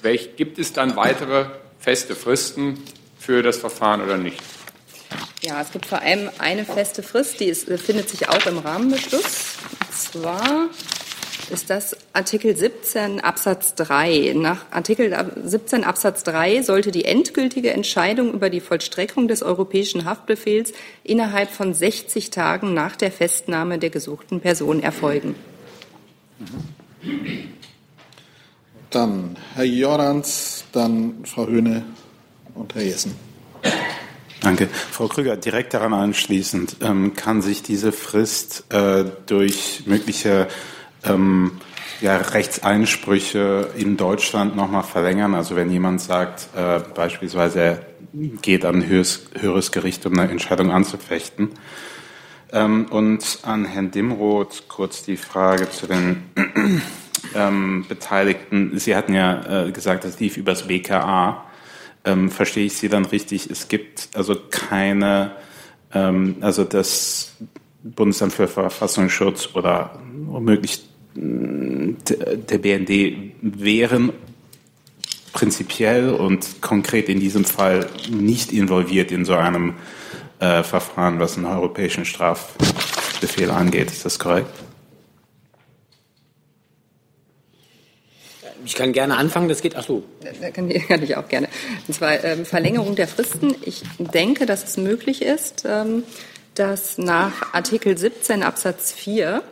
Welch, 0.00 0.36
gibt 0.36 0.60
es 0.60 0.72
dann 0.72 0.94
weitere 0.94 1.46
feste 1.80 2.14
Fristen 2.14 2.80
für 3.18 3.42
das 3.42 3.56
Verfahren 3.56 4.00
oder 4.00 4.16
nicht? 4.16 4.38
Ja, 5.42 5.60
es 5.60 5.72
gibt 5.72 5.86
vor 5.86 6.00
allem 6.00 6.30
eine 6.38 6.64
feste 6.64 7.02
Frist, 7.02 7.40
die 7.40 7.46
ist, 7.46 7.64
findet 7.64 8.08
sich 8.08 8.28
auch 8.28 8.46
im 8.46 8.58
Rahmenbeschluss. 8.58 9.56
Und 9.80 9.92
zwar 9.92 10.68
ist 11.50 11.70
das 11.70 11.96
Artikel 12.12 12.56
17 12.56 13.20
Absatz 13.20 13.74
3. 13.74 14.34
Nach 14.36 14.66
Artikel 14.70 15.14
17 15.44 15.84
Absatz 15.84 16.22
3 16.24 16.62
sollte 16.62 16.90
die 16.90 17.04
endgültige 17.04 17.72
Entscheidung 17.72 18.32
über 18.32 18.50
die 18.50 18.60
Vollstreckung 18.60 19.28
des 19.28 19.42
europäischen 19.42 20.04
Haftbefehls 20.04 20.72
innerhalb 21.02 21.50
von 21.50 21.74
60 21.74 22.30
Tagen 22.30 22.74
nach 22.74 22.96
der 22.96 23.10
Festnahme 23.10 23.78
der 23.78 23.90
gesuchten 23.90 24.40
Person 24.40 24.82
erfolgen. 24.82 25.34
Dann 28.90 29.36
Herr 29.54 29.64
Jordans, 29.64 30.64
dann 30.72 31.24
Frau 31.24 31.46
Höhne 31.46 31.84
und 32.54 32.74
Herr 32.74 32.82
Jessen. 32.82 33.14
Danke. 34.40 34.68
Frau 34.68 35.08
Krüger, 35.08 35.38
direkt 35.38 35.72
daran 35.72 35.94
anschließend, 35.94 36.76
ähm, 36.82 37.14
kann 37.14 37.40
sich 37.40 37.62
diese 37.62 37.92
Frist 37.92 38.64
äh, 38.68 39.06
durch 39.26 39.84
mögliche 39.86 40.48
ähm, 41.04 41.52
ja, 42.00 42.16
Rechtseinsprüche 42.16 43.70
in 43.76 43.96
Deutschland 43.96 44.56
nochmal 44.56 44.82
verlängern. 44.82 45.34
Also 45.34 45.56
wenn 45.56 45.70
jemand 45.70 46.00
sagt, 46.00 46.48
äh, 46.56 46.80
beispielsweise 46.94 47.60
er 47.60 47.86
geht 48.42 48.64
an 48.64 48.76
ein 48.76 48.88
höheres, 48.88 49.72
Gericht, 49.72 50.06
um 50.06 50.18
eine 50.18 50.30
Entscheidung 50.30 50.70
anzufechten. 50.70 51.50
Ähm, 52.52 52.86
und 52.90 53.40
an 53.42 53.64
Herrn 53.64 53.90
Dimroth 53.90 54.68
kurz 54.68 55.02
die 55.02 55.16
Frage 55.16 55.70
zu 55.70 55.86
den 55.86 56.22
ähm, 57.34 57.84
Beteiligten. 57.88 58.78
Sie 58.78 58.94
hatten 58.94 59.14
ja 59.14 59.66
äh, 59.66 59.72
gesagt, 59.72 60.04
das 60.04 60.20
lief 60.20 60.36
übers 60.36 60.68
BKA. 60.68 61.44
Ähm, 62.04 62.30
verstehe 62.30 62.66
ich 62.66 62.76
Sie 62.76 62.88
dann 62.88 63.06
richtig? 63.06 63.50
Es 63.50 63.68
gibt 63.68 64.10
also 64.14 64.36
keine, 64.50 65.32
ähm, 65.92 66.36
also 66.42 66.64
das 66.64 67.32
Bundesamt 67.82 68.32
für 68.32 68.46
Verfassungsschutz 68.46 69.50
oder 69.54 69.98
womöglich 70.26 70.84
der 71.14 72.58
BND 72.58 73.32
wären 73.40 74.12
prinzipiell 75.32 76.10
und 76.10 76.60
konkret 76.60 77.08
in 77.08 77.20
diesem 77.20 77.44
Fall 77.44 77.88
nicht 78.08 78.52
involviert 78.52 79.12
in 79.12 79.24
so 79.24 79.34
einem 79.34 79.74
äh, 80.40 80.62
Verfahren, 80.62 81.20
was 81.20 81.36
einen 81.36 81.46
europäischen 81.46 82.04
Strafbefehl 82.04 83.50
angeht. 83.50 83.90
Ist 83.90 84.04
das 84.04 84.18
korrekt? 84.18 84.50
Ich 88.64 88.74
kann 88.74 88.92
gerne 88.92 89.16
anfangen, 89.16 89.48
das 89.48 89.60
geht. 89.60 89.76
Ach 89.76 89.84
so. 89.84 90.04
Kann, 90.54 90.68
kann 90.88 91.02
ich 91.02 91.16
auch 91.16 91.28
gerne. 91.28 91.48
Und 91.86 91.94
zwar 91.94 92.22
ähm, 92.24 92.46
Verlängerung 92.46 92.94
der 92.96 93.08
Fristen. 93.08 93.54
Ich 93.62 93.82
denke, 93.98 94.46
dass 94.46 94.64
es 94.64 94.76
möglich 94.76 95.22
ist, 95.22 95.64
ähm, 95.66 96.04
dass 96.54 96.98
nach 96.98 97.52
Artikel 97.52 97.98
17 97.98 98.42
Absatz 98.42 98.92
4 98.92 99.42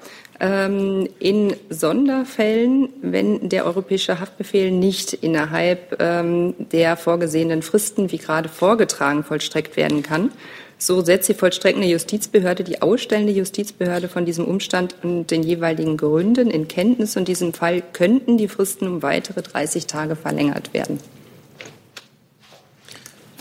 ähm, 0.43 1.09
in 1.21 1.55
Sonderfällen, 1.71 2.89
wenn 3.01 3.49
der 3.49 3.65
europäische 3.65 4.21
Haftbefehl 4.21 4.73
nicht 4.73 5.15
innerhalb 5.15 5.97
ähm, 6.01 6.55
der 6.59 6.97
vorgesehenen 6.97 7.63
Fristen, 7.63 8.11
wie 8.11 8.19
gerade 8.19 8.49
vorgetragen, 8.49 9.23
vollstreckt 9.23 9.77
werden 9.77 10.03
kann, 10.03 10.31
so 10.79 11.01
setzt 11.01 11.29
die 11.29 11.35
vollstreckende 11.35 11.87
Justizbehörde 11.87 12.65
die 12.65 12.83
ausstellende 12.83 13.33
Justizbehörde 13.33 14.09
von 14.09 14.27
diesem 14.27 14.45
Umstand 14.45 14.97
und 15.05 15.31
den 15.31 15.45
jeweiligen 15.45 15.97
Gründen 15.97 16.51
in 16.51 16.67
Kenntnis. 16.67 17.17
Und 17.17 17.21
in 17.21 17.27
diesem 17.27 17.55
Fall 17.55 17.85
könnten 17.93 18.37
die 18.37 18.49
Fristen 18.49 18.89
um 18.89 19.01
weitere 19.01 19.43
30 19.43 19.87
Tage 19.87 20.17
verlängert 20.17 20.75
werden. 20.75 20.99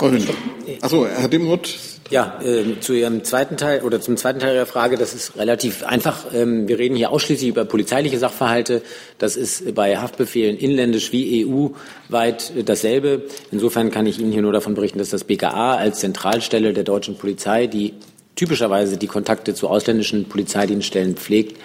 Frau 0.01 0.09
Hündler. 0.09 0.33
Achso, 0.81 1.05
Herr 1.05 1.27
Dimroth, 1.27 1.77
ja, 2.09 2.39
äh, 2.43 2.79
zu 2.79 2.93
Ihrem 2.93 3.23
zweiten 3.23 3.55
Teil 3.55 3.83
oder 3.83 4.01
zum 4.01 4.17
zweiten 4.17 4.39
Teil 4.39 4.55
Ihrer 4.55 4.65
Frage, 4.65 4.97
das 4.97 5.13
ist 5.13 5.37
relativ 5.37 5.83
einfach. 5.83 6.25
Ähm, 6.33 6.67
wir 6.67 6.79
reden 6.79 6.95
hier 6.95 7.11
ausschließlich 7.11 7.47
über 7.47 7.65
polizeiliche 7.65 8.17
Sachverhalte. 8.17 8.81
Das 9.19 9.35
ist 9.35 9.75
bei 9.75 9.99
Haftbefehlen 9.99 10.57
inländisch 10.57 11.11
wie 11.11 11.45
EU-weit 11.45 12.51
dasselbe. 12.65 13.25
Insofern 13.51 13.91
kann 13.91 14.07
ich 14.07 14.17
Ihnen 14.17 14.31
hier 14.31 14.41
nur 14.41 14.53
davon 14.53 14.73
berichten, 14.73 14.97
dass 14.97 15.11
das 15.11 15.23
BKA 15.23 15.75
als 15.75 15.99
Zentralstelle 15.99 16.73
der 16.73 16.83
deutschen 16.83 17.19
Polizei, 17.19 17.67
die 17.67 17.93
typischerweise 18.35 18.97
die 18.97 19.05
Kontakte 19.05 19.53
zu 19.53 19.69
ausländischen 19.69 20.25
Polizeidienststellen 20.27 21.15
pflegt, 21.15 21.61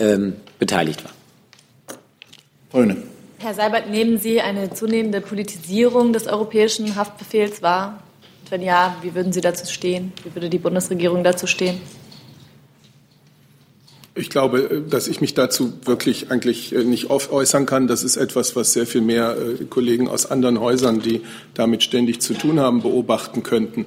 ähm, 0.00 0.34
beteiligt 0.58 1.04
war. 1.04 1.12
Fröne. 2.72 2.96
Herr 3.46 3.54
Seibert, 3.54 3.88
nehmen 3.88 4.18
Sie 4.18 4.40
eine 4.40 4.72
zunehmende 4.72 5.20
Politisierung 5.20 6.12
des 6.12 6.26
europäischen 6.26 6.96
Haftbefehls 6.96 7.62
wahr? 7.62 8.02
Wenn 8.50 8.60
ja, 8.60 8.96
wie 9.02 9.14
würden 9.14 9.32
Sie 9.32 9.40
dazu 9.40 9.72
stehen? 9.72 10.12
Wie 10.24 10.34
würde 10.34 10.50
die 10.50 10.58
Bundesregierung 10.58 11.22
dazu 11.22 11.46
stehen? 11.46 11.80
Ich 14.16 14.30
glaube, 14.30 14.82
dass 14.90 15.06
ich 15.06 15.20
mich 15.20 15.34
dazu 15.34 15.74
wirklich 15.84 16.32
eigentlich 16.32 16.74
äh, 16.74 16.82
nicht 16.82 17.08
äußern 17.08 17.66
kann. 17.66 17.86
Das 17.86 18.02
ist 18.02 18.16
etwas, 18.16 18.56
was 18.56 18.72
sehr 18.72 18.84
viel 18.84 19.00
mehr 19.00 19.36
äh, 19.38 19.64
Kollegen 19.66 20.08
aus 20.08 20.28
anderen 20.28 20.58
Häusern, 20.58 21.00
die 21.00 21.20
damit 21.54 21.84
ständig 21.84 22.20
zu 22.20 22.34
tun 22.34 22.58
haben, 22.58 22.82
beobachten 22.82 23.44
könnten. 23.44 23.86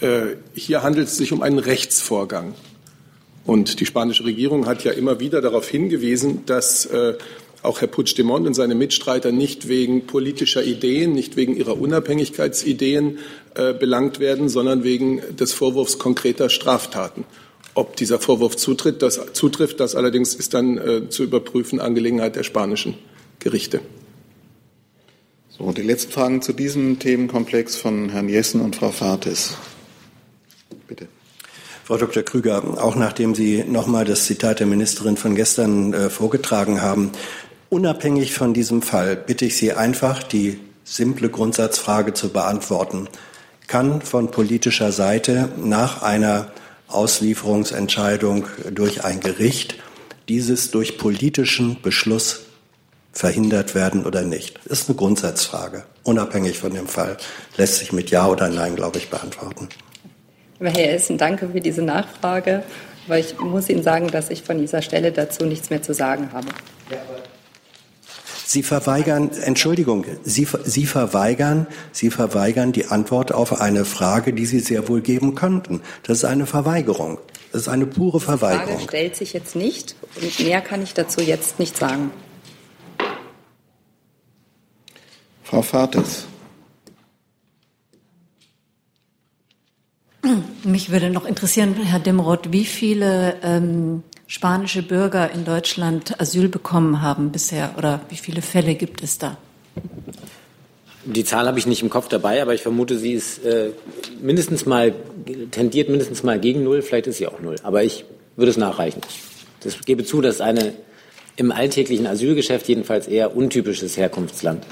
Äh, 0.00 0.34
hier 0.54 0.82
handelt 0.82 1.06
es 1.06 1.16
sich 1.16 1.30
um 1.30 1.42
einen 1.42 1.60
Rechtsvorgang. 1.60 2.54
Und 3.44 3.78
die 3.78 3.86
spanische 3.86 4.24
Regierung 4.24 4.66
hat 4.66 4.82
ja 4.82 4.90
immer 4.90 5.20
wieder 5.20 5.40
darauf 5.40 5.68
hingewiesen, 5.68 6.44
dass 6.46 6.88
auch 7.66 7.80
Herr 7.80 7.88
Puigdemont 7.88 8.46
und 8.46 8.54
seine 8.54 8.74
Mitstreiter 8.74 9.32
nicht 9.32 9.68
wegen 9.68 10.06
politischer 10.06 10.64
Ideen, 10.64 11.12
nicht 11.12 11.36
wegen 11.36 11.56
ihrer 11.56 11.78
Unabhängigkeitsideen 11.78 13.18
äh, 13.54 13.74
belangt 13.74 14.20
werden, 14.20 14.48
sondern 14.48 14.84
wegen 14.84 15.20
des 15.36 15.52
Vorwurfs 15.52 15.98
konkreter 15.98 16.48
Straftaten. 16.48 17.24
Ob 17.74 17.96
dieser 17.96 18.18
Vorwurf 18.18 18.56
zutritt, 18.56 19.02
das, 19.02 19.20
zutrifft, 19.32 19.80
das 19.80 19.94
allerdings 19.94 20.34
ist 20.34 20.54
dann 20.54 20.78
äh, 20.78 21.08
zu 21.08 21.24
überprüfen 21.24 21.80
Angelegenheit 21.80 22.36
der 22.36 22.42
spanischen 22.42 22.94
Gerichte. 23.38 23.80
So, 25.58 25.72
die 25.72 25.82
letzten 25.82 26.12
Fragen 26.12 26.42
zu 26.42 26.52
diesem 26.52 26.98
Themenkomplex 26.98 27.76
von 27.76 28.10
Herrn 28.10 28.28
Jessen 28.28 28.60
und 28.60 28.76
Frau 28.76 28.90
Fates. 28.90 29.56
Bitte. 30.86 31.08
Frau 31.84 31.96
Dr. 31.98 32.24
Krüger, 32.24 32.82
auch 32.82 32.96
nachdem 32.96 33.34
Sie 33.34 33.62
nochmal 33.62 34.04
das 34.04 34.24
Zitat 34.24 34.58
der 34.58 34.66
Ministerin 34.66 35.16
von 35.16 35.34
gestern 35.34 35.94
äh, 35.94 36.10
vorgetragen 36.10 36.82
haben, 36.82 37.12
Unabhängig 37.68 38.32
von 38.32 38.54
diesem 38.54 38.80
Fall 38.82 39.16
bitte 39.16 39.44
ich 39.44 39.56
Sie 39.56 39.72
einfach, 39.72 40.22
die 40.22 40.60
simple 40.84 41.28
Grundsatzfrage 41.28 42.14
zu 42.14 42.28
beantworten. 42.28 43.08
Kann 43.66 44.02
von 44.02 44.30
politischer 44.30 44.92
Seite 44.92 45.48
nach 45.56 46.02
einer 46.02 46.52
Auslieferungsentscheidung 46.88 48.46
durch 48.70 49.04
ein 49.04 49.18
Gericht 49.18 49.76
dieses 50.28 50.70
durch 50.70 50.98
politischen 50.98 51.82
Beschluss 51.82 52.46
verhindert 53.12 53.74
werden 53.74 54.06
oder 54.06 54.22
nicht? 54.22 54.60
Das 54.68 54.80
ist 54.80 54.88
eine 54.88 54.96
Grundsatzfrage. 54.96 55.84
Unabhängig 56.04 56.58
von 56.58 56.72
dem 56.72 56.86
Fall 56.86 57.16
lässt 57.56 57.76
sich 57.78 57.92
mit 57.92 58.10
Ja 58.10 58.28
oder 58.28 58.48
Nein, 58.48 58.76
glaube 58.76 58.98
ich, 58.98 59.10
beantworten. 59.10 59.68
Herr 60.60 60.94
Essen, 60.94 61.18
danke 61.18 61.48
für 61.48 61.60
diese 61.60 61.82
Nachfrage. 61.82 62.62
Aber 63.06 63.18
ich 63.18 63.38
muss 63.38 63.68
Ihnen 63.68 63.82
sagen, 63.82 64.08
dass 64.08 64.30
ich 64.30 64.42
von 64.42 64.58
dieser 64.58 64.82
Stelle 64.82 65.10
dazu 65.10 65.44
nichts 65.44 65.70
mehr 65.70 65.82
zu 65.82 65.94
sagen 65.94 66.30
habe. 66.32 66.48
Ja, 66.90 66.98
Sie 68.48 68.62
verweigern, 68.62 69.30
Entschuldigung, 69.42 70.06
Sie, 70.22 70.46
Sie 70.62 70.86
verweigern, 70.86 71.66
Sie 71.90 72.10
verweigern 72.10 72.70
die 72.70 72.86
Antwort 72.86 73.32
auf 73.32 73.60
eine 73.60 73.84
Frage, 73.84 74.32
die 74.32 74.46
Sie 74.46 74.60
sehr 74.60 74.88
wohl 74.88 75.00
geben 75.00 75.34
könnten. 75.34 75.82
Das 76.04 76.18
ist 76.18 76.24
eine 76.24 76.46
Verweigerung. 76.46 77.18
Das 77.50 77.62
ist 77.62 77.68
eine 77.68 77.86
pure 77.86 78.20
Verweigerung. 78.20 78.66
Die 78.66 78.72
Frage 78.74 78.88
stellt 78.88 79.16
sich 79.16 79.32
jetzt 79.32 79.56
nicht 79.56 79.96
und 80.22 80.38
mehr 80.38 80.60
kann 80.60 80.80
ich 80.80 80.94
dazu 80.94 81.20
jetzt 81.20 81.58
nicht 81.58 81.76
sagen. 81.76 82.12
Frau 85.42 85.62
Fates. 85.62 86.26
Mich 90.62 90.90
würde 90.90 91.10
noch 91.10 91.26
interessieren, 91.26 91.74
Herr 91.74 91.98
Demroth, 91.98 92.52
wie 92.52 92.64
viele 92.64 93.36
ähm, 93.42 94.04
spanische 94.26 94.82
Bürger 94.82 95.30
in 95.30 95.44
Deutschland 95.44 96.20
Asyl 96.20 96.48
bekommen 96.48 97.02
haben 97.02 97.30
bisher 97.32 97.74
oder 97.78 98.00
wie 98.08 98.16
viele 98.16 98.42
Fälle 98.42 98.74
gibt 98.74 99.02
es 99.02 99.18
da? 99.18 99.36
Die 101.04 101.24
Zahl 101.24 101.46
habe 101.46 101.58
ich 101.58 101.66
nicht 101.66 101.82
im 101.82 101.90
Kopf 101.90 102.08
dabei, 102.08 102.42
aber 102.42 102.54
ich 102.54 102.62
vermute, 102.62 102.98
sie 102.98 103.12
ist 103.12 103.44
äh, 103.44 103.70
mindestens 104.20 104.66
mal, 104.66 104.92
tendiert 105.52 105.88
mindestens 105.88 106.24
mal 106.24 106.40
gegen 106.40 106.64
null, 106.64 106.82
vielleicht 106.82 107.06
ist 107.06 107.18
sie 107.18 107.28
auch 107.28 107.40
null. 107.40 107.54
Aber 107.62 107.84
ich 107.84 108.04
würde 108.34 108.50
es 108.50 108.56
nachreichen. 108.56 109.00
Das 109.60 109.80
gebe 109.82 110.04
zu, 110.04 110.20
dass 110.20 110.40
eine 110.40 110.74
im 111.36 111.52
alltäglichen 111.52 112.08
Asylgeschäft 112.08 112.66
jedenfalls 112.66 113.06
eher 113.06 113.36
untypisches 113.36 113.96
Herkunftsland. 113.96 114.64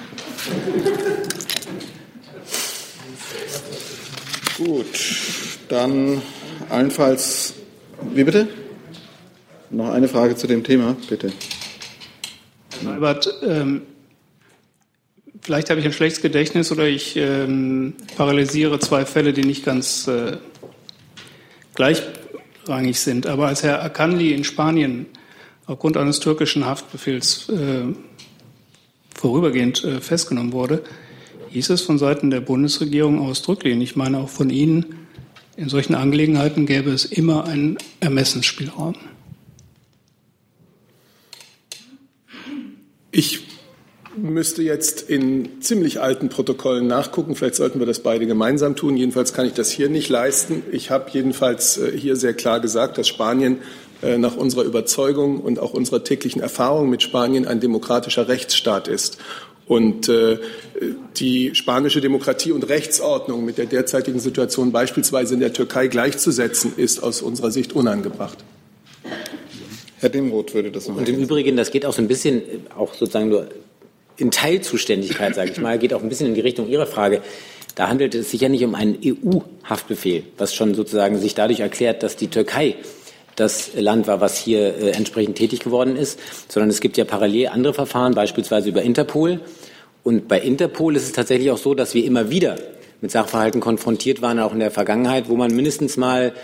Gut, 4.57 4.87
dann 5.69 6.21
allenfalls, 6.69 7.55
wie 8.13 8.25
bitte? 8.25 8.49
Noch 9.75 9.91
eine 9.91 10.07
Frage 10.07 10.37
zu 10.37 10.47
dem 10.47 10.63
Thema, 10.63 10.97
bitte. 11.09 11.33
Albert, 12.87 13.29
ähm, 13.43 13.83
vielleicht 15.43 15.69
habe 15.69 15.81
ich 15.81 15.87
ein 15.87 15.93
schlechtes 15.93 16.23
Gedächtnis 16.23 16.71
oder 16.71 16.87
ich 16.87 17.17
ähm, 17.17 17.95
paralysiere 18.17 18.79
zwei 18.79 19.05
Fälle, 19.05 19.33
die 19.33 19.43
nicht 19.43 19.65
ganz 19.65 20.07
äh, 20.07 20.37
gleichrangig 21.75 23.01
sind. 23.01 23.27
Aber 23.27 23.49
als 23.49 23.65
Herr 23.65 23.83
Akanli 23.83 24.33
in 24.33 24.45
Spanien 24.45 25.07
aufgrund 25.67 25.97
eines 25.97 26.21
türkischen 26.21 26.65
Haftbefehls 26.65 27.49
äh, 27.49 27.93
vorübergehend 29.13 29.83
äh, 29.83 30.01
festgenommen 30.01 30.53
wurde, 30.53 30.85
hieß 31.51 31.71
es 31.71 31.83
von 31.83 31.99
Seiten 31.99 32.31
der 32.31 32.41
Bundesregierung 32.41 33.19
ausdrücklich, 33.19 33.75
und 33.75 33.81
ich 33.81 33.97
meine 33.97 34.19
auch 34.19 34.29
von 34.29 34.51
Ihnen, 34.51 35.07
in 35.57 35.69
solchen 35.69 35.97
Angelegenheiten 35.97 36.65
gäbe 36.65 36.91
es 36.91 37.05
immer 37.05 37.45
einen 37.45 37.77
Ermessensspielraum. 37.99 38.95
Ich 43.17 43.47
müsste 44.17 44.65
jetzt 44.65 45.09
in 45.09 45.63
ziemlich 45.63 46.01
alten 46.01 46.31
Protokollen 46.31 46.89
nachgucken. 46.89 47.37
Vielleicht 47.37 47.55
sollten 47.55 47.79
wir 47.79 47.87
das 47.87 48.01
beide 48.01 48.27
gemeinsam 48.27 48.75
tun. 48.75 48.97
Jedenfalls 48.97 49.33
kann 49.33 49.47
ich 49.47 49.53
das 49.53 49.71
hier 49.71 49.89
nicht 49.89 50.09
leisten. 50.09 50.65
Ich 50.73 50.91
habe 50.91 51.09
jedenfalls 51.13 51.79
äh, 51.79 51.97
hier 51.97 52.17
sehr 52.17 52.35
klar 52.35 52.59
gesagt, 52.59 52.99
dass 52.99 53.07
Spanien 53.07 53.59
äh, 54.03 54.19
nach 54.19 54.35
unserer 54.37 54.65
Überzeugung 54.65 55.41
und 55.41 55.61
auch 55.61 55.73
unserer 55.75 56.03
täglichen 56.03 56.43
Erfahrung 56.43 56.91
mit 56.91 57.05
Spanien 57.05 57.47
ein 57.47 57.61
demokratischer 57.61 58.27
Rechtsstaat 58.27 58.89
ist. 58.89 59.19
Und 59.69 60.09
äh, 60.09 60.39
die 61.17 61.55
spanische 61.55 62.01
Demokratie 62.01 62.51
und 62.51 62.69
Rechtsordnung 62.69 63.45
mit 63.45 63.59
der 63.59 63.67
derzeitigen 63.67 64.19
Situation 64.19 64.73
beispielsweise 64.73 65.35
in 65.35 65.41
der 65.41 65.53
Türkei 65.53 65.87
gleichzusetzen, 65.87 66.73
ist 66.77 67.01
aus 67.01 67.23
unserer 67.23 67.53
Sicht 67.53 67.75
unangebracht. 67.75 68.39
Herr 70.05 70.11
Demroth 70.11 70.53
würde 70.55 70.71
das 70.71 70.87
noch. 70.87 70.97
Und 70.97 71.09
im 71.09 71.19
Übrigen, 71.19 71.57
das 71.57 71.71
geht 71.71 71.87
auch 71.87 71.95
so 71.95 72.03
ein 72.03 72.09
bisschen, 72.09 72.43
auch 72.77 72.93
sozusagen 72.93 73.31
nur 73.31 73.49
in 74.19 74.31
Teilzuständigkeit, 74.31 75.35
sage 75.35 75.51
ich 75.51 75.59
mal, 75.59 75.79
geht 75.79 75.95
auch 75.95 76.03
ein 76.03 76.11
bisschen 76.11 76.27
in 76.27 76.35
die 76.35 76.43
Richtung 76.43 76.69
Ihrer 76.69 76.87
Frage. 76.87 77.23
Da 77.75 77.89
handelt 77.89 78.15
es 78.15 78.31
sich 78.31 78.43
ja 78.43 78.51
nicht 78.51 78.63
um 78.65 78.75
einen 78.75 78.99
EU-Haftbefehl, 79.03 80.25
was 80.37 80.55
schon 80.55 80.75
sozusagen 80.75 81.19
sich 81.19 81.35
dadurch 81.35 81.61
erklärt, 81.61 82.03
dass 82.03 82.17
die 82.17 82.29
Türkei 82.29 82.77
das 83.35 83.71
Land 83.75 84.07
war, 84.07 84.21
was 84.21 84.37
hier 84.37 84.77
äh, 84.77 84.91
entsprechend 84.91 85.39
tätig 85.39 85.61
geworden 85.61 85.97
ist, 85.97 86.21
sondern 86.49 86.69
es 86.69 86.81
gibt 86.81 86.99
ja 86.99 87.07
parallel 87.07 87.49
andere 87.49 87.73
Verfahren, 87.73 88.15
beispielsweise 88.15 88.69
über 88.69 88.83
Interpol. 88.83 89.41
Und 90.03 90.29
bei 90.29 90.39
Interpol 90.39 90.97
ist 90.97 91.05
es 91.05 91.13
tatsächlich 91.13 91.51
auch 91.51 91.59
so, 91.59 91.73
dass 91.75 91.95
wir 91.95 92.05
immer 92.05 92.29
wieder 92.29 92.57
mit 93.01 93.11
Sachverhalten 93.11 93.63
konfrontiert 93.63 94.21
waren, 94.21 94.39
auch 94.39 94.53
in 94.53 94.61
der 94.61 94.71
Vergangenheit, 94.71 95.31
wo 95.31 95.37
man 95.37 95.57
mindestens 95.57 95.97
mal, 95.97 96.35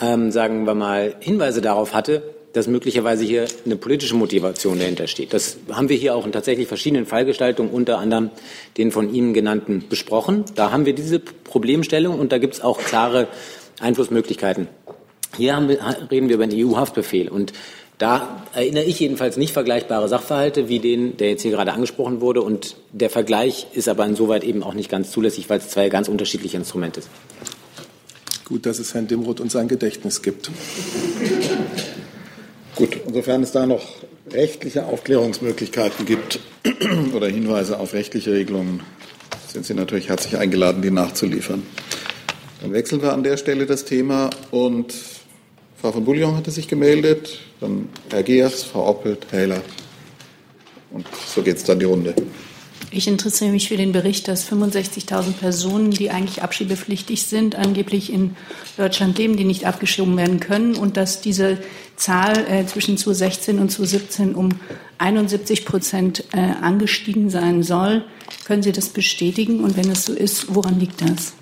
ähm, 0.00 0.30
sagen 0.30 0.66
wir 0.66 0.74
mal, 0.74 1.16
Hinweise 1.18 1.60
darauf 1.60 1.94
hatte, 1.94 2.22
dass 2.58 2.66
möglicherweise 2.66 3.24
hier 3.24 3.46
eine 3.64 3.76
politische 3.76 4.16
Motivation 4.16 4.78
dahinter 4.78 5.06
steht. 5.06 5.32
Das 5.32 5.58
haben 5.70 5.88
wir 5.88 5.96
hier 5.96 6.14
auch 6.14 6.26
in 6.26 6.32
tatsächlich 6.32 6.66
verschiedenen 6.66 7.06
Fallgestaltungen, 7.06 7.72
unter 7.72 7.98
anderem 7.98 8.30
den 8.76 8.90
von 8.90 9.14
Ihnen 9.14 9.32
genannten, 9.32 9.84
besprochen. 9.88 10.44
Da 10.56 10.72
haben 10.72 10.84
wir 10.84 10.92
diese 10.92 11.20
Problemstellung 11.20 12.18
und 12.18 12.32
da 12.32 12.38
gibt 12.38 12.54
es 12.54 12.60
auch 12.60 12.78
klare 12.80 13.28
Einflussmöglichkeiten. 13.80 14.66
Hier 15.36 15.56
wir, 15.68 15.78
reden 16.10 16.28
wir 16.28 16.34
über 16.34 16.44
einen 16.44 16.66
EU-Haftbefehl 16.66 17.28
und 17.28 17.52
da 17.98 18.44
erinnere 18.54 18.84
ich 18.84 19.00
jedenfalls 19.00 19.36
nicht 19.36 19.52
vergleichbare 19.52 20.08
Sachverhalte 20.08 20.68
wie 20.68 20.78
den, 20.78 21.16
der 21.16 21.30
jetzt 21.30 21.42
hier 21.42 21.50
gerade 21.50 21.72
angesprochen 21.72 22.20
wurde. 22.20 22.42
Und 22.42 22.76
der 22.92 23.10
Vergleich 23.10 23.66
ist 23.72 23.88
aber 23.88 24.06
insoweit 24.06 24.44
eben 24.44 24.62
auch 24.62 24.74
nicht 24.74 24.88
ganz 24.88 25.10
zulässig, 25.10 25.50
weil 25.50 25.58
es 25.58 25.68
zwei 25.68 25.88
ganz 25.88 26.08
unterschiedliche 26.08 26.56
Instrumente 26.56 27.02
sind. 27.02 27.12
Gut, 28.44 28.66
dass 28.66 28.78
es 28.78 28.94
Herrn 28.94 29.08
Dimroth 29.08 29.40
und 29.40 29.50
sein 29.50 29.66
Gedächtnis 29.66 30.22
gibt. 30.22 30.50
Gut, 32.78 32.96
insofern 33.08 33.42
es 33.42 33.50
da 33.50 33.66
noch 33.66 33.84
rechtliche 34.30 34.86
Aufklärungsmöglichkeiten 34.86 36.06
gibt 36.06 36.38
oder 37.12 37.26
Hinweise 37.26 37.80
auf 37.80 37.92
rechtliche 37.92 38.32
Regelungen, 38.32 38.84
sind 39.48 39.66
Sie 39.66 39.74
natürlich 39.74 40.08
herzlich 40.08 40.36
eingeladen, 40.36 40.80
die 40.80 40.92
nachzuliefern. 40.92 41.64
Dann 42.62 42.72
wechseln 42.72 43.02
wir 43.02 43.14
an 43.14 43.24
der 43.24 43.36
Stelle 43.36 43.66
das 43.66 43.84
Thema 43.84 44.30
und 44.52 44.94
Frau 45.82 45.90
von 45.90 46.04
Bouillon 46.04 46.36
hatte 46.36 46.52
sich 46.52 46.68
gemeldet, 46.68 47.40
dann 47.58 47.88
Herr 48.10 48.22
Geers, 48.22 48.62
Frau 48.62 48.86
Oppelt, 48.86 49.26
Herr 49.32 49.40
Heller. 49.40 49.62
Und 50.92 51.04
so 51.26 51.42
geht 51.42 51.56
es 51.56 51.64
dann 51.64 51.80
die 51.80 51.86
Runde. 51.86 52.14
Ich 52.90 53.06
interessiere 53.06 53.50
mich 53.50 53.68
für 53.68 53.76
den 53.76 53.92
Bericht, 53.92 54.28
dass 54.28 54.50
65.000 54.50 55.32
Personen, 55.32 55.90
die 55.90 56.10
eigentlich 56.10 56.42
abschiebepflichtig 56.42 57.24
sind, 57.24 57.54
angeblich 57.54 58.10
in 58.10 58.34
Deutschland 58.78 59.18
leben, 59.18 59.36
die 59.36 59.44
nicht 59.44 59.66
abgeschoben 59.66 60.16
werden 60.16 60.40
können 60.40 60.74
und 60.74 60.96
dass 60.96 61.20
diese 61.20 61.58
Zahl 61.96 62.46
äh, 62.50 62.64
zwischen 62.64 62.96
2016 62.96 63.58
und 63.58 63.70
2017 63.70 64.34
um 64.34 64.48
71 64.96 65.66
Prozent 65.66 66.24
äh, 66.32 66.38
angestiegen 66.38 67.28
sein 67.28 67.62
soll. 67.62 68.04
Können 68.46 68.62
Sie 68.62 68.72
das 68.72 68.88
bestätigen? 68.88 69.62
Und 69.62 69.76
wenn 69.76 69.90
es 69.90 70.06
so 70.06 70.14
ist, 70.14 70.54
woran 70.54 70.80
liegt 70.80 71.02
das? 71.02 71.34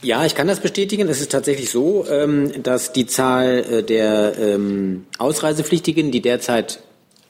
Ja, 0.00 0.24
ich 0.24 0.34
kann 0.36 0.46
das 0.46 0.60
bestätigen. 0.60 1.08
Es 1.08 1.20
ist 1.20 1.32
tatsächlich 1.32 1.70
so, 1.70 2.06
ähm, 2.08 2.62
dass 2.62 2.92
die 2.92 3.06
Zahl 3.06 3.64
äh, 3.68 3.82
der 3.82 4.38
ähm, 4.38 5.06
Ausreisepflichtigen, 5.18 6.12
die 6.12 6.20
derzeit 6.20 6.80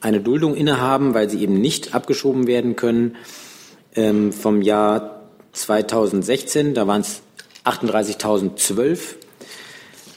eine 0.05 0.21
Duldung 0.21 0.55
innehaben, 0.55 1.15
weil 1.15 1.31
sie 1.31 1.41
eben 1.41 1.61
nicht 1.61 1.95
abgeschoben 1.95 2.47
werden 2.47 2.77
können, 2.77 3.17
ähm, 3.97 4.33
vom 4.33 4.61
Jahr 4.61 5.23
2016, 5.53 6.75
da 6.75 6.87
waren 6.87 7.01
es 7.01 7.23
38.012, 7.65 8.99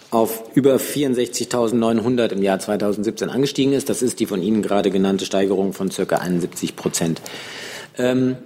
auf 0.10 0.44
über 0.56 0.76
64.900 0.76 2.32
im 2.32 2.42
Jahr 2.42 2.60
2017 2.60 3.30
angestiegen 3.30 3.74
ist. 3.74 3.90
Das 3.90 4.02
ist 4.02 4.20
die 4.20 4.26
von 4.26 4.42
Ihnen 4.42 4.62
gerade 4.62 4.90
genannte 4.90 5.26
Steigerung 5.26 5.74
von 5.74 5.92
circa 5.92 6.18
71 6.18 6.76
Prozent. 6.76 7.22
Ähm, 7.98 8.38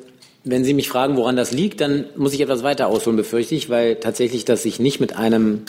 wenn 0.44 0.64
Sie 0.64 0.74
mich 0.74 0.90
fragen, 0.90 1.18
woran 1.18 1.36
das 1.36 1.52
liegt, 1.52 1.82
dann 1.82 2.06
muss 2.16 2.34
ich 2.34 2.42
etwas 2.42 2.64
weiter 2.64 2.88
ausholen, 2.88 3.18
befürchte 3.18 3.56
ich, 3.56 3.70
weil 3.70 3.96
tatsächlich 3.96 4.44
das 4.44 4.64
sich 4.64 4.80
nicht 4.80 5.00
mit 5.00 5.16
einem 5.16 5.62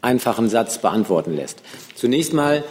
einfachen 0.00 0.48
Satz 0.48 0.78
beantworten 0.78 1.36
lässt. 1.36 1.62
Zunächst 1.94 2.32
mal 2.32 2.64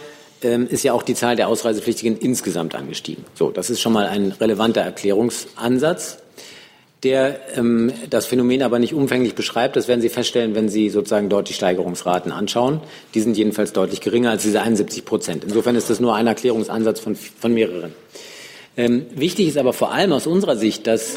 ähm, 0.44 0.66
ist 0.68 0.82
ja 0.82 0.92
auch 0.92 1.02
die 1.02 1.14
Zahl 1.14 1.36
der 1.36 1.48
Ausreisepflichtigen 1.48 2.18
insgesamt 2.18 2.74
angestiegen. 2.74 3.24
So, 3.34 3.50
das 3.50 3.70
ist 3.70 3.80
schon 3.80 3.92
mal 3.92 4.06
ein 4.06 4.32
relevanter 4.32 4.80
Erklärungsansatz, 4.80 6.18
der 7.02 7.40
ähm, 7.56 7.92
das 8.10 8.26
Phänomen 8.26 8.62
aber 8.62 8.78
nicht 8.78 8.94
umfänglich 8.94 9.34
beschreibt. 9.34 9.76
Das 9.76 9.88
werden 9.88 10.00
Sie 10.00 10.08
feststellen, 10.08 10.54
wenn 10.54 10.68
Sie 10.68 10.88
sozusagen 10.88 11.28
dort 11.28 11.48
die 11.48 11.54
Steigerungsraten 11.54 12.30
anschauen. 12.30 12.80
Die 13.14 13.20
sind 13.20 13.36
jedenfalls 13.36 13.72
deutlich 13.72 14.00
geringer 14.00 14.30
als 14.30 14.42
diese 14.42 14.62
71 14.62 15.04
Prozent. 15.04 15.44
Insofern 15.44 15.76
ist 15.76 15.90
das 15.90 16.00
nur 16.00 16.14
ein 16.14 16.26
Erklärungsansatz 16.26 17.00
von, 17.00 17.16
von 17.16 17.52
mehreren. 17.52 17.92
Ähm, 18.76 19.06
wichtig 19.14 19.48
ist 19.48 19.58
aber 19.58 19.72
vor 19.72 19.92
allem 19.92 20.12
aus 20.12 20.26
unserer 20.26 20.56
Sicht, 20.56 20.86
dass 20.86 21.16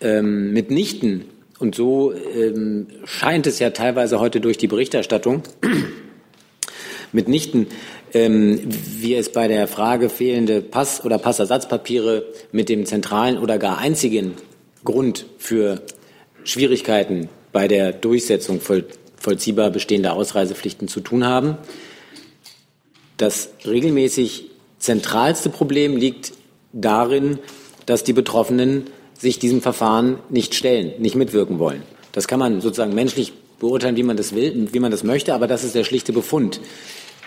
ähm, 0.00 0.52
mitnichten, 0.52 1.26
und 1.58 1.74
so 1.74 2.12
ähm, 2.12 2.88
scheint 3.04 3.46
es 3.46 3.58
ja 3.58 3.70
teilweise 3.70 4.18
heute 4.20 4.40
durch 4.40 4.58
die 4.58 4.66
Berichterstattung, 4.66 5.42
mitnichten 7.12 7.68
ähm, 8.14 8.60
wir 8.64 9.18
es 9.18 9.30
bei 9.30 9.48
der 9.48 9.66
Frage 9.68 10.08
fehlende 10.08 10.62
Pass- 10.62 11.04
oder 11.04 11.18
Passersatzpapiere 11.18 12.24
mit 12.52 12.68
dem 12.68 12.86
zentralen 12.86 13.38
oder 13.38 13.58
gar 13.58 13.78
einzigen 13.78 14.34
Grund 14.84 15.26
für 15.38 15.82
Schwierigkeiten 16.44 17.28
bei 17.52 17.68
der 17.68 17.92
Durchsetzung 17.92 18.60
voll, 18.60 18.84
vollziehbar 19.16 19.70
bestehender 19.70 20.14
Ausreisepflichten 20.14 20.88
zu 20.88 21.00
tun 21.00 21.24
haben. 21.26 21.56
Das 23.16 23.50
regelmäßig 23.66 24.50
zentralste 24.78 25.50
Problem 25.50 25.96
liegt 25.96 26.32
darin, 26.72 27.38
dass 27.86 28.04
die 28.04 28.12
Betroffenen 28.12 28.84
sich 29.18 29.38
diesem 29.38 29.62
Verfahren 29.62 30.18
nicht 30.28 30.54
stellen, 30.54 30.92
nicht 30.98 31.14
mitwirken 31.14 31.58
wollen. 31.58 31.82
Das 32.12 32.28
kann 32.28 32.38
man 32.38 32.60
sozusagen 32.60 32.94
menschlich 32.94 33.32
beurteilen, 33.58 33.96
wie 33.96 34.02
man 34.02 34.16
das 34.16 34.34
will, 34.34 34.68
wie 34.72 34.80
man 34.80 34.90
das 34.90 35.04
möchte, 35.04 35.34
aber 35.34 35.46
das 35.46 35.64
ist 35.64 35.74
der 35.74 35.84
schlichte 35.84 36.12
Befund. 36.12 36.60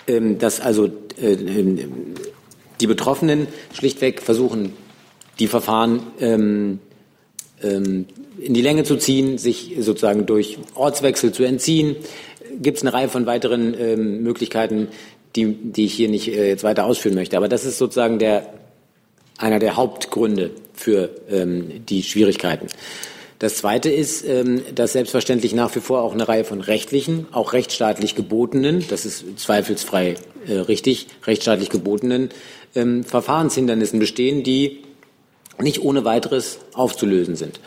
Ähm, 0.08 0.39
dass 0.39 0.62
also 0.62 0.86
äh, 1.22 1.34
ähm, 1.34 2.14
die 2.80 2.88
Betroffenen 2.88 3.47
schlichtweg 3.74 4.22
versuchen, 4.22 4.74
die 5.39 5.47
Verfahren 5.47 6.01
ähm, 6.20 6.80
in 7.60 8.53
die 8.53 8.62
Länge 8.62 8.84
zu 8.84 8.97
ziehen, 8.97 9.39
sich 9.39 9.76
sozusagen 9.80 10.28
durch 10.28 10.60
Ortswechsel 10.76 11.32
zu 11.32 11.43
entziehen. 11.43 11.95
Gibt 12.62 12.78
es 12.78 12.84
eine 12.84 12.93
Reihe 12.93 13.10
von 13.10 13.26
weiteren 13.26 14.22
Möglichkeiten, 14.22 14.89
die, 15.36 15.53
die 15.53 15.86
ich 15.86 15.95
hier 15.95 16.08
nicht 16.08 16.28
äh, 16.28 16.49
jetzt 16.49 16.64
weiter 16.64 16.86
ausführen 16.86 17.16
möchte. 17.16 17.36
Aber 17.36 17.49
das 17.49 17.66
ist 17.66 17.80
sozusagen 17.80 18.20
der, 18.20 18.53
einer 19.39 19.58
der 19.58 19.76
Hauptgründe 19.76 20.51
für 20.74 21.10
die 21.89 22.03
Schwierigkeiten. 22.03 22.68
Das 23.40 23.56
Zweite 23.58 23.92
ist, 23.92 24.26
ähm, 24.26 24.64
dass 24.74 24.94
selbstverständlich 24.94 25.54
nach 25.54 25.76
wie 25.76 25.80
vor 25.80 26.02
auch 26.02 26.14
eine 26.14 26.28
Reihe 26.28 26.44
von 26.44 26.60
rechtlichen, 26.60 27.28
auch 27.32 27.54
rechtsstaatlich 27.54 28.16
gebotenen, 28.16 28.84
das 28.90 29.06
ist 29.06 29.40
zweifelsfrei 29.40 30.16
äh, 30.48 30.54
richtig, 30.54 31.08
rechtsstaatlich 31.26 31.70
gebotenen 31.70 32.30
ähm, 32.76 33.04
Verfahrenshindernissen 33.04 34.00
bestehen, 34.00 34.44
die 34.44 34.80
nicht 35.60 35.84
ohne 35.84 36.04
weiteres 36.04 36.60
aufzulösen 36.74 37.36
sind. 37.36 37.60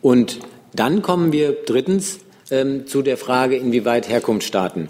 Und 0.00 0.38
dann 0.74 1.02
kommen 1.02 1.30
wir 1.32 1.52
drittens 1.66 2.20
ähm, 2.50 2.86
zu 2.86 3.02
der 3.02 3.18
Frage, 3.18 3.56
inwieweit 3.56 4.08
Herkunftsstaaten 4.08 4.88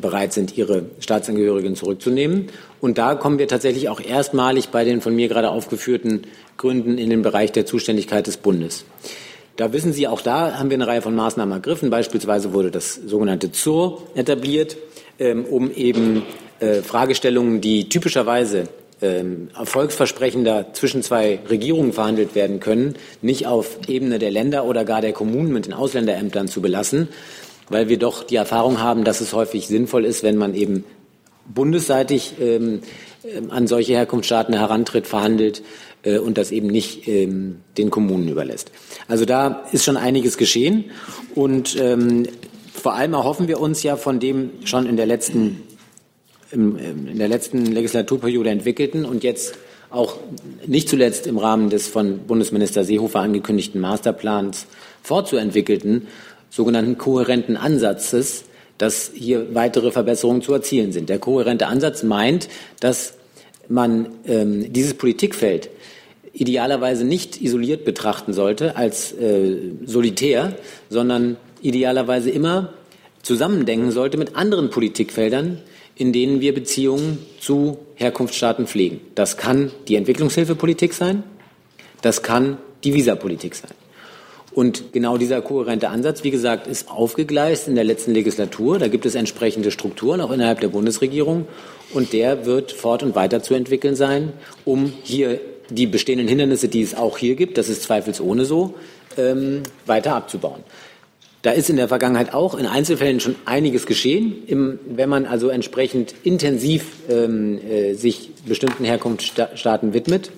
bereit 0.00 0.32
sind, 0.32 0.56
ihre 0.56 0.86
Staatsangehörigen 0.98 1.76
zurückzunehmen. 1.76 2.46
Und 2.80 2.96
da 2.96 3.16
kommen 3.16 3.38
wir 3.38 3.48
tatsächlich 3.48 3.90
auch 3.90 4.00
erstmalig 4.00 4.68
bei 4.68 4.84
den 4.84 5.02
von 5.02 5.14
mir 5.14 5.28
gerade 5.28 5.50
aufgeführten 5.50 6.22
Gründen 6.56 6.96
in 6.96 7.10
den 7.10 7.20
Bereich 7.20 7.52
der 7.52 7.66
Zuständigkeit 7.66 8.26
des 8.28 8.38
Bundes. 8.38 8.86
Da 9.58 9.72
wissen 9.72 9.92
Sie, 9.92 10.06
auch 10.06 10.20
da 10.20 10.56
haben 10.56 10.70
wir 10.70 10.76
eine 10.76 10.86
Reihe 10.86 11.02
von 11.02 11.16
Maßnahmen 11.16 11.52
ergriffen. 11.52 11.90
Beispielsweise 11.90 12.52
wurde 12.52 12.70
das 12.70 12.94
sogenannte 12.94 13.50
ZUR 13.50 14.02
etabliert, 14.14 14.76
ähm, 15.18 15.44
um 15.44 15.72
eben 15.72 16.22
äh, 16.60 16.74
Fragestellungen, 16.74 17.60
die 17.60 17.88
typischerweise 17.88 18.68
ähm, 19.02 19.48
erfolgsversprechender 19.58 20.66
zwischen 20.74 21.02
zwei 21.02 21.40
Regierungen 21.50 21.92
verhandelt 21.92 22.36
werden 22.36 22.60
können, 22.60 22.94
nicht 23.20 23.48
auf 23.48 23.80
Ebene 23.88 24.20
der 24.20 24.30
Länder 24.30 24.64
oder 24.64 24.84
gar 24.84 25.00
der 25.00 25.12
Kommunen 25.12 25.52
mit 25.52 25.66
den 25.66 25.72
Ausländerämtern 25.72 26.46
zu 26.46 26.62
belassen, 26.62 27.08
weil 27.68 27.88
wir 27.88 27.98
doch 27.98 28.22
die 28.22 28.36
Erfahrung 28.36 28.80
haben, 28.80 29.02
dass 29.02 29.20
es 29.20 29.32
häufig 29.32 29.66
sinnvoll 29.66 30.04
ist, 30.04 30.22
wenn 30.22 30.36
man 30.36 30.54
eben 30.54 30.84
bundesseitig 31.52 32.34
ähm, 32.40 32.80
an 33.48 33.66
solche 33.66 33.94
Herkunftsstaaten 33.94 34.54
herantritt, 34.54 35.06
verhandelt, 35.06 35.62
äh, 36.02 36.18
und 36.18 36.38
das 36.38 36.50
eben 36.52 36.68
nicht 36.68 37.08
ähm, 37.08 37.60
den 37.76 37.90
Kommunen 37.90 38.28
überlässt. 38.28 38.70
Also 39.08 39.24
da 39.24 39.64
ist 39.72 39.84
schon 39.84 39.96
einiges 39.96 40.38
geschehen 40.38 40.84
und 41.34 41.76
ähm, 41.80 42.26
vor 42.72 42.94
allem 42.94 43.14
erhoffen 43.14 43.48
wir 43.48 43.60
uns 43.60 43.82
ja 43.82 43.96
von 43.96 44.20
dem 44.20 44.50
schon 44.64 44.86
in 44.86 44.96
der 44.96 45.06
letzten, 45.06 45.62
in 46.52 47.18
der 47.18 47.28
letzten 47.28 47.66
Legislaturperiode 47.66 48.50
entwickelten 48.50 49.04
und 49.04 49.24
jetzt 49.24 49.54
auch 49.90 50.16
nicht 50.66 50.88
zuletzt 50.88 51.26
im 51.26 51.38
Rahmen 51.38 51.70
des 51.70 51.88
von 51.88 52.18
Bundesminister 52.26 52.84
Seehofer 52.84 53.20
angekündigten 53.20 53.80
Masterplans 53.80 54.66
fortzuentwickelten 55.02 56.06
sogenannten 56.50 56.96
kohärenten 56.96 57.56
Ansatzes, 57.56 58.44
dass 58.78 59.10
hier 59.14 59.54
weitere 59.54 59.90
Verbesserungen 59.90 60.42
zu 60.42 60.52
erzielen 60.54 60.92
sind. 60.92 61.08
Der 61.08 61.18
kohärente 61.18 61.66
Ansatz 61.66 62.02
meint, 62.02 62.48
dass 62.80 63.14
man 63.68 64.08
ähm, 64.26 64.72
dieses 64.72 64.94
Politikfeld 64.94 65.68
idealerweise 66.32 67.04
nicht 67.04 67.42
isoliert 67.42 67.84
betrachten 67.84 68.32
sollte 68.32 68.76
als 68.76 69.12
äh, 69.12 69.56
solitär, 69.84 70.54
sondern 70.88 71.36
idealerweise 71.60 72.30
immer 72.30 72.72
zusammendenken 73.22 73.90
sollte 73.90 74.16
mit 74.16 74.36
anderen 74.36 74.70
Politikfeldern, 74.70 75.60
in 75.96 76.12
denen 76.12 76.40
wir 76.40 76.54
Beziehungen 76.54 77.18
zu 77.40 77.78
Herkunftsstaaten 77.96 78.66
pflegen. 78.66 79.00
Das 79.16 79.36
kann 79.36 79.72
die 79.88 79.96
Entwicklungshilfepolitik 79.96 80.94
sein, 80.94 81.24
das 82.00 82.22
kann 82.22 82.58
die 82.84 82.94
Visapolitik 82.94 83.56
sein. 83.56 83.72
Und 84.52 84.92
genau 84.92 85.18
dieser 85.18 85.42
kohärente 85.42 85.88
Ansatz, 85.88 86.24
wie 86.24 86.30
gesagt, 86.30 86.66
ist 86.66 86.90
aufgegleist 86.90 87.68
in 87.68 87.74
der 87.74 87.84
letzten 87.84 88.12
Legislatur. 88.12 88.78
Da 88.78 88.88
gibt 88.88 89.06
es 89.06 89.14
entsprechende 89.14 89.70
Strukturen 89.70 90.20
auch 90.20 90.30
innerhalb 90.30 90.60
der 90.60 90.68
Bundesregierung. 90.68 91.46
Und 91.92 92.12
der 92.12 92.46
wird 92.46 92.72
fort 92.72 93.02
und 93.02 93.14
weiter 93.14 93.42
zu 93.42 93.54
entwickeln 93.54 93.94
sein, 93.94 94.32
um 94.64 94.92
hier 95.02 95.40
die 95.70 95.86
bestehenden 95.86 96.28
Hindernisse, 96.28 96.68
die 96.68 96.82
es 96.82 96.94
auch 96.94 97.18
hier 97.18 97.34
gibt, 97.34 97.58
das 97.58 97.68
ist 97.68 97.82
zweifelsohne 97.82 98.44
so, 98.44 98.74
ähm, 99.16 99.62
weiter 99.86 100.14
abzubauen. 100.14 100.62
Da 101.42 101.52
ist 101.52 101.70
in 101.70 101.76
der 101.76 101.88
Vergangenheit 101.88 102.34
auch 102.34 102.56
in 102.56 102.66
Einzelfällen 102.66 103.20
schon 103.20 103.36
einiges 103.44 103.86
geschehen. 103.86 104.42
Im, 104.46 104.78
wenn 104.86 105.08
man 105.08 105.24
also 105.24 105.50
entsprechend 105.50 106.14
intensiv 106.24 106.86
ähm, 107.08 107.58
äh, 107.58 107.94
sich 107.94 108.30
bestimmten 108.44 108.84
Herkunftsstaaten 108.84 109.94
widmet, 109.94 110.30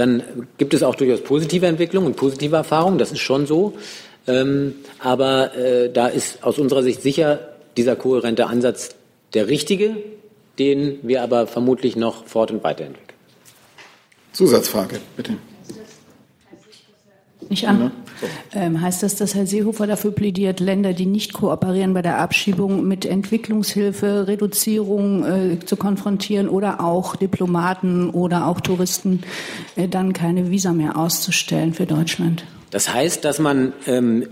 dann 0.00 0.22
gibt 0.58 0.74
es 0.74 0.82
auch 0.82 0.94
durchaus 0.94 1.22
positive 1.22 1.66
Entwicklungen 1.66 2.08
und 2.08 2.16
positive 2.16 2.56
Erfahrungen. 2.56 2.98
Das 2.98 3.12
ist 3.12 3.20
schon 3.20 3.46
so. 3.46 3.74
Ähm, 4.26 4.74
aber 4.98 5.54
äh, 5.56 5.90
da 5.92 6.08
ist 6.08 6.42
aus 6.42 6.58
unserer 6.58 6.82
Sicht 6.82 7.02
sicher 7.02 7.38
dieser 7.76 7.96
kohärente 7.96 8.46
Ansatz 8.46 8.96
der 9.34 9.48
richtige, 9.48 9.96
den 10.58 10.98
wir 11.02 11.22
aber 11.22 11.46
vermutlich 11.46 11.96
noch 11.96 12.26
fort- 12.26 12.50
und 12.50 12.64
weiterentwickeln. 12.64 13.18
Zusatzfrage, 14.32 14.98
bitte 15.16 15.36
nicht 17.50 17.68
an. 17.68 17.92
Ähm, 18.54 18.80
heißt 18.80 19.02
das, 19.02 19.16
dass 19.16 19.34
Herr 19.34 19.46
Seehofer 19.46 19.86
dafür 19.86 20.12
plädiert, 20.12 20.60
Länder, 20.60 20.92
die 20.92 21.06
nicht 21.06 21.32
kooperieren 21.32 21.94
bei 21.94 22.02
der 22.02 22.18
Abschiebung, 22.18 22.86
mit 22.86 23.04
Entwicklungshilfe, 23.04 24.26
Reduzierung 24.26 25.24
äh, 25.24 25.58
zu 25.64 25.76
konfrontieren 25.76 26.48
oder 26.48 26.80
auch 26.82 27.16
Diplomaten 27.16 28.10
oder 28.10 28.46
auch 28.46 28.60
Touristen 28.60 29.22
äh, 29.76 29.88
dann 29.88 30.12
keine 30.12 30.50
Visa 30.50 30.72
mehr 30.72 30.96
auszustellen 30.96 31.74
für 31.74 31.86
Deutschland? 31.86 32.44
Das 32.70 32.92
heißt, 32.92 33.24
dass 33.24 33.38
man 33.38 33.72
ähm, 33.86 34.26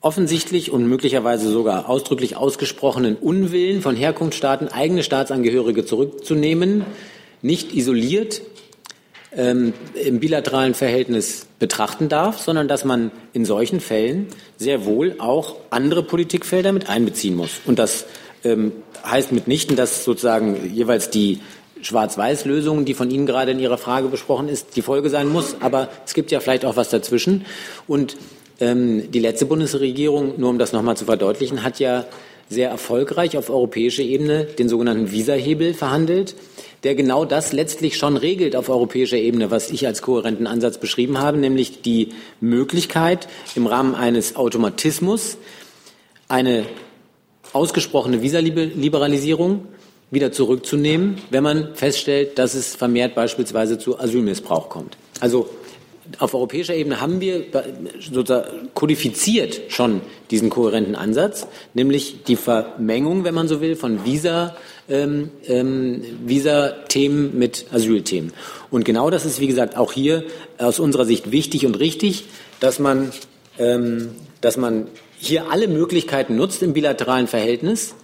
offensichtlich 0.00 0.70
und 0.70 0.86
möglicherweise 0.86 1.48
sogar 1.48 1.88
ausdrücklich 1.88 2.36
ausgesprochenen 2.36 3.16
Unwillen 3.16 3.82
von 3.82 3.96
Herkunftsstaaten, 3.96 4.68
eigene 4.68 5.02
Staatsangehörige 5.02 5.84
zurückzunehmen, 5.84 6.84
nicht 7.40 7.74
isoliert 7.74 8.42
ähm, 9.36 9.72
im 9.94 10.20
bilateralen 10.20 10.74
Verhältnis 10.74 11.46
betrachten 11.58 12.08
darf, 12.08 12.38
sondern 12.38 12.68
dass 12.68 12.84
man 12.84 13.10
in 13.32 13.44
solchen 13.44 13.80
Fällen 13.80 14.26
sehr 14.56 14.84
wohl 14.84 15.16
auch 15.18 15.56
andere 15.70 16.02
Politikfelder 16.02 16.72
mit 16.72 16.88
einbeziehen 16.88 17.34
muss. 17.34 17.60
Und 17.64 17.78
das 17.78 18.04
ähm, 18.44 18.72
heißt 19.04 19.32
mitnichten, 19.32 19.76
dass 19.76 20.04
sozusagen 20.04 20.74
jeweils 20.74 21.10
die 21.10 21.40
Schwarz-Weiß-Lösung, 21.80 22.84
die 22.84 22.94
von 22.94 23.10
Ihnen 23.10 23.26
gerade 23.26 23.52
in 23.52 23.58
Ihrer 23.58 23.78
Frage 23.78 24.08
besprochen 24.08 24.48
ist, 24.48 24.76
die 24.76 24.82
Folge 24.82 25.10
sein 25.10 25.28
muss. 25.28 25.56
Aber 25.60 25.88
es 26.06 26.14
gibt 26.14 26.30
ja 26.30 26.40
vielleicht 26.40 26.64
auch 26.64 26.76
was 26.76 26.90
dazwischen. 26.90 27.44
Und 27.88 28.16
ähm, 28.60 29.10
die 29.10 29.18
letzte 29.18 29.46
Bundesregierung, 29.46 30.34
nur 30.38 30.50
um 30.50 30.58
das 30.58 30.72
nochmal 30.72 30.96
zu 30.96 31.06
verdeutlichen, 31.06 31.64
hat 31.64 31.80
ja 31.80 32.04
sehr 32.48 32.68
erfolgreich 32.68 33.36
auf 33.36 33.50
europäischer 33.50 34.02
Ebene 34.02 34.44
den 34.44 34.68
sogenannten 34.68 35.10
Visahebel 35.12 35.74
verhandelt 35.74 36.34
der 36.82 36.94
genau 36.94 37.24
das 37.24 37.52
letztlich 37.52 37.96
schon 37.96 38.16
regelt 38.16 38.56
auf 38.56 38.68
europäischer 38.68 39.16
Ebene, 39.16 39.50
was 39.50 39.70
ich 39.70 39.86
als 39.86 40.02
kohärenten 40.02 40.46
Ansatz 40.46 40.78
beschrieben 40.78 41.18
habe, 41.18 41.38
nämlich 41.38 41.82
die 41.82 42.08
Möglichkeit, 42.40 43.28
im 43.54 43.66
Rahmen 43.66 43.94
eines 43.94 44.36
Automatismus 44.36 45.36
eine 46.28 46.66
ausgesprochene 47.52 48.22
Visaliberalisierung 48.22 49.68
wieder 50.10 50.32
zurückzunehmen, 50.32 51.18
wenn 51.30 51.42
man 51.42 51.74
feststellt, 51.74 52.38
dass 52.38 52.54
es 52.54 52.74
vermehrt 52.74 53.14
beispielsweise 53.14 53.78
zu 53.78 53.98
Asylmissbrauch 53.98 54.68
kommt. 54.68 54.96
Also 55.20 55.48
auf 56.18 56.34
europäischer 56.34 56.74
Ebene 56.74 57.00
haben 57.00 57.20
wir 57.20 57.44
sozusagen 58.00 58.70
kodifiziert 58.74 59.60
schon 59.68 60.00
diesen 60.30 60.50
kohärenten 60.50 60.96
Ansatz, 60.96 61.46
nämlich 61.74 62.24
die 62.24 62.36
Vermengung, 62.36 63.24
wenn 63.24 63.34
man 63.34 63.48
so 63.48 63.60
will, 63.60 63.76
von 63.76 64.04
Visa 64.04 64.56
ähm, 64.88 65.30
ähm, 65.46 66.02
Visa-Themen 66.24 67.38
mit 67.38 67.66
Asylthemen. 67.72 68.32
Und 68.70 68.84
genau 68.84 69.10
das 69.10 69.24
ist, 69.24 69.40
wie 69.40 69.46
gesagt, 69.46 69.76
auch 69.76 69.92
hier 69.92 70.24
aus 70.58 70.80
unserer 70.80 71.04
Sicht 71.04 71.30
wichtig 71.30 71.66
und 71.66 71.78
richtig, 71.78 72.24
dass 72.60 72.78
man, 72.78 73.12
ähm, 73.58 74.10
dass 74.40 74.56
man 74.56 74.88
hier 75.18 75.50
alle 75.50 75.68
Möglichkeiten 75.68 76.36
nutzt 76.36 76.62
im 76.62 76.72
bilateralen 76.72 77.28
Verhältnis, 77.28 77.94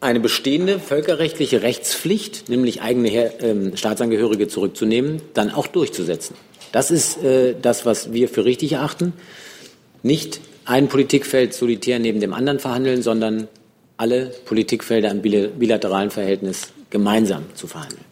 eine 0.00 0.20
bestehende 0.20 0.78
völkerrechtliche 0.78 1.62
Rechtspflicht, 1.62 2.48
nämlich 2.48 2.82
eigene 2.82 3.10
äh, 3.10 3.76
Staatsangehörige 3.76 4.48
zurückzunehmen, 4.48 5.20
dann 5.34 5.50
auch 5.50 5.66
durchzusetzen. 5.66 6.36
Das 6.72 6.90
ist 6.90 7.22
äh, 7.22 7.54
das, 7.60 7.84
was 7.84 8.12
wir 8.12 8.28
für 8.28 8.44
richtig 8.44 8.72
erachten. 8.72 9.12
Nicht 10.02 10.40
ein 10.64 10.88
Politikfeld 10.88 11.52
solitär 11.52 11.98
neben 11.98 12.20
dem 12.20 12.32
anderen 12.32 12.60
verhandeln, 12.60 13.02
sondern 13.02 13.48
alle 13.96 14.32
Politikfelder 14.46 15.10
im 15.10 15.20
bilateralen 15.20 16.10
Verhältnis 16.10 16.72
gemeinsam 16.88 17.44
zu 17.54 17.66
verhandeln. 17.66 18.04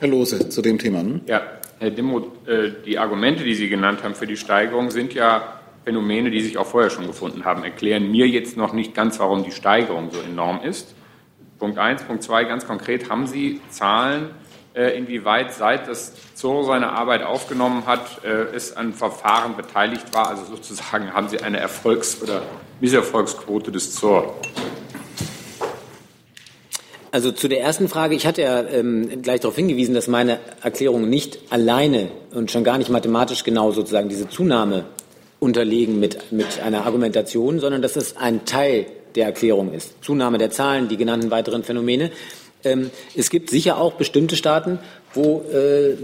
Herr 0.00 0.08
Lose, 0.08 0.48
zu 0.48 0.62
dem 0.62 0.78
Thema. 0.78 1.00
Hm? 1.00 1.20
Ja, 1.26 1.42
Herr 1.78 1.90
Dimmoth, 1.90 2.48
äh, 2.48 2.70
die 2.84 2.98
Argumente, 2.98 3.44
die 3.44 3.54
Sie 3.54 3.68
genannt 3.68 4.02
haben 4.02 4.14
für 4.14 4.26
die 4.26 4.36
Steigerung, 4.36 4.90
sind 4.90 5.14
ja 5.14 5.60
Phänomene, 5.84 6.30
die 6.30 6.40
sich 6.40 6.58
auch 6.58 6.66
vorher 6.66 6.90
schon 6.90 7.06
gefunden 7.06 7.44
haben. 7.44 7.62
Erklären 7.62 8.10
mir 8.10 8.26
jetzt 8.26 8.56
noch 8.56 8.72
nicht 8.72 8.94
ganz, 8.94 9.18
warum 9.20 9.44
die 9.44 9.52
Steigerung 9.52 10.10
so 10.12 10.20
enorm 10.20 10.60
ist. 10.62 10.94
Punkt 11.58 11.78
eins. 11.78 12.02
Punkt 12.02 12.22
zwei, 12.22 12.44
ganz 12.44 12.66
konkret, 12.66 13.10
haben 13.10 13.26
Sie 13.26 13.60
Zahlen, 13.70 14.30
äh, 14.74 14.96
inwieweit 14.96 15.52
seit 15.52 15.88
das 15.88 16.12
Zoro 16.34 16.62
seine 16.62 16.90
Arbeit 16.90 17.22
aufgenommen 17.22 17.84
hat, 17.86 18.24
äh, 18.24 18.54
es 18.54 18.76
an 18.76 18.92
Verfahren 18.92 19.56
beteiligt 19.56 20.14
war? 20.14 20.28
Also 20.28 20.44
sozusagen 20.44 21.12
haben 21.12 21.28
Sie 21.28 21.40
eine 21.40 21.58
Erfolgs- 21.58 22.22
oder 22.22 22.42
Misserfolgsquote 22.80 23.72
des 23.72 23.94
Zor? 23.94 24.36
Also 27.10 27.32
zu 27.32 27.48
der 27.48 27.60
ersten 27.62 27.88
Frage, 27.88 28.14
ich 28.14 28.26
hatte 28.26 28.42
ja 28.42 28.62
ähm, 28.62 29.22
gleich 29.22 29.40
darauf 29.40 29.56
hingewiesen, 29.56 29.94
dass 29.94 30.08
meine 30.08 30.38
Erklärung 30.62 31.08
nicht 31.08 31.38
alleine 31.50 32.10
und 32.32 32.50
schon 32.50 32.64
gar 32.64 32.78
nicht 32.78 32.90
mathematisch 32.90 33.44
genau 33.44 33.72
sozusagen 33.72 34.08
diese 34.08 34.28
Zunahme 34.28 34.84
unterlegen 35.40 35.98
mit, 35.98 36.30
mit 36.32 36.60
einer 36.60 36.84
Argumentation, 36.84 37.60
sondern 37.60 37.80
dass 37.80 37.96
es 37.96 38.16
ein 38.16 38.44
Teil 38.44 38.86
der 39.14 39.26
Erklärung 39.26 39.72
ist. 39.72 40.02
Zunahme 40.02 40.38
der 40.38 40.50
Zahlen, 40.50 40.88
die 40.88 40.96
genannten 40.96 41.30
weiteren 41.30 41.64
Phänomene. 41.64 42.10
Ähm, 42.64 42.90
es 43.14 43.30
gibt 43.30 43.50
sicher 43.50 43.78
auch 43.78 43.94
bestimmte 43.94 44.36
Staaten, 44.36 44.78
wo 45.14 45.42
äh, 45.52 45.96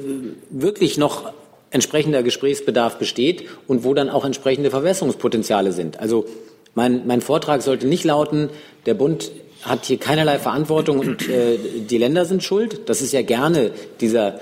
wirklich 0.51 0.99
noch 0.99 1.33
entsprechender 1.71 2.23
Gesprächsbedarf 2.23 2.99
besteht 2.99 3.49
und 3.67 3.85
wo 3.85 3.95
dann 3.95 4.09
auch 4.09 4.25
entsprechende 4.25 4.71
Verbesserungspotenziale 4.71 5.73
sind. 5.73 5.99
Also 5.99 6.27
mein, 6.75 7.07
mein 7.07 7.21
Vortrag 7.21 7.63
sollte 7.63 7.87
nicht 7.87 8.05
lauten, 8.05 8.49
der 8.87 8.95
Bund 8.95 9.33
hat 9.63 9.87
hier 9.87 9.99
keinerlei 9.99 10.39
Verantwortung 10.39 10.99
und 10.99 11.29
äh, 11.29 11.59
die 11.89 11.99
Länder 11.99 12.27
sind 12.27 12.45
schuld. 12.45 12.89
Das 12.89 13.01
ist 13.01 13.13
ja 13.13 13.23
gerne 13.23 13.73
dieser, 14.01 14.39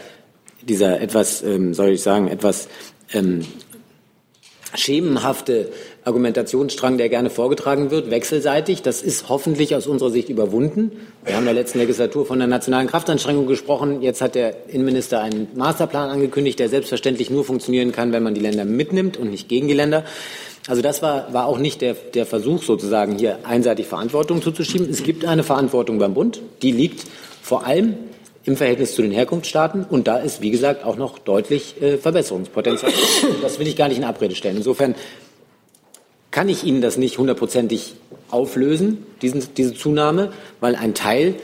dieser 0.63 1.01
etwas, 1.01 1.43
ähm, 1.43 1.75
soll 1.75 1.91
ich 1.91 2.03
sagen, 2.03 2.29
etwas 2.29 2.69
ähm, 3.13 3.43
schemenhafte 4.75 5.69
Argumentationsstrang, 6.05 6.99
der 6.99 7.09
gerne 7.09 7.31
vorgetragen 7.31 7.91
wird, 7.91 8.11
wechselseitig. 8.11 8.83
Das 8.83 9.03
ist 9.03 9.29
hoffentlich 9.29 9.75
aus 9.75 9.87
unserer 9.87 10.11
Sicht 10.11 10.29
überwunden. 10.29 10.93
Wir 11.25 11.35
haben 11.35 11.43
in 11.43 11.47
der 11.47 11.55
letzten 11.55 11.79
Legislatur 11.79 12.27
von 12.27 12.39
der 12.39 12.49
nationalen 12.49 12.87
Kraftanstrengung 12.87 13.47
gesprochen. 13.47 14.03
Jetzt 14.03 14.21
hat 14.21 14.35
der 14.35 14.69
Innenminister 14.69 15.21
einen 15.21 15.49
Masterplan 15.55 16.11
angekündigt, 16.11 16.59
der 16.59 16.69
selbstverständlich 16.69 17.31
nur 17.31 17.45
funktionieren 17.45 17.93
kann, 17.93 18.13
wenn 18.13 18.23
man 18.23 18.35
die 18.35 18.41
Länder 18.41 18.65
mitnimmt 18.65 19.17
und 19.17 19.31
nicht 19.31 19.49
gegen 19.49 19.69
die 19.69 19.75
Länder. 19.75 20.05
Also 20.69 20.81
das 20.81 21.03
war, 21.03 21.33
war 21.33 21.47
auch 21.47 21.59
nicht 21.59 21.81
der, 21.81 21.95
der 21.95 22.25
Versuch, 22.25 22.63
sozusagen 22.63 23.19
hier 23.19 23.41
einseitig 23.43 23.87
Verantwortung 23.87 24.43
zuzuschieben. 24.43 24.89
Es 24.89 25.03
gibt 25.03 25.25
eine 25.25 25.43
Verantwortung 25.43 25.99
beim 25.99 26.15
Bund, 26.15 26.41
die 26.63 26.71
liegt 26.71 27.05
vor 27.43 27.67
allem 27.67 27.95
im 28.45 28.57
Verhältnis 28.57 28.95
zu 28.95 29.03
den 29.03 29.13
Herkunftsstaaten. 29.13 29.85
Und 29.85 30.09
da 30.09 30.19
ist, 30.19 30.41
wie 30.41 30.51
gesagt, 30.51 30.85
auch 30.85 30.97
noch 30.97 31.19
deutlich 31.19 31.81
äh, 31.81 31.97
Verbesserungspotenzial. 31.97 32.93
Das 33.41 33.59
will 33.59 33.67
ich 33.67 33.77
gar 33.77 33.89
nicht 33.89 33.99
in 33.99 34.05
Abrede 34.05 34.35
stellen. 34.35 34.57
Insofern 34.57 34.95
kann 36.31 36.49
ich 36.49 36.65
Ihnen 36.65 36.81
das 36.81 36.97
nicht 36.97 37.19
hundertprozentig 37.19 37.95
auflösen, 38.31 39.07
diesen, 39.21 39.55
diese 39.55 39.75
Zunahme, 39.75 40.33
weil 40.61 40.75
ein 40.75 40.95
Teil 40.95 41.35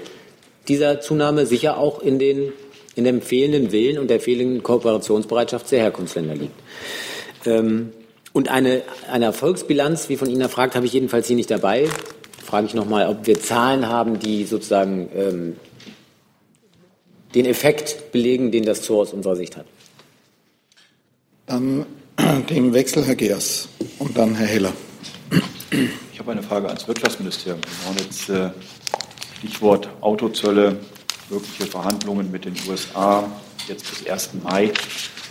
dieser 0.66 1.00
Zunahme 1.00 1.46
sicher 1.46 1.78
auch 1.78 2.00
in, 2.00 2.18
den, 2.18 2.52
in 2.94 3.04
dem 3.04 3.20
fehlenden 3.20 3.70
Willen 3.70 3.98
und 3.98 4.08
der 4.08 4.20
fehlenden 4.20 4.62
Kooperationsbereitschaft 4.62 5.70
der 5.70 5.80
Herkunftsländer 5.80 6.34
liegt. 6.34 6.54
Ähm, 7.46 7.92
und 8.32 8.50
eine, 8.50 8.82
eine 9.10 9.26
Erfolgsbilanz, 9.26 10.08
wie 10.08 10.16
von 10.16 10.28
Ihnen 10.28 10.40
erfragt, 10.40 10.74
habe 10.74 10.86
ich 10.86 10.92
jedenfalls 10.92 11.26
hier 11.26 11.36
nicht 11.36 11.50
dabei. 11.50 11.88
Frage 12.42 12.66
ich 12.66 12.74
nochmal, 12.74 13.08
ob 13.08 13.26
wir 13.26 13.40
Zahlen 13.40 13.88
haben, 13.88 14.18
die 14.18 14.44
sozusagen 14.44 15.08
ähm, 15.14 15.56
den 17.34 17.46
Effekt 17.46 18.12
belegen, 18.12 18.50
den 18.50 18.64
das 18.64 18.82
Tor 18.82 19.02
aus 19.02 19.12
unserer 19.12 19.36
Sicht 19.36 19.56
hat. 19.56 19.66
Dann 21.46 21.86
den 22.50 22.74
Wechsel 22.74 23.04
Herr 23.04 23.16
Geers 23.16 23.68
und 23.98 24.16
dann 24.16 24.34
Herr 24.34 24.46
Heller. 24.46 24.72
Ich 26.12 26.18
habe 26.18 26.32
eine 26.32 26.42
Frage 26.42 26.68
ans 26.68 26.86
Wirtschaftsministerium. 26.88 27.60
Wir 27.60 27.88
haben 27.88 27.98
jetzt 27.98 28.28
äh, 28.28 28.50
Stichwort 29.38 29.88
Autozölle, 30.00 30.78
mögliche 31.30 31.66
Verhandlungen 31.66 32.30
mit 32.30 32.44
den 32.44 32.54
USA 32.68 33.30
jetzt 33.68 33.88
bis 33.90 34.10
1. 34.10 34.30
Mai. 34.42 34.72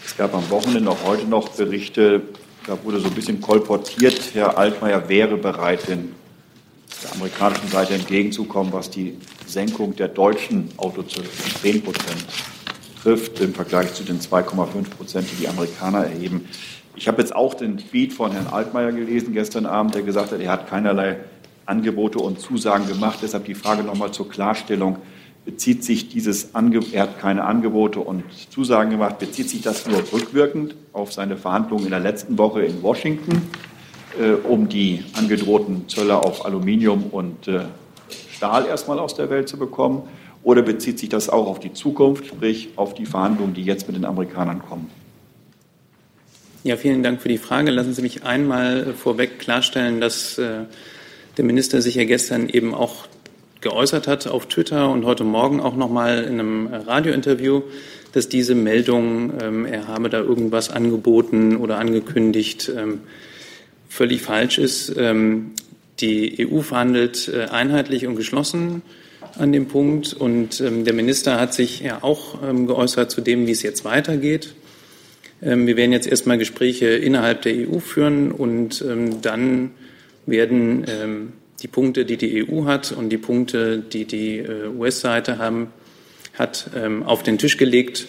Es 0.06 0.16
gab 0.16 0.34
am 0.34 0.50
Wochenende 0.50 0.91
auch 0.91 1.04
heute 1.06 1.26
noch 1.26 1.50
Berichte, 1.50 2.22
da 2.66 2.78
wurde 2.84 3.00
so 3.00 3.08
ein 3.08 3.14
bisschen 3.14 3.41
kolportiert, 3.41 4.34
Herr 4.34 4.58
Altmaier 4.58 5.10
wäre 5.10 5.38
bereit, 5.38 5.88
den, 5.88 6.14
der 7.04 7.14
amerikanischen 7.14 7.70
Seite 7.70 7.93
entgegenzukommen, 7.93 8.72
was 8.74 8.89
die 8.89 9.18
Senkung 9.48 9.95
der 9.95 10.08
deutschen 10.08 10.70
Autozölle 10.78 11.28
von 11.28 11.62
10 11.62 11.84
Prozent 11.84 12.26
trifft 13.02 13.39
im 13.39 13.54
Vergleich 13.54 13.93
zu 13.93 14.04
den 14.04 14.20
2,5 14.20 14.89
Prozent, 14.89 15.32
die 15.32 15.36
die 15.38 15.48
Amerikaner 15.48 16.06
erheben. 16.06 16.48
Ich 16.95 17.08
habe 17.08 17.22
jetzt 17.22 17.36
auch 17.36 17.54
den 17.54 17.78
Tweet 17.78 18.12
von 18.12 18.32
Herrn 18.32 18.48
Altmaier 18.48 18.91
gelesen 18.91 19.34
gestern 19.34 19.66
Abend, 19.66 19.95
der 19.95 20.02
gesagt 20.02 20.32
hat, 20.32 20.41
er 20.41 20.52
hat 20.52 20.68
keinerlei 20.68 21.18
Angebote 21.68 22.18
und 22.18 22.39
Zusagen 22.39 22.88
gemacht. 22.88 23.20
Deshalb 23.22 23.45
die 23.45 23.56
Frage 23.56 23.84
nochmal 23.84 24.12
zur 24.12 24.30
Klarstellung. 24.30 24.98
Bezieht 25.45 25.84
sich 25.84 26.10
dieses 26.10 26.56
Angebot, 26.56 26.93
er 26.93 27.04
hat 27.04 27.20
keine 27.20 27.45
Angebote 27.45 28.00
und 28.00 28.24
Zusagen 28.50 28.91
gemacht, 28.91 29.20
bezieht 29.20 29.50
sich 29.50 29.62
das 29.62 29.88
nur 29.88 30.00
rückwirkend 30.12 30.76
auf 30.91 31.14
seine 31.14 31.38
Verhandlungen 31.38 31.86
in 31.86 31.91
der 31.91 32.02
letzten 32.02 32.38
Woche 32.38 32.64
in 32.64 32.82
Washington, 32.84 33.43
äh, 34.20 34.32
um 34.32 34.68
die 34.68 35.06
angedrohten 35.14 35.88
Zölle 35.88 36.18
auf 36.18 36.45
Aluminium 36.45 37.04
und 37.12 37.48
äh, 37.48 37.62
Stahl 38.38 38.68
erstmal 38.68 39.00
aus 39.00 39.16
der 39.16 39.30
Welt 39.30 39.50
zu 39.50 39.58
bekommen? 39.58 40.04
Oder 40.44 40.62
bezieht 40.62 41.00
sich 41.00 41.10
das 41.10 41.28
auch 41.28 41.48
auf 41.48 41.60
die 41.60 41.74
Zukunft, 41.74 42.28
sprich 42.28 42.70
auf 42.76 42.94
die 42.94 43.06
Verhandlungen, 43.06 43.54
die 43.54 43.64
jetzt 43.64 43.88
mit 43.88 43.98
den 43.98 44.06
Amerikanern 44.06 44.62
kommen? 44.62 44.90
Ja, 46.64 46.78
vielen 46.78 47.04
Dank 47.04 47.22
für 47.22 47.30
die 47.30 47.38
Frage. 47.38 47.72
Lassen 47.72 47.94
Sie 47.94 48.02
mich 48.02 48.24
einmal 48.24 48.94
vorweg 48.94 49.40
klarstellen, 49.40 50.00
dass 50.00 50.38
äh, 50.38 50.66
der 51.38 51.46
Minister 51.46 51.82
sich 51.82 51.96
ja 51.96 52.06
gestern 52.06 52.50
eben 52.50 52.74
auch 52.74 53.08
geäußert 53.62 54.08
hat 54.08 54.28
auf 54.28 54.46
Twitter 54.46 54.90
und 54.90 55.06
heute 55.06 55.24
Morgen 55.24 55.60
auch 55.60 55.76
noch 55.76 55.90
mal 55.90 56.24
in 56.24 56.40
einem 56.40 56.68
Radiointerview, 56.68 57.64
dass 58.12 58.30
diese 58.30 58.54
Meldung, 58.54 59.34
ähm, 59.42 59.66
er 59.66 59.88
habe 59.88 60.10
da 60.10 60.20
irgendwas 60.20 60.70
angeboten 60.70 61.58
oder 61.58 61.80
angekündigt, 61.80 62.72
ähm, 62.76 63.02
völlig 63.90 64.22
falsch 64.22 64.60
ist. 64.60 64.94
Ähm, 64.98 65.54
die 66.00 66.48
EU 66.48 66.62
verhandelt 66.62 67.28
äh, 67.28 67.45
einheitlich 67.45 68.06
und 68.08 68.16
geschlossen 68.16 68.82
an 69.38 69.52
dem 69.52 69.68
Punkt 69.68 70.14
und 70.14 70.62
ähm, 70.62 70.86
der 70.86 70.93
Minister 70.93 71.39
hat 71.39 71.54
sich 71.54 71.82
ja 71.82 72.00
auch 72.02 72.41
ähm, 72.43 72.68
geäußert 72.68 73.12
zu 73.12 73.22
dem, 73.22 73.48
wie 73.48 73.52
es 73.52 73.64
jetzt 73.64 73.86
weitergeht. 73.86 74.56
Ähm, 75.41 75.68
wir 75.68 75.78
werden 75.78 75.91
jetzt 75.91 76.08
erstmal 76.08 76.38
Gespräche 76.38 76.88
innerhalb 76.88 77.41
der 77.43 77.70
EU 77.70 77.80
führen 77.80 78.32
und 78.32 78.84
dann 79.22 79.72
werden 80.26 81.32
die 81.62 81.68
Punkte, 81.68 82.04
die 82.04 82.18
die 82.18 82.50
EU 82.50 82.66
hat 82.66 82.91
und 82.91 83.10
die 83.10 83.18
Punkte, 83.18 83.80
die 83.80 84.06
die 84.06 84.39
äh, 84.39 84.68
US-Seite 84.68 85.38
haben, 85.38 85.68
hat, 86.34 86.70
auf 87.06 87.24
den 87.24 87.39
Tisch 87.39 87.58
gelegt. 87.58 88.06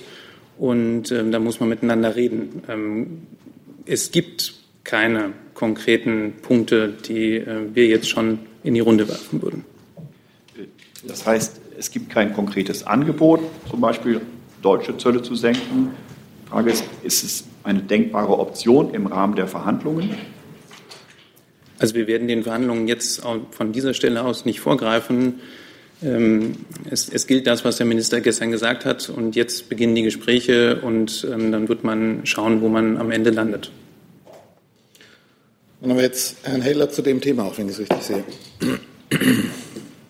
Und 0.58 1.04
da 1.04 1.38
muss 1.38 1.60
man 1.60 1.70
miteinander 1.70 2.14
reden. 2.14 3.26
Es 3.86 4.10
gibt 4.10 4.52
keine 4.84 5.32
konkreten 5.58 6.34
Punkte, 6.40 6.94
die 7.08 7.34
äh, 7.34 7.74
wir 7.74 7.86
jetzt 7.86 8.08
schon 8.08 8.38
in 8.62 8.74
die 8.74 8.80
Runde 8.80 9.08
werfen 9.08 9.42
würden. 9.42 9.64
Das 11.04 11.26
heißt, 11.26 11.60
es 11.76 11.90
gibt 11.90 12.10
kein 12.10 12.32
konkretes 12.32 12.86
Angebot, 12.86 13.40
zum 13.68 13.80
Beispiel 13.80 14.20
deutsche 14.62 14.96
Zölle 14.98 15.20
zu 15.20 15.34
senken. 15.34 15.90
Die 16.44 16.48
Frage 16.48 16.70
ist, 16.70 16.84
ist 17.02 17.24
es 17.24 17.44
eine 17.64 17.80
denkbare 17.80 18.38
Option 18.38 18.94
im 18.94 19.08
Rahmen 19.08 19.34
der 19.34 19.48
Verhandlungen? 19.48 20.10
Also 21.80 21.96
wir 21.96 22.06
werden 22.06 22.28
den 22.28 22.44
Verhandlungen 22.44 22.86
jetzt 22.86 23.22
von 23.50 23.72
dieser 23.72 23.94
Stelle 23.94 24.24
aus 24.24 24.44
nicht 24.44 24.60
vorgreifen. 24.60 25.40
Ähm, 26.04 26.54
es, 26.88 27.08
es, 27.08 27.26
gilt 27.26 27.48
das, 27.48 27.64
was 27.64 27.78
der 27.78 27.86
Minister 27.86 28.20
gestern 28.20 28.52
gesagt 28.52 28.84
hat. 28.84 29.08
Und 29.08 29.34
jetzt 29.34 29.68
beginnen 29.68 29.96
die 29.96 30.02
Gespräche 30.02 30.80
und 30.82 31.26
ähm, 31.28 31.50
dann 31.50 31.68
wird 31.68 31.82
man 31.82 32.20
schauen, 32.24 32.60
wo 32.60 32.68
man 32.68 32.96
am 32.96 33.10
Ende 33.10 33.30
landet. 33.30 33.72
Haben 35.80 35.94
wir 35.94 36.02
jetzt 36.02 36.38
Herrn 36.42 36.60
Heller 36.60 36.90
zu 36.90 37.02
dem 37.02 37.20
Thema, 37.20 37.44
auch 37.44 37.56
wenn 37.56 37.68
ich 37.68 37.74
es 37.74 37.78
richtig 37.78 38.02
sehe. 38.02 38.24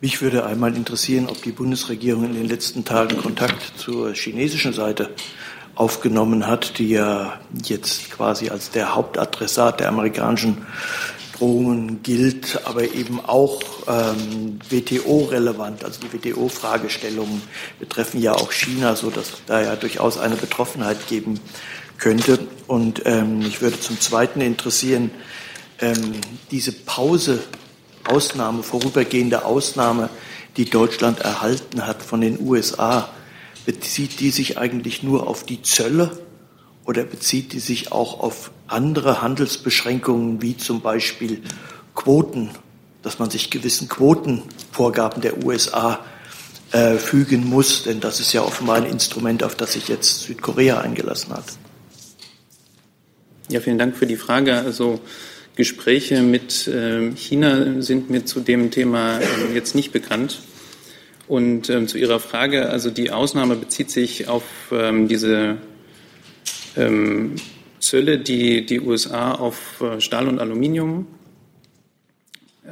Mich 0.01 0.23
würde 0.23 0.47
einmal 0.47 0.75
interessieren, 0.75 1.29
ob 1.29 1.43
die 1.43 1.53
Bundesregierung 1.53 2.25
in 2.25 2.33
den 2.33 2.49
letzten 2.49 2.87
Tagen 2.87 3.19
Kontakt 3.19 3.79
zur 3.79 4.15
chinesischen 4.15 4.73
Seite 4.73 5.11
aufgenommen 5.75 6.47
hat, 6.47 6.79
die 6.79 6.89
ja 6.89 7.39
jetzt 7.65 8.11
quasi 8.11 8.49
als 8.49 8.71
der 8.71 8.95
Hauptadressat 8.95 9.81
der 9.81 9.89
amerikanischen 9.89 10.65
Drohungen 11.37 12.03
gilt, 12.03 12.63
aber 12.65 12.85
eben 12.85 13.21
auch 13.21 13.61
ähm, 13.87 14.61
WTO-relevant. 14.71 15.85
Also 15.85 16.01
die 16.01 16.11
WTO-Fragestellungen 16.11 17.43
betreffen 17.79 18.23
ja 18.23 18.33
auch 18.33 18.53
China, 18.53 18.97
so 18.97 19.11
dass 19.11 19.33
da 19.47 19.61
ja 19.61 19.77
durchaus 19.77 20.17
eine 20.17 20.37
Betroffenheit 20.37 21.09
geben 21.09 21.39
könnte. 21.99 22.39
Und 22.67 23.03
ähm, 23.05 23.41
mich 23.41 23.61
würde 23.61 23.79
zum 23.79 24.01
Zweiten 24.01 24.41
interessieren, 24.41 25.11
ähm, 25.81 26.21
diese 26.51 26.73
Pause, 26.73 27.41
Ausnahme, 28.05 28.63
vorübergehende 28.63 29.45
Ausnahme, 29.45 30.11
die 30.57 30.65
Deutschland 30.65 31.21
erhalten 31.21 31.87
hat 31.87 32.03
von 32.03 32.21
den 32.21 32.41
USA, 32.41 33.11
bezieht 33.67 34.21
die 34.21 34.31
sich 34.31 34.59
eigentlich 34.59 35.03
nur 35.03 35.27
auf 35.27 35.45
die 35.45 35.63
Zölle 35.63 36.19
oder 36.85 37.05
bezieht 37.05 37.53
die 37.53 37.61
sich 37.61 37.93
auch 37.93 38.21
auf 38.21 38.51
andere 38.67 39.23
Handelsbeschränkungen 39.23 40.41
wie 40.41 40.57
zum 40.57 40.81
Beispiel 40.81 41.43
Quoten, 41.95 42.51
dass 43.03 43.19
man 43.19 43.31
sich 43.31 43.51
gewissen 43.51 43.89
Quotenvorgaben 43.89 45.21
der 45.21 45.45
USA 45.45 46.05
äh, 46.73 46.97
fügen 46.97 47.47
muss, 47.47 47.85
denn 47.85 48.01
das 48.01 48.21
ist 48.21 48.33
ja 48.33 48.43
offenbar 48.43 48.77
ein 48.77 48.85
Instrument, 48.85 49.43
auf 49.43 49.55
das 49.55 49.75
sich 49.75 49.89
jetzt 49.89 50.21
Südkorea 50.21 50.81
eingelassen 50.81 51.33
hat. 51.33 51.45
Ja, 53.49 53.61
vielen 53.61 53.79
Dank 53.79 53.97
für 53.97 54.07
die 54.07 54.17
Frage. 54.17 54.55
Also 54.55 55.01
Gespräche 55.59 56.23
mit 56.23 56.69
äh, 56.69 57.11
China 57.17 57.83
sind 57.83 58.11
mir 58.11 58.25
zu 58.25 58.39
dem 58.39 58.71
Thema 58.71 59.19
äh, 59.19 59.25
jetzt 59.55 59.75
nicht 59.75 59.91
bekannt. 59.91 60.39
Und 61.27 61.69
ähm, 61.69 61.89
zu 61.89 61.99
Ihrer 61.99 62.21
Frage, 62.21 62.71
also 62.71 62.91
die 62.91 63.11
Ausnahme 63.11 63.57
bezieht 63.57 63.91
sich 63.91 64.29
auf 64.29 64.45
ähm, 64.71 65.09
diese 65.09 65.57
ähm, 66.77 67.35
Zölle, 67.81 68.21
die 68.21 68.67
die 68.67 68.81
USA 68.81 69.33
auf 69.33 69.81
äh, 69.81 70.01
Stahl 70.01 70.29
und 70.29 70.39
Aluminium 70.39 71.09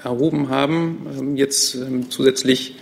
erhoben 0.05 0.49
haben, 0.49 1.07
ähm, 1.19 1.37
jetzt 1.37 1.75
ähm, 1.75 2.09
zusätzlich. 2.09 2.77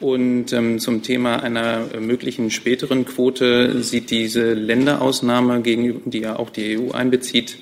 Und 0.00 0.52
ähm, 0.52 0.78
zum 0.80 1.02
Thema 1.02 1.42
einer 1.42 1.94
äh, 1.94 2.00
möglichen 2.00 2.50
späteren 2.50 3.06
Quote 3.06 3.82
sieht 3.82 4.10
diese 4.10 4.52
Länderausnahme, 4.52 5.62
die 5.62 6.18
ja 6.18 6.36
auch 6.36 6.50
die 6.50 6.78
EU 6.78 6.90
einbezieht, 6.90 7.56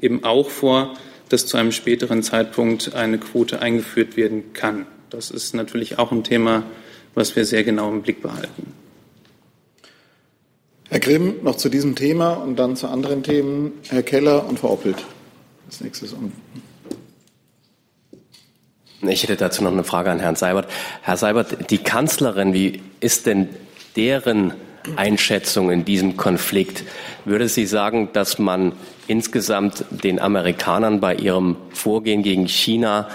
eben 0.00 0.22
auch 0.22 0.48
vor, 0.48 0.96
dass 1.34 1.46
zu 1.46 1.56
einem 1.56 1.72
späteren 1.72 2.22
Zeitpunkt 2.22 2.94
eine 2.94 3.18
Quote 3.18 3.60
eingeführt 3.60 4.16
werden 4.16 4.52
kann. 4.52 4.86
Das 5.10 5.32
ist 5.32 5.52
natürlich 5.52 5.98
auch 5.98 6.12
ein 6.12 6.22
Thema, 6.22 6.62
was 7.16 7.34
wir 7.34 7.44
sehr 7.44 7.64
genau 7.64 7.90
im 7.90 8.02
Blick 8.02 8.22
behalten. 8.22 8.72
Herr 10.90 11.00
Grimm, 11.00 11.42
noch 11.42 11.56
zu 11.56 11.68
diesem 11.68 11.96
Thema 11.96 12.34
und 12.34 12.54
dann 12.56 12.76
zu 12.76 12.86
anderen 12.86 13.24
Themen. 13.24 13.72
Herr 13.88 14.04
Keller 14.04 14.46
und 14.46 14.60
Frau 14.60 14.74
Oppelt. 14.74 15.04
Als 15.66 15.80
nächstes. 15.80 16.14
Ich 19.02 19.22
hätte 19.24 19.34
dazu 19.34 19.64
noch 19.64 19.72
eine 19.72 19.82
Frage 19.82 20.12
an 20.12 20.20
Herrn 20.20 20.36
Seibert. 20.36 20.70
Herr 21.02 21.16
Seibert, 21.16 21.68
die 21.68 21.78
Kanzlerin, 21.78 22.54
wie 22.54 22.80
ist 23.00 23.26
denn 23.26 23.48
deren 23.96 24.54
Einschätzung 24.96 25.70
in 25.70 25.84
diesem 25.84 26.16
Konflikt? 26.16 26.84
Würde 27.24 27.48
sie 27.48 27.66
sagen, 27.66 28.10
dass 28.12 28.38
man 28.38 28.72
insgesamt 29.06 29.84
den 29.90 30.20
Amerikanern 30.20 31.00
bei 31.00 31.14
ihrem 31.14 31.56
Vorgehen 31.72 32.22
gegen 32.22 32.46
China 32.46 33.08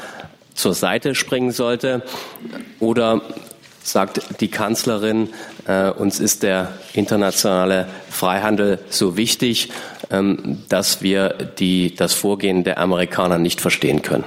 zur 0.53 0.73
Seite 0.73 1.15
springen 1.15 1.51
sollte? 1.51 2.03
Oder 2.79 3.21
sagt 3.81 4.41
die 4.41 4.49
Kanzlerin, 4.49 5.29
äh, 5.67 5.89
uns 5.89 6.19
ist 6.19 6.43
der 6.43 6.73
internationale 6.93 7.87
Freihandel 8.09 8.79
so 8.89 9.17
wichtig, 9.17 9.71
ähm, 10.11 10.63
dass 10.69 11.01
wir 11.01 11.29
die, 11.59 11.95
das 11.95 12.13
Vorgehen 12.13 12.63
der 12.63 12.77
Amerikaner 12.77 13.37
nicht 13.37 13.61
verstehen 13.61 14.01
können. 14.01 14.25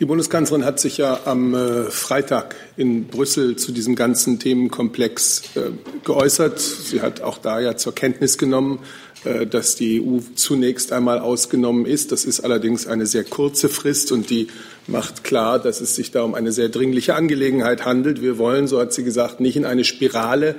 Die 0.00 0.06
Bundeskanzlerin 0.06 0.64
hat 0.64 0.80
sich 0.80 0.96
ja 0.96 1.20
am 1.26 1.52
äh, 1.52 1.90
Freitag 1.90 2.56
in 2.78 3.08
Brüssel 3.08 3.56
zu 3.56 3.70
diesem 3.70 3.96
ganzen 3.96 4.38
Themenkomplex 4.38 5.42
äh, 5.56 5.72
geäußert. 6.04 6.58
Sie 6.58 7.02
hat 7.02 7.20
auch 7.20 7.36
da 7.36 7.60
ja 7.60 7.76
zur 7.76 7.94
Kenntnis 7.94 8.38
genommen, 8.38 8.78
äh, 9.24 9.46
dass 9.46 9.74
die 9.74 10.00
EU 10.00 10.20
zunächst 10.36 10.92
einmal 10.92 11.18
ausgenommen 11.18 11.84
ist. 11.84 12.12
Das 12.12 12.24
ist 12.24 12.40
allerdings 12.40 12.86
eine 12.86 13.04
sehr 13.04 13.24
kurze 13.24 13.68
Frist 13.68 14.10
und 14.10 14.30
die 14.30 14.48
macht 14.86 15.22
klar, 15.22 15.58
dass 15.58 15.82
es 15.82 15.96
sich 15.96 16.10
da 16.10 16.22
um 16.22 16.34
eine 16.34 16.52
sehr 16.52 16.70
dringliche 16.70 17.14
Angelegenheit 17.14 17.84
handelt. 17.84 18.22
Wir 18.22 18.38
wollen, 18.38 18.68
so 18.68 18.80
hat 18.80 18.94
sie 18.94 19.04
gesagt, 19.04 19.40
nicht 19.40 19.58
in 19.58 19.66
eine 19.66 19.84
Spirale 19.84 20.54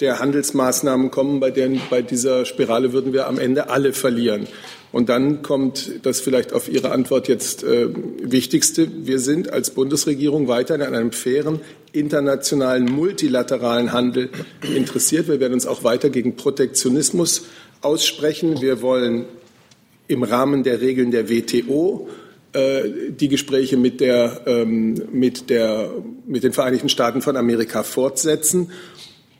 der 0.00 0.20
Handelsmaßnahmen 0.20 1.10
kommen, 1.10 1.38
bei 1.38 1.50
denen 1.50 1.82
bei 1.90 2.00
dieser 2.00 2.46
Spirale 2.46 2.94
würden 2.94 3.12
wir 3.12 3.26
am 3.26 3.38
Ende 3.38 3.68
alle 3.68 3.92
verlieren. 3.92 4.46
Und 4.96 5.10
dann 5.10 5.42
kommt 5.42 6.06
das 6.06 6.20
vielleicht 6.20 6.54
auf 6.54 6.70
Ihre 6.70 6.90
Antwort 6.90 7.28
jetzt 7.28 7.62
äh, 7.62 7.88
Wichtigste. 8.22 8.88
Wir 9.06 9.18
sind 9.18 9.52
als 9.52 9.68
Bundesregierung 9.68 10.48
weiterhin 10.48 10.80
an 10.80 10.94
einem 10.94 11.12
fairen, 11.12 11.60
internationalen, 11.92 12.86
multilateralen 12.86 13.92
Handel 13.92 14.30
interessiert. 14.74 15.28
Wir 15.28 15.38
werden 15.38 15.52
uns 15.52 15.66
auch 15.66 15.84
weiter 15.84 16.08
gegen 16.08 16.36
Protektionismus 16.36 17.44
aussprechen. 17.82 18.62
Wir 18.62 18.80
wollen 18.80 19.26
im 20.08 20.22
Rahmen 20.22 20.62
der 20.62 20.80
Regeln 20.80 21.10
der 21.10 21.28
WTO 21.28 22.08
äh, 22.54 23.10
die 23.10 23.28
Gespräche 23.28 23.76
mit, 23.76 24.00
der, 24.00 24.44
ähm, 24.46 24.94
mit, 25.12 25.50
der, 25.50 25.90
mit 26.26 26.42
den 26.42 26.54
Vereinigten 26.54 26.88
Staaten 26.88 27.20
von 27.20 27.36
Amerika 27.36 27.82
fortsetzen. 27.82 28.70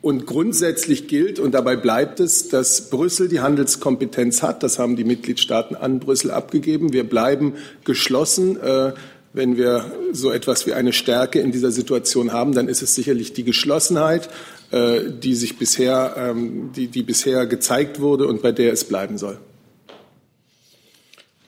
Und 0.07 0.25
grundsätzlich 0.25 1.09
gilt, 1.09 1.37
und 1.37 1.51
dabei 1.51 1.75
bleibt 1.75 2.21
es, 2.21 2.47
dass 2.47 2.89
Brüssel 2.89 3.27
die 3.27 3.41
Handelskompetenz 3.41 4.41
hat. 4.41 4.63
Das 4.63 4.79
haben 4.79 4.95
die 4.95 5.03
Mitgliedstaaten 5.03 5.75
an 5.75 5.99
Brüssel 5.99 6.31
abgegeben. 6.31 6.93
Wir 6.93 7.03
bleiben 7.03 7.55
geschlossen. 7.83 8.55
Äh, 8.55 8.93
wenn 9.33 9.57
wir 9.57 9.91
so 10.13 10.31
etwas 10.31 10.65
wie 10.65 10.71
eine 10.71 10.93
Stärke 10.93 11.41
in 11.41 11.51
dieser 11.51 11.71
Situation 11.71 12.31
haben, 12.31 12.53
dann 12.53 12.69
ist 12.69 12.81
es 12.81 12.95
sicherlich 12.95 13.33
die 13.33 13.43
Geschlossenheit, 13.43 14.29
äh, 14.71 15.01
die 15.11 15.35
sich 15.35 15.57
bisher, 15.57 16.15
ähm, 16.17 16.71
die, 16.73 16.87
die 16.87 17.03
bisher 17.03 17.45
gezeigt 17.45 17.99
wurde 17.99 18.27
und 18.27 18.41
bei 18.41 18.53
der 18.53 18.71
es 18.71 18.85
bleiben 18.85 19.17
soll. 19.17 19.37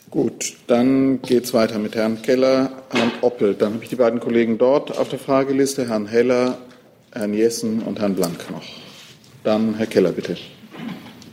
Gut, 0.10 0.55
dann 0.68 1.22
geht 1.22 1.45
es 1.45 1.53
weiter 1.53 1.80
mit 1.80 1.95
Herrn 1.95 2.22
Keller, 2.22 2.74
Herrn 2.89 3.14
Oppel. 3.22 3.53
Dann 3.53 3.76
habe 3.76 3.84
ich 3.86 3.89
die 3.89 3.95
beiden 3.95 4.20
Kollegen 4.20 4.57
dort 4.57 4.97
auf 4.97 5.07
der 5.07 5.20
Frageliste, 5.20 5.88
Herrn 5.88 6.07
Heller, 6.07 6.57
Herrn 7.12 7.34
Jessen 7.34 7.82
und 7.82 7.99
Herrn 7.99 8.16
Blank 8.16 8.49
noch. 8.51 8.64
Dann 9.43 9.76
Herr 9.76 9.88
Keller, 9.88 10.12
bitte. 10.12 10.38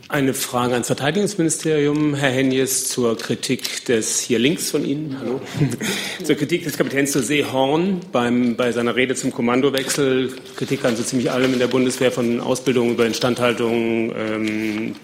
Eine 0.08 0.34
Frage 0.34 0.74
ans 0.74 0.86
Verteidigungsministerium, 0.86 2.14
Herr 2.14 2.30
Henjes, 2.30 2.88
zur 2.88 3.18
Kritik 3.18 3.84
des 3.86 4.20
hier 4.20 4.38
links 4.38 4.70
von 4.70 4.84
Ihnen, 4.84 5.16
hallo, 5.18 5.40
zur 6.24 6.36
Kritik 6.36 6.62
des 6.62 6.78
Kapitäns 6.78 7.10
zur 7.10 7.22
See 7.22 7.44
Horn 7.44 8.00
beim, 8.12 8.54
bei 8.54 8.70
seiner 8.70 8.94
Rede 8.94 9.16
zum 9.16 9.32
Kommandowechsel. 9.32 10.32
Kritik 10.54 10.84
an 10.84 10.94
so 10.94 11.02
ziemlich 11.02 11.32
allem 11.32 11.52
in 11.54 11.58
der 11.58 11.66
Bundeswehr 11.66 12.12
von 12.12 12.40
Ausbildung 12.40 12.92
über 12.92 13.04
Instandhaltung, 13.04 14.14
ähm, 14.16 14.94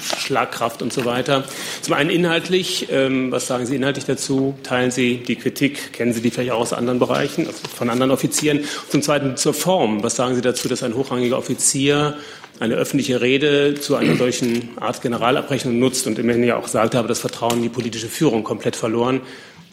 Schlagkraft 0.00 0.82
und 0.82 0.92
so 0.92 1.04
weiter. 1.04 1.44
Zum 1.82 1.94
einen 1.94 2.10
inhaltlich, 2.10 2.88
ähm, 2.90 3.30
was 3.30 3.46
sagen 3.46 3.66
Sie 3.66 3.76
inhaltlich 3.76 4.04
dazu? 4.04 4.54
Teilen 4.62 4.90
Sie 4.90 5.18
die 5.18 5.36
Kritik? 5.36 5.92
Kennen 5.92 6.12
Sie 6.12 6.20
die 6.20 6.30
vielleicht 6.30 6.52
auch 6.52 6.60
aus 6.60 6.72
anderen 6.72 6.98
Bereichen, 6.98 7.46
also 7.46 7.58
von 7.74 7.90
anderen 7.90 8.10
Offizieren? 8.10 8.60
Zum 8.88 9.02
zweiten 9.02 9.36
zur 9.36 9.54
Form. 9.54 10.02
Was 10.02 10.16
sagen 10.16 10.34
Sie 10.34 10.40
dazu, 10.40 10.68
dass 10.68 10.82
ein 10.82 10.94
hochrangiger 10.94 11.38
Offizier 11.38 12.16
eine 12.60 12.74
öffentliche 12.74 13.20
Rede 13.20 13.74
zu 13.74 13.96
einer 13.96 14.16
solchen 14.16 14.76
Art 14.78 15.00
Generalabrechnung 15.00 15.78
nutzt 15.78 16.06
und 16.06 16.18
immerhin 16.18 16.44
ja 16.44 16.56
auch 16.56 16.64
gesagt 16.64 16.94
habe, 16.94 17.08
das 17.08 17.18
Vertrauen 17.18 17.56
in 17.56 17.62
die 17.62 17.68
politische 17.70 18.08
Führung 18.08 18.44
komplett 18.44 18.76
verloren. 18.76 19.22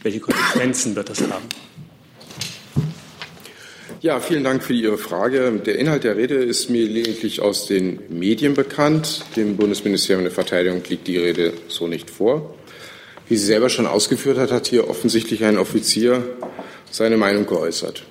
Welche 0.04 0.22
Konsequenzen 0.22 0.96
wird 0.96 1.10
das 1.10 1.22
haben? 1.22 1.67
Ja, 4.08 4.22
vielen 4.22 4.46
Dank 4.46 4.64
für 4.64 4.72
Ihre 4.72 4.98
Frage. 4.98 5.52
Der 5.66 5.78
Inhalt 5.78 6.06
der 6.06 6.16
Rede 6.16 6.36
ist 6.36 6.70
mir 6.70 6.88
lediglich 6.88 7.42
aus 7.42 7.68
den 7.68 8.00
Medien 8.08 8.54
bekannt. 8.54 9.26
Dem 9.36 9.58
Bundesministerium 9.58 10.24
der 10.24 10.32
Verteidigung 10.32 10.82
liegt 10.88 11.08
die 11.08 11.18
Rede 11.18 11.52
so 11.68 11.88
nicht 11.88 12.10
vor. 12.10 12.56
Wie 13.28 13.36
sie 13.36 13.46
selber 13.46 13.68
schon 13.68 13.86
ausgeführt 13.86 14.38
hat, 14.38 14.50
hat 14.50 14.68
hier 14.68 14.90
offensichtlich 14.90 15.44
ein 15.44 15.58
Offizier 15.58 16.24
seine 16.90 17.18
Meinung 17.18 17.48
geäußert. 17.48 18.04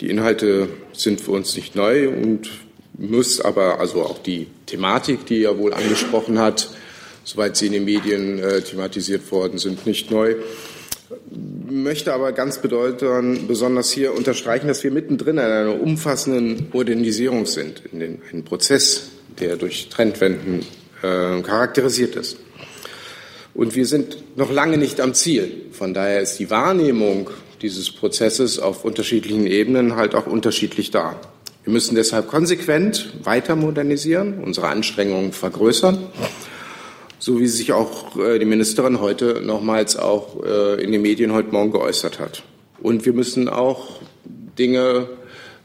Die 0.00 0.10
Inhalte 0.10 0.70
sind 0.92 1.20
für 1.20 1.30
uns 1.30 1.54
nicht 1.54 1.76
neu 1.76 2.08
und 2.08 2.50
muss 2.98 3.40
aber 3.40 3.78
also 3.78 4.02
auch 4.02 4.18
die 4.18 4.48
Thematik, 4.66 5.24
die 5.26 5.44
er 5.44 5.56
wohl 5.56 5.72
angesprochen 5.72 6.40
hat, 6.40 6.68
soweit 7.22 7.56
sie 7.56 7.66
in 7.66 7.74
den 7.74 7.84
Medien 7.84 8.40
äh, 8.40 8.60
thematisiert 8.60 9.30
worden 9.30 9.58
sind, 9.58 9.86
nicht 9.86 10.10
neu. 10.10 10.34
Möchte 11.68 12.12
aber 12.12 12.32
ganz 12.32 12.58
bedeutend 12.58 13.48
besonders 13.48 13.90
hier 13.90 14.14
unterstreichen, 14.14 14.68
dass 14.68 14.84
wir 14.84 14.90
mittendrin 14.90 15.38
in 15.38 15.44
einer 15.44 15.80
umfassenden 15.80 16.68
Modernisierung 16.72 17.46
sind, 17.46 17.82
in 17.92 18.00
den, 18.00 18.22
einem 18.30 18.44
Prozess, 18.44 19.08
der 19.40 19.56
durch 19.56 19.88
Trendwenden 19.88 20.60
äh, 21.02 21.42
charakterisiert 21.42 22.16
ist. 22.16 22.38
Und 23.54 23.76
wir 23.76 23.86
sind 23.86 24.36
noch 24.36 24.50
lange 24.50 24.78
nicht 24.78 25.00
am 25.00 25.14
Ziel. 25.14 25.66
Von 25.72 25.94
daher 25.94 26.20
ist 26.20 26.38
die 26.38 26.50
Wahrnehmung 26.50 27.30
dieses 27.62 27.90
Prozesses 27.90 28.58
auf 28.58 28.84
unterschiedlichen 28.84 29.46
Ebenen 29.46 29.96
halt 29.96 30.14
auch 30.14 30.26
unterschiedlich 30.26 30.90
da. 30.90 31.20
Wir 31.62 31.72
müssen 31.72 31.94
deshalb 31.94 32.28
konsequent 32.28 33.14
weiter 33.22 33.56
modernisieren, 33.56 34.42
unsere 34.42 34.68
Anstrengungen 34.68 35.32
vergrößern, 35.32 35.98
so 37.24 37.40
wie 37.40 37.46
sich 37.46 37.72
auch 37.72 38.18
äh, 38.18 38.38
die 38.38 38.44
Ministerin 38.44 39.00
heute 39.00 39.40
nochmals 39.42 39.96
auch 39.96 40.44
äh, 40.44 40.82
in 40.84 40.92
den 40.92 41.00
Medien 41.00 41.32
heute 41.32 41.52
Morgen 41.52 41.70
geäußert 41.72 42.18
hat. 42.18 42.42
Und 42.82 43.06
wir 43.06 43.14
müssen 43.14 43.48
auch 43.48 44.02
Dinge 44.58 45.08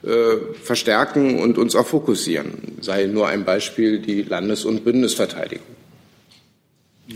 äh, 0.01 0.37
verstärken 0.63 1.37
und 1.37 1.57
uns 1.57 1.75
auch 1.75 1.85
fokussieren. 1.85 2.77
Sei 2.79 3.07
nur 3.07 3.27
ein 3.27 3.43
Beispiel 3.43 3.99
die 3.99 4.21
Landes- 4.21 4.63
und 4.63 4.85
Bündnisverteidigung. 4.85 5.65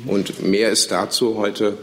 Und 0.07 0.43
mehr 0.45 0.71
ist 0.71 0.91
dazu 0.91 1.37
heute 1.37 1.77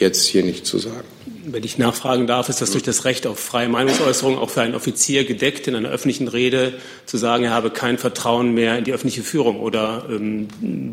jetzt 0.00 0.26
hier 0.26 0.42
nicht 0.42 0.66
zu 0.66 0.78
sagen. 0.78 1.06
Wenn 1.50 1.64
ich 1.64 1.78
nachfragen 1.78 2.26
darf, 2.26 2.50
ist 2.50 2.60
das 2.60 2.72
durch 2.72 2.82
das 2.82 3.06
Recht 3.06 3.26
auf 3.26 3.38
freie 3.38 3.70
Meinungsäußerung 3.70 4.36
auch 4.36 4.50
für 4.50 4.60
einen 4.60 4.74
Offizier 4.74 5.24
gedeckt, 5.24 5.66
in 5.66 5.74
einer 5.74 5.88
öffentlichen 5.88 6.28
Rede 6.28 6.74
zu 7.06 7.16
sagen, 7.16 7.44
er 7.44 7.52
habe 7.52 7.70
kein 7.70 7.96
Vertrauen 7.96 8.52
mehr 8.52 8.76
in 8.76 8.84
die 8.84 8.92
öffentliche 8.92 9.22
Führung 9.22 9.60
oder 9.60 10.04
ähm, 10.10 10.48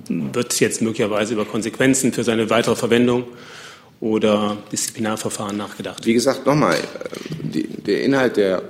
wird 0.07 0.57
jetzt 0.61 0.81
möglicherweise 0.81 1.33
über 1.33 1.43
Konsequenzen 1.43 2.13
für 2.13 2.23
seine 2.23 2.49
weitere 2.49 2.77
Verwendung 2.77 3.25
oder 3.99 4.57
Disziplinarverfahren 4.71 5.57
nachgedacht? 5.57 6.05
Wie 6.05 6.13
gesagt, 6.13 6.45
nochmal, 6.45 6.77
der 7.43 8.03
Inhalt 8.03 8.37
der, 8.37 8.63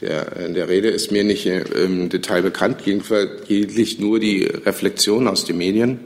der, 0.00 0.48
der 0.48 0.68
Rede 0.68 0.88
ist 0.88 1.12
mir 1.12 1.24
nicht 1.24 1.44
im 1.44 2.08
Detail 2.08 2.40
bekannt, 2.40 2.86
lediglich 2.86 3.98
nur 3.98 4.20
die 4.20 4.44
Reflexion 4.44 5.28
aus 5.28 5.44
den 5.44 5.58
Medien. 5.58 6.00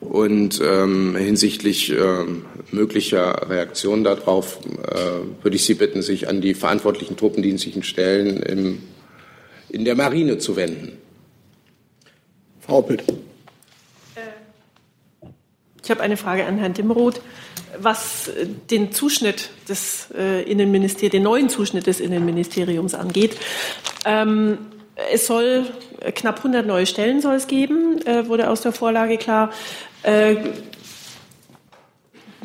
Und 0.00 0.60
ähm, 0.64 1.14
hinsichtlich 1.14 1.90
ähm, 1.90 2.46
möglicher 2.72 3.50
Reaktionen 3.50 4.02
darauf 4.02 4.58
äh, 4.64 5.42
würde 5.42 5.56
ich 5.56 5.64
Sie 5.64 5.74
bitten, 5.74 6.00
sich 6.00 6.28
an 6.28 6.40
die 6.40 6.54
verantwortlichen 6.54 7.16
truppendienstlichen 7.16 7.82
Stellen 7.82 8.42
im, 8.42 8.82
in 9.68 9.84
der 9.84 9.94
Marine 9.94 10.38
zu 10.38 10.56
wenden. 10.56 10.98
Frau 12.60 12.78
Oppelt. 12.78 13.04
Ich 15.82 15.90
habe 15.90 16.02
eine 16.02 16.16
Frage 16.16 16.44
an 16.46 16.58
Herrn 16.58 16.72
Dimroth, 16.72 17.20
was 17.78 18.30
den 18.70 18.92
Zuschnitt 18.92 19.50
des 19.68 20.08
äh, 20.16 20.42
Innenministeriums, 20.42 21.12
den 21.12 21.22
neuen 21.22 21.48
Zuschnitt 21.48 21.86
des 21.86 22.00
Innenministeriums 22.00 22.94
angeht. 22.94 23.36
Ähm, 24.04 24.58
es 25.12 25.26
soll 25.26 25.66
knapp 26.14 26.38
100 26.38 26.66
neue 26.66 26.86
Stellen 26.86 27.20
soll 27.20 27.34
es 27.34 27.46
geben, 27.46 28.04
äh, 28.06 28.28
wurde 28.28 28.50
aus 28.50 28.62
der 28.62 28.72
Vorlage 28.72 29.16
klar. 29.16 29.50
Äh, 30.02 30.36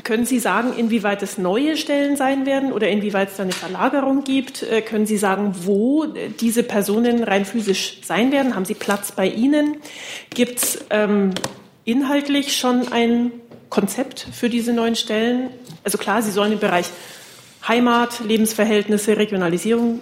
können 0.03 0.25
Sie 0.25 0.37
sagen, 0.37 0.73
inwieweit 0.77 1.23
es 1.23 1.39
neue 1.39 1.77
Stellen 1.77 2.15
sein 2.15 2.45
werden 2.45 2.71
oder 2.71 2.87
inwieweit 2.87 3.31
es 3.31 3.37
da 3.37 3.43
eine 3.43 3.51
Verlagerung 3.51 4.23
gibt? 4.23 4.61
Äh, 4.61 4.81
können 4.81 5.07
Sie 5.07 5.17
sagen, 5.17 5.53
wo 5.63 6.05
diese 6.39 6.61
Personen 6.63 7.23
rein 7.23 7.43
physisch 7.43 8.01
sein 8.03 8.31
werden? 8.31 8.55
Haben 8.55 8.65
Sie 8.65 8.75
Platz 8.75 9.11
bei 9.11 9.27
Ihnen? 9.27 9.77
Gibt 10.29 10.59
es 10.59 10.85
ähm, 10.91 11.31
inhaltlich 11.85 12.55
schon 12.55 12.91
ein 12.91 13.31
Konzept 13.69 14.27
für 14.31 14.47
diese 14.47 14.73
neuen 14.73 14.95
Stellen? 14.95 15.49
Also 15.83 15.97
klar, 15.97 16.21
Sie 16.21 16.31
sollen 16.31 16.53
im 16.53 16.59
Bereich 16.59 16.85
Heimat, 17.67 18.19
Lebensverhältnisse, 18.19 19.17
Regionalisierung 19.17 20.01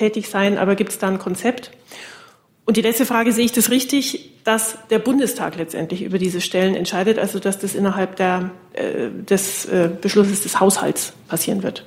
tätig 0.00 0.28
sein, 0.28 0.58
aber 0.58 0.74
gibt 0.74 0.90
es 0.90 0.98
da 0.98 1.08
ein 1.08 1.18
Konzept? 1.18 1.70
Und 2.64 2.76
die 2.76 2.82
letzte 2.82 3.04
Frage, 3.04 3.32
sehe 3.32 3.44
ich 3.44 3.52
das 3.52 3.70
richtig, 3.70 4.30
dass 4.44 4.78
der 4.90 4.98
Bundestag 4.98 5.56
letztendlich 5.56 6.02
über 6.02 6.18
diese 6.18 6.40
Stellen 6.40 6.74
entscheidet, 6.74 7.18
also 7.18 7.38
dass 7.38 7.58
das 7.58 7.74
innerhalb 7.74 8.16
der, 8.16 8.50
äh, 8.72 9.10
des 9.10 9.66
äh, 9.66 9.90
Beschlusses 10.00 10.42
des 10.42 10.60
Haushalts 10.60 11.12
passieren 11.28 11.62
wird? 11.62 11.84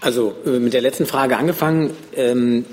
Also 0.00 0.34
äh, 0.44 0.58
mit 0.58 0.74
der 0.74 0.80
letzten 0.80 1.06
Frage 1.06 1.36
angefangen. 1.36 1.90
Ähm, 2.14 2.64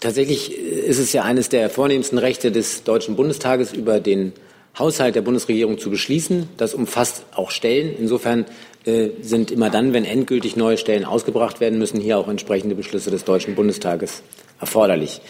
tatsächlich 0.00 0.56
ist 0.56 0.98
es 0.98 1.12
ja 1.12 1.22
eines 1.22 1.48
der 1.48 1.70
vornehmsten 1.70 2.18
Rechte 2.18 2.52
des 2.52 2.84
Deutschen 2.84 3.16
Bundestages, 3.16 3.72
über 3.72 3.98
den 3.98 4.32
Haushalt 4.78 5.14
der 5.14 5.22
Bundesregierung 5.22 5.78
zu 5.78 5.90
beschließen. 5.90 6.48
Das 6.56 6.74
umfasst 6.74 7.24
auch 7.34 7.50
Stellen. 7.50 7.94
Insofern 7.98 8.44
äh, 8.84 9.10
sind 9.22 9.50
immer 9.50 9.70
dann, 9.70 9.92
wenn 9.92 10.04
endgültig 10.04 10.56
neue 10.56 10.76
Stellen 10.76 11.04
ausgebracht 11.04 11.60
werden 11.60 11.78
müssen, 11.78 12.00
hier 12.00 12.18
auch 12.18 12.28
entsprechende 12.28 12.74
Beschlüsse 12.74 13.10
des 13.10 13.24
Deutschen 13.24 13.54
Bundestages 13.54 14.22
erforderlich. 14.60 15.20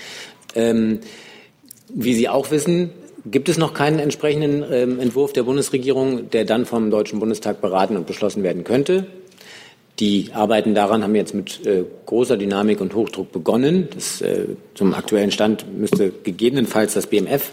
Ähm, 0.54 1.00
wie 1.88 2.14
Sie 2.14 2.28
auch 2.28 2.50
wissen, 2.50 2.90
gibt 3.24 3.48
es 3.48 3.58
noch 3.58 3.74
keinen 3.74 3.98
entsprechenden 3.98 4.64
ähm, 4.70 5.00
Entwurf 5.00 5.32
der 5.32 5.44
Bundesregierung, 5.44 6.30
der 6.30 6.44
dann 6.44 6.66
vom 6.66 6.90
Deutschen 6.90 7.18
Bundestag 7.18 7.60
beraten 7.60 7.96
und 7.96 8.06
beschlossen 8.06 8.42
werden 8.42 8.64
könnte. 8.64 9.06
Die 9.98 10.30
Arbeiten 10.34 10.74
daran 10.74 11.02
haben 11.02 11.14
jetzt 11.14 11.34
mit 11.34 11.64
äh, 11.66 11.84
großer 12.04 12.36
Dynamik 12.36 12.82
und 12.82 12.94
Hochdruck 12.94 13.32
begonnen. 13.32 13.88
Das, 13.94 14.20
äh, 14.20 14.48
zum 14.74 14.92
aktuellen 14.92 15.30
Stand 15.30 15.64
müsste 15.78 16.10
gegebenenfalls 16.10 16.92
das 16.92 17.06
BMF 17.06 17.50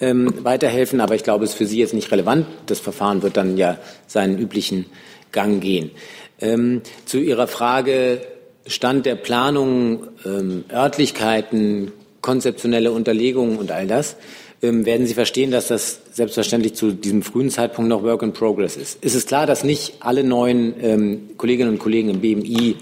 ähm, 0.00 0.34
weiterhelfen, 0.42 1.00
aber 1.00 1.14
ich 1.14 1.22
glaube, 1.22 1.44
es 1.44 1.50
ist 1.50 1.56
für 1.56 1.66
Sie 1.66 1.78
jetzt 1.78 1.94
nicht 1.94 2.10
relevant. 2.10 2.46
Das 2.66 2.80
Verfahren 2.80 3.22
wird 3.22 3.36
dann 3.36 3.56
ja 3.56 3.78
seinen 4.08 4.36
üblichen 4.36 4.86
Gang 5.30 5.60
gehen. 5.60 5.92
Ähm, 6.40 6.82
zu 7.04 7.18
Ihrer 7.18 7.46
Frage 7.46 8.20
Stand 8.66 9.06
der 9.06 9.14
Planung, 9.14 10.08
ähm, 10.24 10.64
Örtlichkeiten, 10.72 11.92
konzeptionelle 12.20 12.90
Unterlegungen 12.90 13.58
und 13.58 13.70
all 13.70 13.86
das 13.86 14.16
werden 14.60 15.06
Sie 15.06 15.14
verstehen, 15.14 15.50
dass 15.50 15.68
das 15.68 16.00
selbstverständlich 16.12 16.74
zu 16.74 16.92
diesem 16.92 17.22
frühen 17.22 17.50
Zeitpunkt 17.50 17.88
noch 17.88 18.02
Work 18.02 18.22
in 18.22 18.32
Progress 18.32 18.76
ist. 18.76 18.98
Es 19.02 19.14
ist 19.14 19.28
klar, 19.28 19.46
dass 19.46 19.64
nicht 19.64 19.96
alle 20.00 20.24
neuen 20.24 20.74
ähm, 20.80 21.30
Kolleginnen 21.36 21.70
und 21.70 21.78
Kollegen 21.78 22.08
im 22.08 22.20
BMI 22.20 22.76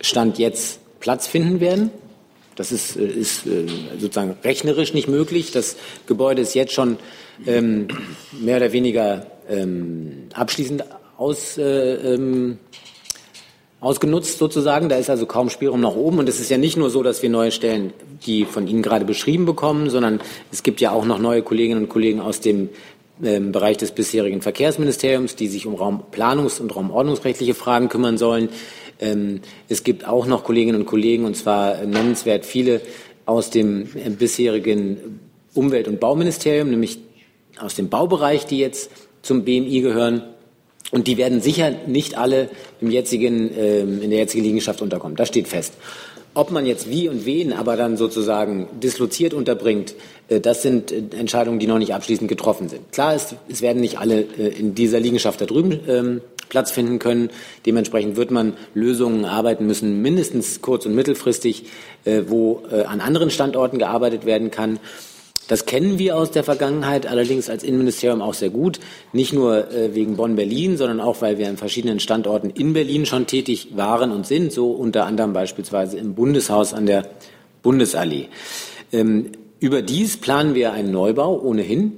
Stand 0.00 0.38
jetzt 0.38 0.80
Platz 1.00 1.26
finden 1.26 1.60
werden. 1.60 1.90
Das 2.56 2.72
ist, 2.72 2.96
äh, 2.96 3.04
ist 3.04 3.46
äh, 3.46 3.66
sozusagen 3.98 4.36
rechnerisch 4.42 4.94
nicht 4.94 5.08
möglich. 5.08 5.50
Das 5.50 5.76
Gebäude 6.06 6.42
ist 6.42 6.54
jetzt 6.54 6.72
schon 6.72 6.98
ähm, 7.46 7.88
mehr 8.32 8.56
oder 8.56 8.72
weniger 8.72 9.26
ähm, 9.48 10.28
abschließend 10.32 10.84
aus, 11.16 11.58
äh, 11.58 11.62
ähm, 12.14 12.58
ausgenutzt 13.84 14.38
sozusagen. 14.38 14.88
Da 14.88 14.96
ist 14.96 15.10
also 15.10 15.26
kaum 15.26 15.50
Spielraum 15.50 15.80
nach 15.80 15.94
oben. 15.94 16.18
Und 16.18 16.28
es 16.28 16.40
ist 16.40 16.50
ja 16.50 16.58
nicht 16.58 16.76
nur 16.76 16.90
so, 16.90 17.02
dass 17.02 17.22
wir 17.22 17.30
neue 17.30 17.50
Stellen, 17.50 17.92
die 18.26 18.44
von 18.44 18.66
Ihnen 18.66 18.82
gerade 18.82 19.04
beschrieben 19.04 19.44
bekommen, 19.44 19.90
sondern 19.90 20.20
es 20.50 20.62
gibt 20.62 20.80
ja 20.80 20.92
auch 20.92 21.04
noch 21.04 21.18
neue 21.18 21.42
Kolleginnen 21.42 21.82
und 21.82 21.88
Kollegen 21.88 22.20
aus 22.20 22.40
dem 22.40 22.70
ähm, 23.22 23.52
Bereich 23.52 23.76
des 23.76 23.92
bisherigen 23.92 24.42
Verkehrsministeriums, 24.42 25.36
die 25.36 25.46
sich 25.46 25.66
um 25.66 25.76
Raumplanungs- 25.76 26.60
und 26.60 26.74
raumordnungsrechtliche 26.74 27.54
Fragen 27.54 27.88
kümmern 27.88 28.18
sollen. 28.18 28.48
Ähm, 28.98 29.40
es 29.68 29.84
gibt 29.84 30.08
auch 30.08 30.26
noch 30.26 30.44
Kolleginnen 30.44 30.80
und 30.80 30.86
Kollegen, 30.86 31.24
und 31.24 31.36
zwar 31.36 31.84
nennenswert 31.84 32.44
viele 32.44 32.80
aus 33.26 33.50
dem 33.50 33.88
äh, 33.94 34.10
bisherigen 34.10 35.20
Umwelt- 35.54 35.88
und 35.88 36.00
Bauministerium, 36.00 36.70
nämlich 36.70 36.98
aus 37.60 37.76
dem 37.76 37.88
Baubereich, 37.88 38.46
die 38.46 38.58
jetzt 38.58 38.90
zum 39.22 39.44
BMI 39.44 39.80
gehören. 39.80 40.22
Und 40.90 41.06
die 41.06 41.16
werden 41.16 41.40
sicher 41.40 41.72
nicht 41.86 42.16
alle 42.16 42.48
im 42.80 42.90
jetzigen, 42.90 43.50
ähm, 43.56 44.02
in 44.02 44.10
der 44.10 44.20
jetzigen 44.20 44.44
Liegenschaft 44.44 44.82
unterkommen. 44.82 45.16
Das 45.16 45.28
steht 45.28 45.48
fest. 45.48 45.74
Ob 46.36 46.50
man 46.50 46.66
jetzt 46.66 46.90
wie 46.90 47.08
und 47.08 47.26
wen 47.26 47.52
aber 47.52 47.76
dann 47.76 47.96
sozusagen 47.96 48.68
disloziert 48.82 49.34
unterbringt, 49.34 49.94
äh, 50.28 50.40
das 50.40 50.62
sind 50.62 50.90
äh, 50.90 51.02
Entscheidungen, 51.16 51.60
die 51.60 51.68
noch 51.68 51.78
nicht 51.78 51.94
abschließend 51.94 52.28
getroffen 52.28 52.68
sind. 52.68 52.90
Klar 52.90 53.14
ist, 53.14 53.36
es 53.48 53.62
werden 53.62 53.80
nicht 53.80 53.98
alle 53.98 54.22
äh, 54.22 54.48
in 54.48 54.74
dieser 54.74 54.98
Liegenschaft 54.98 55.40
da 55.40 55.46
drüben 55.46 55.78
ähm, 55.86 56.20
Platz 56.48 56.72
finden 56.72 56.98
können. 56.98 57.30
Dementsprechend 57.66 58.16
wird 58.16 58.32
man 58.32 58.54
Lösungen 58.74 59.24
arbeiten 59.24 59.66
müssen, 59.66 60.02
mindestens 60.02 60.60
kurz- 60.60 60.86
und 60.86 60.94
mittelfristig, 60.94 61.64
wo 62.28 62.62
an 62.86 63.00
anderen 63.00 63.30
Standorten 63.30 63.78
gearbeitet 63.78 64.26
werden 64.26 64.50
kann. 64.50 64.78
Das 65.48 65.66
kennen 65.66 65.98
wir 65.98 66.16
aus 66.16 66.30
der 66.30 66.44
Vergangenheit 66.44 67.06
allerdings 67.06 67.50
als 67.50 67.64
Innenministerium 67.64 68.22
auch 68.22 68.34
sehr 68.34 68.50
gut. 68.50 68.80
Nicht 69.12 69.32
nur 69.32 69.70
äh, 69.70 69.94
wegen 69.94 70.16
Bonn-Berlin, 70.16 70.76
sondern 70.76 71.00
auch, 71.00 71.20
weil 71.20 71.38
wir 71.38 71.48
an 71.48 71.56
verschiedenen 71.56 72.00
Standorten 72.00 72.50
in 72.50 72.72
Berlin 72.72 73.04
schon 73.06 73.26
tätig 73.26 73.68
waren 73.74 74.10
und 74.10 74.26
sind, 74.26 74.52
so 74.52 74.70
unter 74.70 75.06
anderem 75.06 75.32
beispielsweise 75.32 75.98
im 75.98 76.14
Bundeshaus 76.14 76.72
an 76.72 76.86
der 76.86 77.06
Bundesallee. 77.62 78.28
Ähm, 78.92 79.32
überdies 79.60 80.16
planen 80.16 80.54
wir 80.54 80.72
einen 80.72 80.90
Neubau 80.90 81.40
ohnehin, 81.40 81.92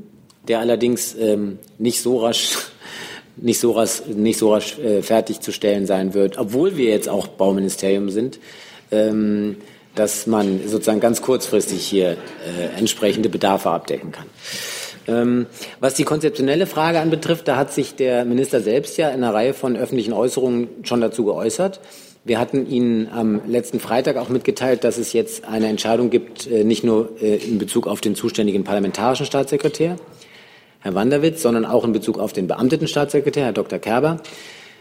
der 0.48 0.60
allerdings 0.60 1.14
ähm, 1.18 1.58
nicht 1.78 2.00
so 2.00 2.18
rasch 2.18 2.56
nicht 3.36 3.60
so 3.60 3.72
rasch, 3.72 4.02
nicht 4.06 4.38
so 4.38 4.52
rasch 4.52 4.78
äh, 4.78 5.02
fertigzustellen 5.02 5.86
sein 5.86 6.14
wird, 6.14 6.38
obwohl 6.38 6.76
wir 6.76 6.86
jetzt 6.86 7.08
auch 7.08 7.26
Bauministerium 7.26 8.08
sind. 8.08 8.38
Ähm, 8.90 9.56
dass 9.96 10.28
man 10.28 10.60
sozusagen 10.68 11.00
ganz 11.00 11.22
kurzfristig 11.22 11.84
hier 11.84 12.12
äh, 12.12 12.78
entsprechende 12.78 13.28
Bedarfe 13.28 13.70
abdecken 13.70 14.12
kann. 14.12 14.26
Ähm, 15.08 15.46
was 15.80 15.94
die 15.94 16.04
konzeptionelle 16.04 16.66
Frage 16.66 17.00
anbetrifft, 17.00 17.48
da 17.48 17.56
hat 17.56 17.72
sich 17.72 17.96
der 17.96 18.24
Minister 18.24 18.60
selbst 18.60 18.96
ja 18.98 19.08
in 19.08 19.24
einer 19.24 19.34
Reihe 19.34 19.54
von 19.54 19.76
öffentlichen 19.76 20.12
Äußerungen 20.12 20.68
schon 20.82 21.00
dazu 21.00 21.24
geäußert. 21.24 21.80
Wir 22.24 22.40
hatten 22.40 22.68
Ihnen 22.68 23.08
am 23.12 23.40
letzten 23.46 23.78
Freitag 23.78 24.16
auch 24.16 24.28
mitgeteilt, 24.28 24.82
dass 24.82 24.98
es 24.98 25.12
jetzt 25.12 25.44
eine 25.44 25.68
Entscheidung 25.68 26.10
gibt, 26.10 26.50
äh, 26.50 26.64
nicht 26.64 26.84
nur 26.84 27.10
äh, 27.22 27.36
in 27.36 27.58
Bezug 27.58 27.86
auf 27.86 28.00
den 28.00 28.14
zuständigen 28.14 28.64
parlamentarischen 28.64 29.26
Staatssekretär, 29.26 29.96
Herr 30.80 30.94
Wanderwitz, 30.94 31.40
sondern 31.40 31.64
auch 31.64 31.84
in 31.84 31.92
Bezug 31.92 32.18
auf 32.18 32.32
den 32.32 32.48
beamteten 32.48 32.88
Staatssekretär, 32.88 33.44
Herr 33.46 33.52
Dr. 33.52 33.78
Kerber. 33.78 34.20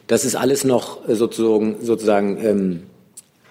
Das 0.08 0.26
ist 0.26 0.36
alles 0.36 0.64
noch 0.64 1.08
äh, 1.08 1.16
sozusagen, 1.16 1.78
sozusagen 1.82 2.44
ähm, 2.44 2.84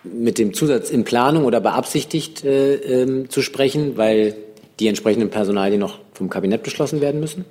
mit 0.04 0.38
dem 0.38 0.54
Zusatz 0.54 0.90
in 0.90 1.04
Planung 1.04 1.44
oder 1.44 1.60
beabsichtigt 1.60 2.44
äh, 2.44 2.74
ähm, 2.74 3.30
zu 3.30 3.42
sprechen, 3.42 3.96
weil 3.96 4.36
die 4.80 4.88
entsprechenden 4.88 5.30
Personalien 5.30 5.80
noch 5.80 5.98
vom 6.12 6.28
Kabinett 6.28 6.62
beschlossen 6.62 7.00
werden 7.00 7.20
müssen. 7.20 7.44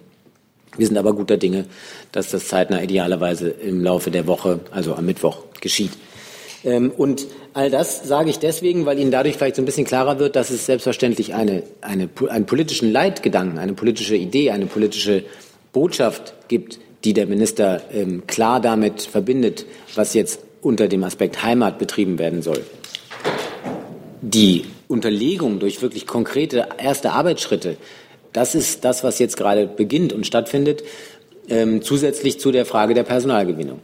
Wir 0.77 0.87
sind 0.87 0.97
aber 0.97 1.13
guter 1.13 1.37
Dinge, 1.37 1.65
dass 2.11 2.31
das 2.31 2.47
zeitnah 2.47 2.81
idealerweise 2.81 3.49
im 3.49 3.83
Laufe 3.83 4.11
der 4.11 4.27
Woche, 4.27 4.59
also 4.71 4.95
am 4.95 5.05
Mittwoch, 5.05 5.43
geschieht. 5.61 5.91
Ähm, 6.63 6.91
und 6.95 7.27
all 7.53 7.69
das 7.69 8.07
sage 8.07 8.29
ich 8.29 8.39
deswegen, 8.39 8.85
weil 8.85 8.99
Ihnen 8.99 9.11
dadurch 9.11 9.35
vielleicht 9.35 9.57
so 9.57 9.61
ein 9.61 9.65
bisschen 9.65 9.85
klarer 9.85 10.19
wird, 10.19 10.35
dass 10.35 10.49
es 10.49 10.65
selbstverständlich 10.65 11.33
eine, 11.33 11.63
eine, 11.81 12.09
einen 12.29 12.45
politischen 12.45 12.91
Leitgedanken, 12.91 13.59
eine 13.59 13.73
politische 13.73 14.15
Idee, 14.15 14.51
eine 14.51 14.65
politische 14.65 15.23
Botschaft 15.73 16.33
gibt, 16.47 16.79
die 17.03 17.13
der 17.13 17.27
Minister 17.27 17.81
ähm, 17.93 18.25
klar 18.27 18.61
damit 18.61 19.01
verbindet, 19.01 19.65
was 19.95 20.13
jetzt 20.13 20.39
unter 20.63 20.87
dem 20.87 21.03
Aspekt 21.03 21.43
Heimat 21.43 21.79
betrieben 21.79 22.17
werden 22.19 22.41
soll. 22.41 22.63
Die 24.21 24.65
Unterlegung 24.87 25.59
durch 25.59 25.81
wirklich 25.81 26.07
konkrete 26.07 26.67
erste 26.77 27.11
Arbeitsschritte, 27.11 27.77
das 28.31 28.55
ist 28.55 28.83
das, 28.83 29.03
was 29.03 29.19
jetzt 29.19 29.37
gerade 29.37 29.67
beginnt 29.67 30.11
und 30.13 30.25
stattfindet, 30.25 30.83
ähm, 31.49 31.81
zusätzlich 31.81 32.39
zu 32.39 32.51
der 32.51 32.65
Frage 32.65 32.93
der 32.93 33.03
Personalgewinnung. 33.03 33.81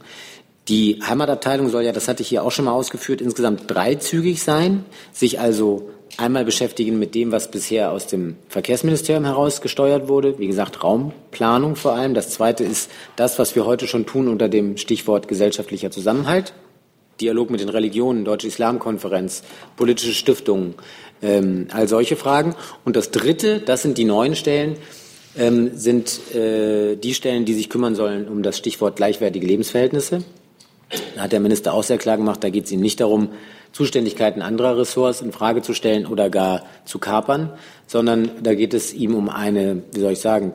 Die 0.68 1.00
Heimatabteilung 1.06 1.68
soll 1.68 1.84
ja, 1.84 1.92
das 1.92 2.08
hatte 2.08 2.22
ich 2.22 2.28
hier 2.28 2.44
auch 2.44 2.52
schon 2.52 2.64
mal 2.64 2.72
ausgeführt, 2.72 3.20
insgesamt 3.20 3.64
dreizügig 3.66 4.42
sein, 4.42 4.84
sich 5.12 5.40
also 5.40 5.90
einmal 6.16 6.44
beschäftigen 6.44 6.98
mit 6.98 7.14
dem, 7.14 7.32
was 7.32 7.50
bisher 7.50 7.92
aus 7.92 8.06
dem 8.06 8.36
Verkehrsministerium 8.48 9.24
heraus 9.24 9.60
gesteuert 9.60 10.08
wurde, 10.08 10.38
wie 10.38 10.46
gesagt 10.46 10.82
Raumplanung 10.82 11.76
vor 11.76 11.92
allem. 11.92 12.14
Das 12.14 12.30
zweite 12.30 12.64
ist 12.64 12.90
das, 13.16 13.38
was 13.38 13.54
wir 13.56 13.64
heute 13.64 13.86
schon 13.86 14.06
tun 14.06 14.28
unter 14.28 14.48
dem 14.48 14.76
Stichwort 14.76 15.28
gesellschaftlicher 15.28 15.90
Zusammenhalt. 15.90 16.52
Dialog 17.20 17.50
mit 17.50 17.60
den 17.60 17.68
Religionen, 17.68 18.24
Deutsche 18.24 18.48
Islamkonferenz, 18.48 19.42
politische 19.76 20.14
Stiftungen, 20.14 20.74
ähm, 21.22 21.68
all 21.72 21.88
solche 21.88 22.16
Fragen. 22.16 22.54
Und 22.84 22.96
das 22.96 23.10
Dritte, 23.10 23.60
das 23.60 23.82
sind 23.82 23.98
die 23.98 24.04
neuen 24.04 24.34
Stellen, 24.34 24.76
ähm, 25.36 25.70
sind 25.74 26.34
äh, 26.34 26.96
die 26.96 27.14
Stellen, 27.14 27.44
die 27.44 27.54
sich 27.54 27.70
kümmern 27.70 27.94
sollen 27.94 28.28
um 28.28 28.42
das 28.42 28.58
Stichwort 28.58 28.96
gleichwertige 28.96 29.46
Lebensverhältnisse. 29.46 30.24
Da 31.14 31.22
hat 31.22 31.32
der 31.32 31.40
Minister 31.40 31.72
auch 31.72 31.84
sehr 31.84 31.98
klar 31.98 32.16
gemacht, 32.16 32.42
da 32.42 32.50
geht 32.50 32.64
es 32.64 32.72
ihm 32.72 32.80
nicht 32.80 33.00
darum, 33.00 33.28
Zuständigkeiten 33.72 34.42
anderer 34.42 34.76
Ressorts 34.76 35.20
in 35.20 35.30
Frage 35.30 35.62
zu 35.62 35.74
stellen 35.74 36.06
oder 36.06 36.28
gar 36.28 36.64
zu 36.84 36.98
kapern, 36.98 37.52
sondern 37.86 38.30
da 38.42 38.54
geht 38.54 38.74
es 38.74 38.92
ihm 38.92 39.14
um 39.14 39.28
eine, 39.28 39.82
wie 39.92 40.00
soll 40.00 40.12
ich 40.12 40.18
sagen, 40.18 40.52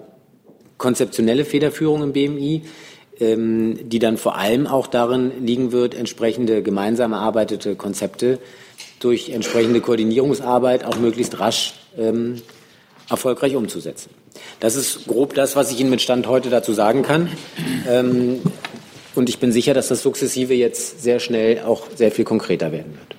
konzeptionelle 0.78 1.45
Federführung 1.45 2.03
im 2.03 2.11
BMI, 2.11 2.63
die 3.20 3.99
dann 3.99 4.18
vor 4.18 4.38
allem 4.38 4.68
auch 4.68 4.88
darin 4.88 5.45
liegen 5.45 5.72
wird, 5.72 5.95
entsprechende 5.95 6.61
gemeinsam 6.61 7.13
erarbeitete 7.13 7.76
Konzepte 7.76 8.39
durch 8.99 9.30
entsprechende 9.30 9.82
Koordinierungsarbeit 9.82 10.84
auch 10.84 10.97
möglichst 10.97 11.39
rasch 11.39 11.76
ähm, 11.97 12.41
erfolgreich 13.09 13.55
umzusetzen. 13.55 14.09
Das 14.59 14.76
ist 14.76 15.07
grob 15.07 15.34
das, 15.34 15.55
was 15.55 15.72
ich 15.72 15.80
Ihnen 15.80 15.89
mit 15.89 16.01
Stand 16.01 16.28
heute 16.28 16.49
dazu 16.49 16.74
sagen 16.74 17.03
kann. 17.03 17.30
Ähm, 17.88 18.41
und 19.16 19.30
ich 19.30 19.39
bin 19.39 19.51
sicher, 19.51 19.74
dass 19.74 19.88
das 19.88 20.01
sukzessive 20.01 20.53
jetzt 20.53 21.01
sehr 21.01 21.20
schnell 21.20 21.61
auch 21.61 21.88
sehr 21.95 22.11
viel 22.11 22.26
konkreter 22.26 22.72
werden 22.72 22.97
wird. 22.97 23.16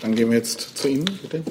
Dann 0.00 0.14
gehen 0.14 0.30
wir 0.30 0.38
jetzt 0.38 0.76
zu 0.78 0.88
Ihnen, 0.88 1.04
bitte. 1.22 1.42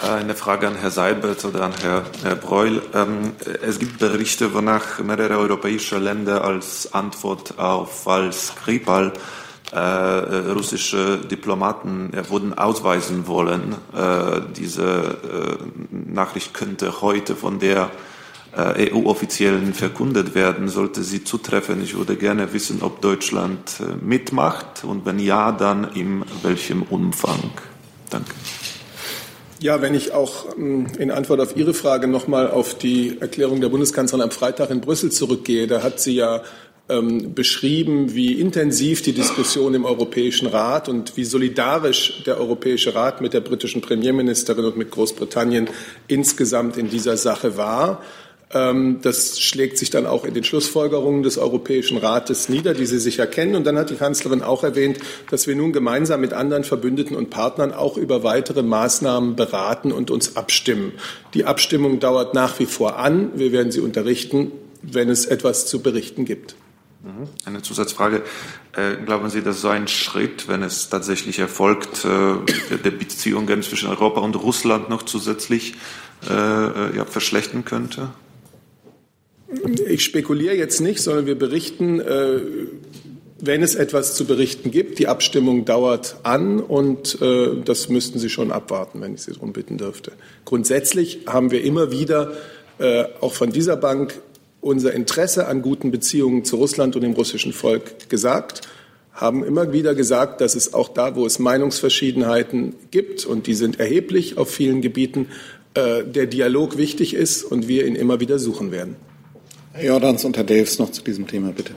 Eine 0.00 0.36
Frage 0.36 0.68
an 0.68 0.76
Herrn 0.76 0.92
Seibert 0.92 1.44
oder 1.44 1.62
an 1.64 1.72
Herrn 1.82 2.38
Breul. 2.40 2.82
Ähm, 2.94 3.32
es 3.62 3.80
gibt 3.80 3.98
Berichte, 3.98 4.54
wonach 4.54 5.00
mehrere 5.00 5.38
europäische 5.38 5.98
Länder 5.98 6.44
als 6.44 6.92
Antwort 6.92 7.58
auf 7.58 8.04
Fall 8.04 8.32
Skripal 8.32 9.12
äh, 9.72 9.78
russische 9.78 11.18
Diplomaten 11.18 12.12
äh, 12.14 12.28
wurden 12.30 12.56
ausweisen 12.56 13.26
wollen. 13.26 13.74
Äh, 13.92 14.40
diese 14.56 14.84
äh, 14.84 15.56
Nachricht 15.90 16.54
könnte 16.54 17.00
heute 17.02 17.34
von 17.34 17.58
der 17.58 17.90
äh, 18.56 18.92
EU-Offiziellen 18.92 19.74
verkündet 19.74 20.34
werden, 20.36 20.68
sollte 20.68 21.02
sie 21.02 21.24
zutreffen. 21.24 21.82
Ich 21.82 21.96
würde 21.96 22.16
gerne 22.16 22.52
wissen, 22.52 22.82
ob 22.82 23.00
Deutschland 23.02 23.80
äh, 23.80 24.04
mitmacht 24.04 24.84
und 24.84 25.04
wenn 25.06 25.18
ja, 25.18 25.50
dann 25.50 25.92
in 25.92 26.24
welchem 26.42 26.82
Umfang. 26.84 27.50
Danke. 28.10 28.32
Ja, 29.60 29.82
wenn 29.82 29.94
ich 29.94 30.12
auch 30.12 30.56
ähm, 30.56 30.86
in 30.98 31.10
Antwort 31.10 31.40
auf 31.40 31.56
Ihre 31.56 31.74
Frage 31.74 32.06
nochmal 32.06 32.48
auf 32.48 32.78
die 32.78 33.20
Erklärung 33.20 33.60
der 33.60 33.68
Bundeskanzlerin 33.68 34.22
am 34.22 34.30
Freitag 34.30 34.70
in 34.70 34.80
Brüssel 34.80 35.10
zurückgehe, 35.10 35.66
da 35.66 35.82
hat 35.82 35.98
sie 35.98 36.14
ja 36.14 36.42
ähm, 36.88 37.34
beschrieben, 37.34 38.14
wie 38.14 38.40
intensiv 38.40 39.02
die 39.02 39.12
Diskussion 39.12 39.74
im 39.74 39.84
Europäischen 39.84 40.46
Rat 40.46 40.88
und 40.88 41.16
wie 41.16 41.24
solidarisch 41.24 42.22
der 42.24 42.38
Europäische 42.38 42.94
Rat 42.94 43.20
mit 43.20 43.34
der 43.34 43.40
britischen 43.40 43.82
Premierministerin 43.82 44.64
und 44.64 44.76
mit 44.76 44.92
Großbritannien 44.92 45.68
insgesamt 46.06 46.76
in 46.76 46.88
dieser 46.88 47.16
Sache 47.16 47.56
war. 47.56 48.02
Ähm, 48.52 49.00
das 49.02 49.40
schlägt 49.40 49.78
sich 49.78 49.90
dann 49.90 50.06
auch 50.06 50.24
in 50.24 50.34
den 50.34 50.44
Schlussfolgerungen 50.44 51.22
des 51.22 51.38
Europäischen 51.38 51.98
Rates 51.98 52.48
nieder, 52.48 52.74
die 52.74 52.86
Sie 52.86 52.98
sicher 52.98 53.26
kennen. 53.26 53.54
Und 53.54 53.66
dann 53.66 53.76
hat 53.76 53.90
die 53.90 53.96
Kanzlerin 53.96 54.42
auch 54.42 54.64
erwähnt, 54.64 54.98
dass 55.30 55.46
wir 55.46 55.54
nun 55.54 55.72
gemeinsam 55.72 56.20
mit 56.20 56.32
anderen 56.32 56.64
Verbündeten 56.64 57.16
und 57.16 57.30
Partnern 57.30 57.72
auch 57.72 57.96
über 57.96 58.22
weitere 58.22 58.62
Maßnahmen 58.62 59.36
beraten 59.36 59.92
und 59.92 60.10
uns 60.10 60.36
abstimmen. 60.36 60.92
Die 61.34 61.44
Abstimmung 61.44 62.00
dauert 62.00 62.34
nach 62.34 62.58
wie 62.58 62.66
vor 62.66 62.98
an. 62.98 63.32
Wir 63.34 63.52
werden 63.52 63.70
Sie 63.70 63.80
unterrichten, 63.80 64.52
wenn 64.82 65.10
es 65.10 65.26
etwas 65.26 65.66
zu 65.66 65.82
berichten 65.82 66.24
gibt. 66.24 66.54
Mhm. 67.02 67.28
Eine 67.44 67.62
Zusatzfrage. 67.62 68.22
Äh, 68.72 68.96
glauben 69.04 69.28
Sie, 69.30 69.42
dass 69.42 69.60
so 69.60 69.68
ein 69.68 69.88
Schritt, 69.88 70.48
wenn 70.48 70.62
es 70.62 70.88
tatsächlich 70.88 71.38
erfolgt, 71.38 72.04
äh, 72.04 72.78
der 72.78 72.90
Beziehungen 72.90 73.62
zwischen 73.62 73.88
Europa 73.88 74.20
und 74.20 74.34
Russland 74.36 74.88
noch 74.88 75.02
zusätzlich 75.02 75.74
äh, 76.28 77.04
verschlechtern 77.04 77.64
könnte? 77.64 78.08
Ich 79.88 80.04
spekuliere 80.04 80.54
jetzt 80.54 80.80
nicht, 80.80 81.00
sondern 81.00 81.26
wir 81.26 81.38
berichten, 81.38 82.00
äh, 82.00 82.40
wenn 83.40 83.62
es 83.62 83.76
etwas 83.76 84.14
zu 84.14 84.26
berichten 84.26 84.70
gibt. 84.70 84.98
Die 84.98 85.06
Abstimmung 85.06 85.64
dauert 85.64 86.16
an 86.22 86.60
und 86.60 87.20
äh, 87.22 87.62
das 87.64 87.88
müssten 87.88 88.18
Sie 88.18 88.28
schon 88.28 88.52
abwarten, 88.52 89.00
wenn 89.00 89.14
ich 89.14 89.22
Sie 89.22 89.32
darum 89.32 89.52
bitten 89.52 89.78
dürfte. 89.78 90.12
Grundsätzlich 90.44 91.20
haben 91.26 91.50
wir 91.50 91.62
immer 91.64 91.90
wieder 91.90 92.32
äh, 92.78 93.04
auch 93.20 93.32
von 93.32 93.50
dieser 93.50 93.76
Bank 93.76 94.20
unser 94.60 94.92
Interesse 94.92 95.46
an 95.46 95.62
guten 95.62 95.90
Beziehungen 95.90 96.44
zu 96.44 96.56
Russland 96.56 96.94
und 96.96 97.02
dem 97.02 97.12
russischen 97.12 97.52
Volk 97.52 98.10
gesagt, 98.10 98.62
haben 99.12 99.44
immer 99.44 99.72
wieder 99.72 99.94
gesagt, 99.94 100.40
dass 100.40 100.56
es 100.56 100.74
auch 100.74 100.88
da, 100.88 101.16
wo 101.16 101.24
es 101.24 101.38
Meinungsverschiedenheiten 101.38 102.74
gibt, 102.90 103.24
und 103.24 103.46
die 103.46 103.54
sind 103.54 103.80
erheblich 103.80 104.36
auf 104.36 104.50
vielen 104.50 104.80
Gebieten, 104.80 105.28
der 105.74 106.26
Dialog 106.26 106.76
wichtig 106.76 107.14
ist 107.14 107.44
und 107.44 107.68
wir 107.68 107.86
ihn 107.86 107.94
immer 107.94 108.20
wieder 108.20 108.38
suchen 108.38 108.70
werden. 108.70 108.96
Herr 109.72 109.84
Jordans 109.84 110.24
und 110.24 110.36
Herr 110.36 110.44
Daves 110.44 110.78
noch 110.78 110.90
zu 110.90 111.02
diesem 111.02 111.26
Thema, 111.26 111.52
bitte. 111.52 111.72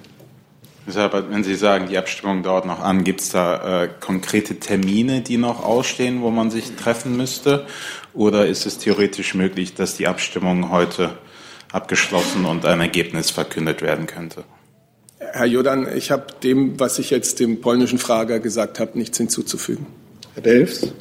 wenn 0.85 1.43
Sie 1.43 1.55
sagen, 1.55 1.87
die 1.89 1.97
Abstimmung 1.97 2.43
dauert 2.43 2.65
noch 2.65 2.79
an, 2.79 3.03
gibt 3.03 3.21
es 3.21 3.29
da 3.29 3.83
äh, 3.83 3.89
konkrete 3.99 4.59
Termine, 4.59 5.21
die 5.21 5.37
noch 5.37 5.63
ausstehen, 5.63 6.21
wo 6.21 6.31
man 6.31 6.51
sich 6.51 6.75
treffen 6.75 7.15
müsste? 7.17 7.65
Oder 8.13 8.47
ist 8.47 8.65
es 8.65 8.77
theoretisch 8.77 9.35
möglich, 9.35 9.73
dass 9.73 9.95
die 9.95 10.07
Abstimmung 10.07 10.71
heute 10.71 11.17
abgeschlossen 11.71 12.45
und 12.45 12.65
ein 12.65 12.81
Ergebnis 12.81 13.29
verkündet 13.29 13.81
werden 13.81 14.07
könnte? 14.07 14.43
Herr 15.19 15.45
Jordan, 15.45 15.87
ich 15.95 16.11
habe 16.11 16.27
dem, 16.43 16.79
was 16.79 16.99
ich 16.99 17.09
jetzt 17.09 17.39
dem 17.39 17.61
polnischen 17.61 17.99
Frager 17.99 18.39
gesagt 18.39 18.79
habe, 18.79 18.97
nichts 18.97 19.17
hinzuzufügen. 19.17 19.85
Herr 20.33 20.43
Delfs? 20.43 20.91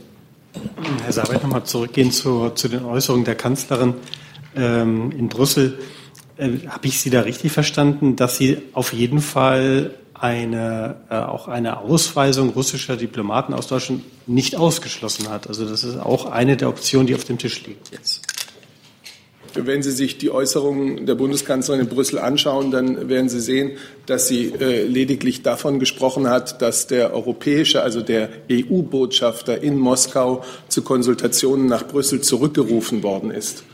Herr 1.04 1.12
Sabat, 1.12 1.42
nochmal 1.42 1.64
zurückgehen 1.64 2.12
zu, 2.12 2.50
zu 2.50 2.68
den 2.68 2.84
Äußerungen 2.84 3.24
der 3.24 3.34
Kanzlerin 3.34 3.94
ähm, 4.56 5.12
in 5.12 5.28
Brüssel. 5.28 5.78
Äh, 6.40 6.66
Habe 6.68 6.88
ich 6.88 7.00
Sie 7.00 7.10
da 7.10 7.20
richtig 7.20 7.52
verstanden, 7.52 8.16
dass 8.16 8.38
Sie 8.38 8.58
auf 8.72 8.92
jeden 8.92 9.20
Fall 9.20 9.90
eine, 10.14 10.96
äh, 11.10 11.14
auch 11.16 11.48
eine 11.48 11.78
Ausweisung 11.78 12.50
russischer 12.50 12.96
Diplomaten 12.96 13.52
aus 13.54 13.66
Deutschland 13.66 14.02
nicht 14.26 14.56
ausgeschlossen 14.56 15.28
hat? 15.28 15.46
Also 15.46 15.66
das 15.66 15.84
ist 15.84 15.98
auch 15.98 16.26
eine 16.26 16.56
der 16.56 16.68
Optionen, 16.68 17.06
die 17.06 17.14
auf 17.14 17.24
dem 17.24 17.38
Tisch 17.38 17.66
liegt 17.66 17.92
jetzt. 17.92 18.22
Wenn 19.54 19.82
Sie 19.82 19.90
sich 19.90 20.16
die 20.16 20.30
Äußerungen 20.30 21.06
der 21.06 21.16
Bundeskanzlerin 21.16 21.80
in 21.80 21.88
Brüssel 21.88 22.20
anschauen, 22.20 22.70
dann 22.70 23.08
werden 23.08 23.28
Sie 23.28 23.40
sehen, 23.40 23.72
dass 24.06 24.28
sie 24.28 24.52
äh, 24.60 24.84
lediglich 24.84 25.42
davon 25.42 25.80
gesprochen 25.80 26.28
hat, 26.28 26.62
dass 26.62 26.86
der 26.86 27.12
europäische, 27.12 27.82
also 27.82 28.00
der 28.00 28.28
EU-Botschafter 28.48 29.60
in 29.60 29.76
Moskau 29.76 30.44
zu 30.68 30.82
Konsultationen 30.82 31.66
nach 31.66 31.86
Brüssel 31.86 32.20
zurückgerufen 32.20 33.02
worden 33.02 33.32
ist. 33.32 33.64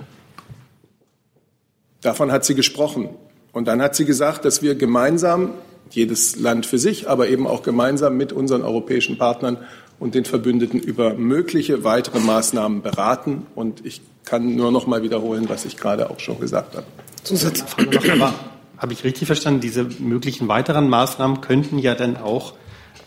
Davon 2.07 2.31
hat 2.31 2.45
sie 2.45 2.55
gesprochen. 2.55 3.09
Und 3.51 3.67
dann 3.67 3.83
hat 3.83 3.97
sie 3.97 4.05
gesagt, 4.05 4.45
dass 4.45 4.63
wir 4.63 4.77
gemeinsam, 4.77 5.55
jedes 5.91 6.37
Land 6.37 6.65
für 6.65 6.79
sich, 6.79 7.09
aber 7.09 7.29
eben 7.29 7.49
auch 7.49 7.65
gemeinsam 7.65 8.17
mit 8.17 8.33
unseren 8.33 8.63
europäischen 8.63 9.19
Partnern 9.19 9.59
und 9.99 10.15
den 10.15 10.25
Verbündeten 10.25 10.79
über 10.79 11.15
mögliche 11.15 11.83
weitere 11.83 12.21
Maßnahmen 12.21 12.83
beraten. 12.83 13.49
Und 13.57 13.85
ich 13.85 14.03
kann 14.25 14.55
nur 14.55 14.71
noch 14.71 14.87
mal 14.87 15.03
wiederholen, 15.03 15.49
was 15.49 15.65
ich 15.65 15.77
gerade 15.77 16.09
auch 16.09 16.21
schon 16.21 16.39
gesagt 16.39 16.77
habe. 16.77 16.87
Zusatzfrage 17.25 17.97
noch, 17.97 18.09
aber 18.09 18.35
habe 18.79 18.93
ich 18.93 19.03
richtig 19.03 19.27
verstanden, 19.27 19.61
diese 19.61 19.83
möglichen 19.99 20.47
weiteren 20.47 20.89
Maßnahmen 20.89 21.41
könnten 21.41 21.77
ja 21.81 21.97
dann 21.97 22.17
auch 22.17 22.55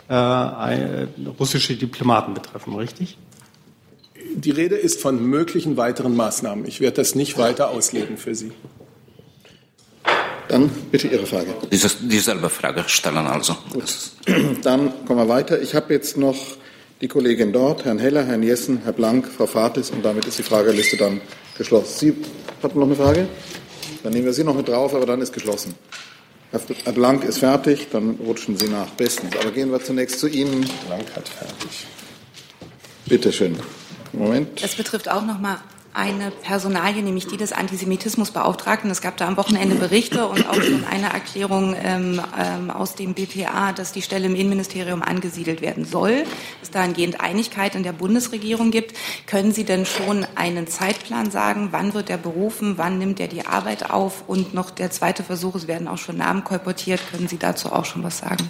äh, 0.08 1.06
russische 1.38 1.74
Diplomaten 1.74 2.34
betreffen, 2.34 2.74
richtig? 2.74 3.16
Die 4.34 4.50
Rede 4.50 4.76
ist 4.76 5.00
von 5.00 5.24
möglichen 5.24 5.78
weiteren 5.78 6.14
Maßnahmen. 6.14 6.66
Ich 6.66 6.82
werde 6.82 6.96
das 6.96 7.14
nicht 7.14 7.38
weiter 7.38 7.70
auslegen 7.70 8.18
für 8.18 8.34
Sie. 8.34 8.52
Dann 10.50 10.68
bitte 10.90 11.06
Ihre 11.06 11.26
Frage. 11.26 11.54
Dieses, 11.70 11.98
dieselbe 12.00 12.50
Frage 12.50 12.82
stellen 12.88 13.18
also. 13.18 13.56
Gut. 13.72 13.84
Dann 14.64 15.06
kommen 15.06 15.20
wir 15.20 15.28
weiter. 15.28 15.62
Ich 15.62 15.76
habe 15.76 15.94
jetzt 15.94 16.16
noch 16.16 16.36
die 17.00 17.06
Kollegin 17.06 17.52
dort, 17.52 17.84
Herrn 17.84 18.00
Heller, 18.00 18.24
Herrn 18.24 18.42
Jessen, 18.42 18.80
Herr 18.82 18.92
Blank, 18.92 19.28
Frau 19.28 19.46
Fatis 19.46 19.90
und 19.90 20.04
damit 20.04 20.26
ist 20.26 20.38
die 20.38 20.42
Frageliste 20.42 20.96
dann 20.96 21.20
geschlossen. 21.56 21.98
Sie 21.98 22.16
hatten 22.62 22.78
noch 22.78 22.86
eine 22.86 22.96
Frage? 22.96 23.28
Dann 24.02 24.12
nehmen 24.12 24.26
wir 24.26 24.32
Sie 24.32 24.42
noch 24.42 24.56
mit 24.56 24.68
drauf, 24.68 24.92
aber 24.92 25.06
dann 25.06 25.22
ist 25.22 25.32
geschlossen. 25.32 25.76
Herr 26.50 26.92
Blank 26.92 27.22
ist 27.24 27.38
fertig, 27.38 27.86
dann 27.92 28.16
rutschen 28.16 28.58
Sie 28.58 28.66
nach. 28.66 28.88
Bestens. 28.88 29.34
Aber 29.40 29.52
gehen 29.52 29.70
wir 29.70 29.82
zunächst 29.82 30.18
zu 30.18 30.26
Ihnen. 30.26 30.68
Blank 30.88 31.06
hat 31.14 31.28
fertig. 31.28 31.86
Bitte 33.06 33.32
schön. 33.32 33.56
Moment. 34.12 34.62
Das 34.62 34.74
betrifft 34.74 35.08
auch 35.08 35.24
noch 35.24 35.38
mal 35.38 35.62
eine 35.92 36.30
Personalie, 36.30 37.02
nämlich 37.02 37.26
die 37.26 37.36
des 37.36 37.52
Antisemitismusbeauftragten. 37.52 38.90
Es 38.90 39.00
gab 39.00 39.16
da 39.16 39.26
am 39.26 39.36
Wochenende 39.36 39.74
Berichte 39.74 40.26
und 40.28 40.48
auch 40.48 40.62
schon 40.62 40.84
eine 40.84 41.12
Erklärung 41.12 41.74
ähm, 41.82 42.20
ähm, 42.38 42.70
aus 42.70 42.94
dem 42.94 43.14
BPA, 43.14 43.72
dass 43.72 43.92
die 43.92 44.02
Stelle 44.02 44.26
im 44.26 44.36
Innenministerium 44.36 45.02
angesiedelt 45.02 45.60
werden 45.60 45.84
soll. 45.84 46.24
Es 46.62 46.70
dahingehend 46.70 47.20
Einigkeit 47.20 47.74
in 47.74 47.82
der 47.82 47.92
Bundesregierung 47.92 48.70
gibt. 48.70 48.96
Können 49.26 49.52
Sie 49.52 49.64
denn 49.64 49.84
schon 49.84 50.26
einen 50.36 50.68
Zeitplan 50.68 51.30
sagen? 51.30 51.68
Wann 51.72 51.92
wird 51.92 52.08
er 52.08 52.18
berufen? 52.18 52.78
Wann 52.78 52.98
nimmt 52.98 53.18
er 53.18 53.28
die 53.28 53.46
Arbeit 53.46 53.90
auf? 53.90 54.24
Und 54.28 54.54
noch 54.54 54.70
der 54.70 54.90
zweite 54.90 55.24
Versuch, 55.24 55.56
es 55.56 55.66
werden 55.66 55.88
auch 55.88 55.98
schon 55.98 56.16
Namen 56.16 56.44
kolportiert. 56.44 57.00
Können 57.10 57.26
Sie 57.26 57.38
dazu 57.38 57.72
auch 57.72 57.84
schon 57.84 58.04
was 58.04 58.18
sagen? 58.18 58.48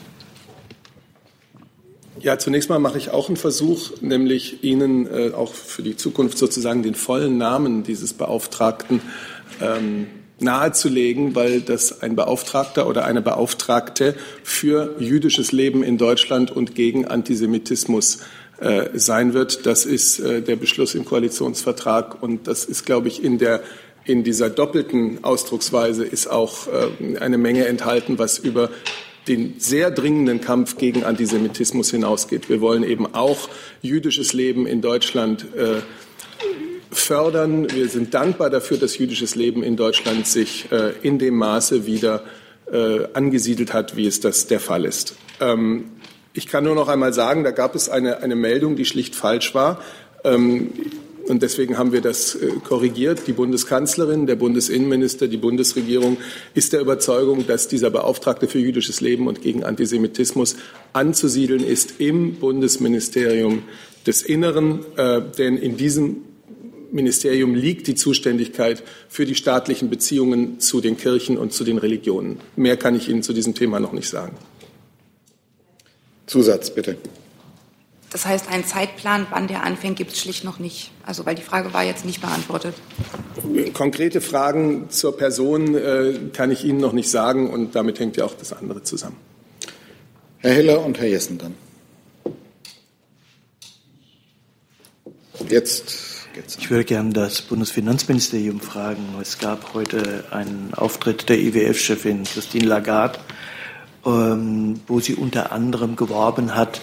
Ja, 2.23 2.39
zunächst 2.39 2.69
mal 2.69 2.79
mache 2.79 2.99
ich 2.99 3.11
auch 3.11 3.29
einen 3.29 3.39
Versuch, 3.39 3.93
nämlich 4.03 4.63
Ihnen 4.63 5.07
äh, 5.07 5.33
auch 5.33 5.55
für 5.55 5.83
die 5.83 5.97
Zukunft 5.97 6.37
sozusagen 6.37 6.83
den 6.83 6.95
vollen 6.95 7.39
Namen 7.39 7.83
dieses 7.83 8.13
Beauftragten 8.13 9.01
ähm, 9.63 10.07
nahezulegen, 10.39 11.35
weil 11.35 11.63
das 11.63 12.03
ein 12.03 12.17
Beauftragter 12.17 12.87
oder 12.87 13.07
eine 13.07 13.23
Beauftragte 13.23 14.15
für 14.43 14.97
jüdisches 14.99 15.53
Leben 15.53 15.83
in 15.83 15.97
Deutschland 15.97 16.51
und 16.51 16.75
gegen 16.75 17.07
Antisemitismus 17.07 18.19
äh, 18.61 18.89
sein 18.93 19.33
wird. 19.33 19.65
Das 19.65 19.87
ist 19.87 20.19
äh, 20.19 20.43
der 20.43 20.57
Beschluss 20.57 20.95
im 20.95 21.07
Koalitionsvertrag 21.07 22.23
und 22.23 22.47
das 22.47 22.67
ist, 22.67 22.85
glaube 22.85 23.09
ich, 23.09 23.25
in 23.25 23.39
der 23.39 23.63
in 24.05 24.25
dieser 24.25 24.51
doppelten 24.51 25.25
Ausdrucksweise 25.25 26.05
ist 26.05 26.27
auch 26.27 26.67
äh, 26.67 27.19
eine 27.19 27.39
Menge 27.39 27.67
enthalten, 27.67 28.19
was 28.19 28.39
über 28.39 28.71
den 29.31 29.55
sehr 29.59 29.93
dringenden 29.93 30.41
Kampf 30.41 30.77
gegen 30.77 31.05
Antisemitismus 31.05 31.93
hinausgeht. 31.93 32.49
Wir 32.49 32.61
wollen 32.61 32.83
eben 32.83 33.15
auch 33.15 33.49
jüdisches 33.81 34.33
Leben 34.33 34.67
in 34.67 34.81
Deutschland 34.81 35.47
äh, 35.55 35.83
fördern. 36.91 37.71
Wir 37.73 37.89
sind 37.89 38.13
dankbar 38.13 38.51
dafür, 38.51 38.77
dass 38.77 38.99
jüdisches 38.99 39.37
Leben 39.37 39.63
in 39.63 39.77
Deutschland 39.77 40.27
sich 40.27 40.73
äh, 40.73 40.95
in 41.03 41.21
dem 41.21 41.37
Maße 41.37 41.87
wieder 41.87 42.25
äh, 42.73 43.07
angesiedelt 43.15 43.73
hat, 43.73 43.97
wie 43.97 44.07
es 44.07 44.19
das 44.19 44.49
der 44.49 44.59
Fall 44.59 44.85
ist. 44.85 45.15
Ähm, 45.39 45.85
ich 46.33 46.49
kann 46.49 46.65
nur 46.65 46.75
noch 46.75 46.89
einmal 46.89 47.13
sagen, 47.13 47.45
da 47.45 47.53
gab 47.53 47.77
es 47.77 47.89
eine, 47.89 48.19
eine 48.19 48.35
Meldung, 48.35 48.75
die 48.75 48.85
schlicht 48.85 49.15
falsch 49.15 49.55
war. 49.55 49.81
Ähm, 50.25 50.73
und 51.31 51.43
deswegen 51.43 51.79
haben 51.79 51.93
wir 51.93 52.01
das 52.01 52.35
äh, 52.35 52.49
korrigiert. 52.63 53.27
Die 53.27 53.33
Bundeskanzlerin, 53.33 54.27
der 54.27 54.37
Bundesinnenminister, 54.37 55.29
die 55.29 55.37
Bundesregierung 55.37 56.17
ist 56.55 56.73
der 56.73 56.81
Überzeugung, 56.81 57.47
dass 57.47 57.69
dieser 57.69 57.91
Beauftragte 57.91 58.49
für 58.49 58.59
jüdisches 58.59 59.01
Leben 59.01 59.29
und 59.29 59.41
gegen 59.41 59.63
Antisemitismus 59.63 60.57
anzusiedeln 60.93 61.65
ist 61.65 62.01
im 62.01 62.35
Bundesministerium 62.35 63.63
des 64.07 64.23
Inneren, 64.23 64.81
äh, 64.97 65.23
denn 65.39 65.57
in 65.57 65.77
diesem 65.77 66.25
Ministerium 66.91 67.55
liegt 67.55 67.87
die 67.87 67.95
Zuständigkeit 67.95 68.83
für 69.09 69.25
die 69.25 69.37
staatlichen 69.37 69.91
Beziehungen 69.91 70.59
zu 70.59 70.81
den 70.81 70.97
Kirchen 70.97 71.39
und 71.39 71.53
zu 71.53 71.63
den 71.63 71.79
Religionen. 71.79 72.41
Mehr 72.57 72.77
kann 72.77 72.97
ich 72.97 73.09
Ihnen 73.09 73.23
zu 73.23 73.33
diesem 73.33 73.55
Thema 73.55 73.79
noch 73.79 73.93
nicht 73.93 74.09
sagen. 74.09 74.37
Zusatz 76.27 76.71
bitte. 76.71 76.97
Das 78.11 78.27
heißt, 78.27 78.49
einen 78.51 78.65
Zeitplan, 78.65 79.29
wann 79.31 79.47
der 79.47 79.63
anfängt, 79.63 79.97
gibt 79.97 80.13
es 80.13 80.19
schlicht 80.19 80.43
noch 80.43 80.59
nicht. 80.59 80.91
Also, 81.07 81.27
weil 81.27 81.37
die 81.37 81.43
Frage 81.43 81.73
war 81.73 81.85
jetzt 81.85 82.05
nicht 82.05 82.21
beantwortet. 82.21 82.75
Konkrete 83.73 84.21
Fragen 84.21 84.91
zur 84.91 85.17
Person 85.17 85.77
äh, 85.77 86.15
kann 86.33 86.51
ich 86.51 86.65
Ihnen 86.65 86.81
noch 86.81 86.93
nicht 86.93 87.09
sagen 87.09 87.49
und 87.49 87.77
damit 87.77 88.01
hängt 88.01 88.17
ja 88.17 88.25
auch 88.25 88.35
das 88.35 88.53
andere 88.53 88.83
zusammen. 88.83 89.17
Herr 90.39 90.55
Heller 90.55 90.85
und 90.85 90.99
Herr 90.99 91.07
Jessen 91.07 91.39
dann. 91.39 91.55
Jetzt 95.49 96.27
geht's. 96.35 96.57
Ich 96.59 96.71
würde 96.71 96.85
gerne 96.85 97.13
das 97.13 97.43
Bundesfinanzministerium 97.43 98.61
fragen. 98.61 99.05
Es 99.21 99.39
gab 99.39 99.73
heute 99.73 100.25
einen 100.33 100.75
Auftritt 100.75 101.29
der 101.29 101.39
IWF-Chefin 101.39 102.25
Christine 102.25 102.67
Lagarde, 102.67 103.21
ähm, 104.05 104.81
wo 104.89 104.99
sie 104.99 105.15
unter 105.15 105.53
anderem 105.53 105.95
geworben 105.95 106.57
hat 106.57 106.81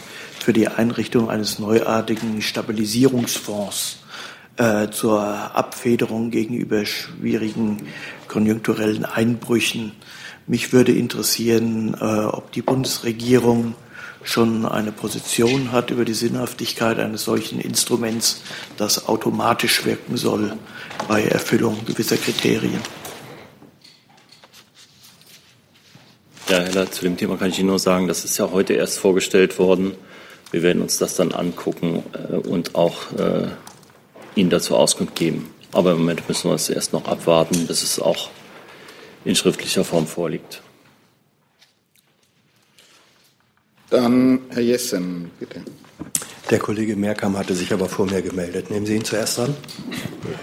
für 0.48 0.53
die 0.53 0.69
Einrichtung 0.69 1.30
eines 1.30 1.60
neuartigen 1.60 2.41
Stabilisierungsfonds 2.41 3.98
äh, 4.56 4.88
zur 4.91 5.22
Abfederung 5.22 6.32
gegenüber 6.32 6.86
schwierigen 6.86 7.86
konjunkturellen 8.30 9.03
Einbrüchen. 9.03 9.91
Mich 10.48 10.72
würde 10.72 10.94
interessieren, 10.94 11.98
äh, 11.99 12.06
ob 12.06 12.53
die 12.53 12.61
Bundesregierung 12.61 13.76
schon 14.24 14.65
eine 14.65 14.94
Position 14.94 15.74
hat 15.74 15.91
über 15.91 16.06
die 16.06 16.14
Sinnhaftigkeit 16.14 16.98
eines 16.98 17.26
solchen 17.26 17.60
Instruments, 17.60 18.41
das 18.78 19.06
automatisch 19.10 19.84
wirken 19.84 20.15
soll 20.15 20.53
bei 21.10 21.24
Erfüllung 21.24 21.84
gewisser 21.84 22.15
Kriterien. 22.15 22.80
Ja, 26.48 26.60
Heller, 26.60 26.90
zu 26.90 27.02
dem 27.02 27.18
Thema 27.18 27.36
kann 27.36 27.49
ich 27.49 27.60
Ihnen 27.60 27.68
nur 27.68 27.80
sagen, 27.80 28.07
das 28.07 28.24
ist 28.24 28.38
ja 28.38 28.49
heute 28.49 28.76
erst 28.76 28.99
vorgestellt 28.99 29.60
worden. 29.60 29.94
Wir 30.52 30.61
werden 30.64 30.82
uns 30.82 30.98
das 30.98 31.15
dann 31.15 31.32
angucken 31.32 32.03
äh, 32.14 32.36
und 32.36 32.76
auch 32.76 33.11
äh, 33.14 33.48
Ihnen 34.36 34.49
dazu 34.49 34.76
Auskunft 34.76 35.15
geben. 35.15 35.49
Aber 35.74 35.91
im 35.91 35.99
Moment 35.99 36.28
müssen 36.28 36.49
wir 36.49 36.56
es 36.56 36.69
erst 36.69 36.94
noch 36.94 37.06
abwarten, 37.06 37.68
bis 37.68 37.84
es 37.84 37.99
auch 37.99 38.30
in 39.26 39.36
schriftlicher 39.36 39.84
Form 39.84 40.07
vorliegt. 40.07 40.61
Dann 43.90 44.41
Herr 44.49 44.61
Jessen, 44.61 45.32
bitte. 45.40 45.64
Der 46.49 46.60
Kollege 46.60 46.95
Mehrkamp 46.95 47.38
hatte 47.38 47.53
sich 47.53 47.74
aber 47.74 47.90
vor 47.90 48.06
mir 48.06 48.22
gemeldet. 48.22 48.69
Nehmen 48.69 48.86
Sie 48.86 48.95
ihn 48.95 49.03
zuerst 49.03 49.38
an. 49.40 49.53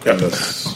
Ja, 0.05 0.15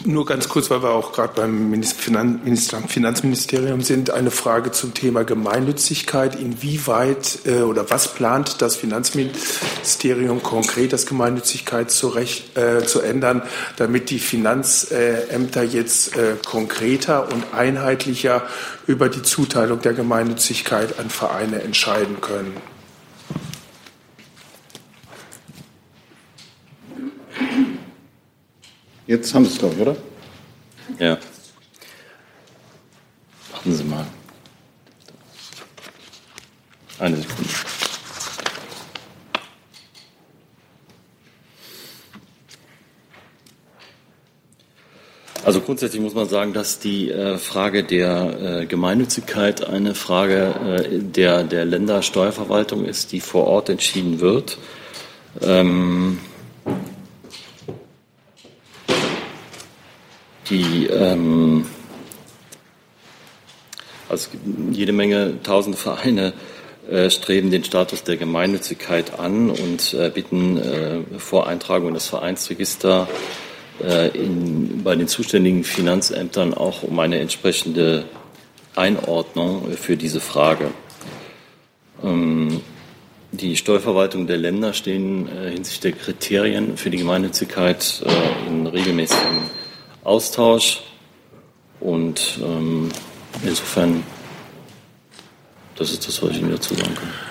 nur 0.04 0.24
ganz 0.24 0.48
kurz, 0.48 0.70
weil 0.70 0.82
wir 0.82 0.88
auch 0.90 1.12
gerade 1.12 1.34
beim 1.34 1.82
Finanzministerium 1.82 3.82
sind, 3.82 4.10
eine 4.10 4.30
Frage 4.30 4.72
zum 4.72 4.94
Thema 4.94 5.24
Gemeinnützigkeit. 5.24 6.34
Inwieweit 6.34 7.40
äh, 7.44 7.60
oder 7.60 7.90
was 7.90 8.14
plant 8.14 8.62
das 8.62 8.76
Finanzministerium 8.76 10.42
konkret, 10.42 10.94
das 10.94 11.04
Gemeinnützigkeit 11.04 11.90
zu, 11.90 12.08
recht, 12.08 12.56
äh, 12.56 12.86
zu 12.86 13.00
ändern, 13.00 13.42
damit 13.76 14.08
die 14.08 14.20
Finanzämter 14.20 15.62
jetzt 15.62 16.16
äh, 16.16 16.36
konkreter 16.42 17.30
und 17.30 17.52
einheitlicher 17.52 18.44
über 18.86 19.10
die 19.10 19.22
Zuteilung 19.22 19.82
der 19.82 19.92
Gemeinnützigkeit 19.92 20.98
an 20.98 21.10
Vereine 21.10 21.62
entscheiden 21.62 22.22
können? 22.22 22.56
Jetzt 29.08 29.32
haben 29.32 29.46
Sie 29.46 29.52
es, 29.52 29.58
glaube 29.58 29.74
ich, 29.74 29.80
oder? 29.80 29.96
Ja. 30.98 31.16
Warten 33.52 33.74
Sie 33.74 33.84
mal. 33.84 34.06
Eine 36.98 37.16
Sekunde. 37.16 37.48
Also 45.42 45.62
grundsätzlich 45.62 46.02
muss 46.02 46.12
man 46.12 46.28
sagen, 46.28 46.52
dass 46.52 46.78
die 46.78 47.10
äh, 47.10 47.38
Frage 47.38 47.84
der 47.84 48.60
äh, 48.60 48.66
Gemeinnützigkeit 48.66 49.66
eine 49.66 49.94
Frage 49.94 50.82
äh, 50.84 50.98
der, 50.98 51.44
der 51.44 51.64
Ländersteuerverwaltung 51.64 52.84
ist, 52.84 53.12
die 53.12 53.20
vor 53.20 53.46
Ort 53.46 53.70
entschieden 53.70 54.20
wird. 54.20 54.58
Ähm, 55.40 56.18
die 60.50 60.86
ähm, 60.86 61.66
also 64.08 64.30
jede 64.72 64.92
Menge 64.92 65.42
tausende 65.42 65.76
Vereine 65.76 66.32
äh, 66.90 67.10
streben 67.10 67.50
den 67.50 67.64
Status 67.64 68.02
der 68.04 68.16
Gemeinnützigkeit 68.16 69.18
an 69.18 69.50
und 69.50 69.94
äh, 69.94 70.10
bitten 70.10 70.56
äh, 70.56 71.18
vor 71.18 71.46
Eintragung 71.46 71.88
in 71.88 71.94
das 71.94 72.06
Vereinsregister 72.06 73.06
äh, 73.82 74.08
in, 74.16 74.82
bei 74.82 74.96
den 74.96 75.08
zuständigen 75.08 75.64
Finanzämtern 75.64 76.54
auch 76.54 76.82
um 76.82 76.98
eine 76.98 77.18
entsprechende 77.18 78.04
Einordnung 78.74 79.70
für 79.72 79.96
diese 79.96 80.20
Frage. 80.20 80.70
Ähm, 82.02 82.62
die 83.32 83.56
Steuerverwaltung 83.56 84.26
der 84.26 84.38
Länder 84.38 84.72
stehen 84.72 85.28
äh, 85.28 85.50
hinsichtlich 85.50 85.92
der 85.92 86.00
Kriterien 86.00 86.78
für 86.78 86.88
die 86.88 86.96
Gemeinnützigkeit 86.96 88.02
äh, 88.06 88.48
in 88.48 88.66
regelmäßigen 88.66 89.42
Austausch 90.08 90.80
und 91.80 92.40
ähm, 92.42 92.88
insofern, 93.42 94.02
das 95.76 95.92
ist 95.92 96.08
das, 96.08 96.22
was 96.22 96.30
ich 96.30 96.38
Ihnen 96.38 96.50
dazu 96.50 96.74
sagen 96.74 96.94
kann. 96.94 97.27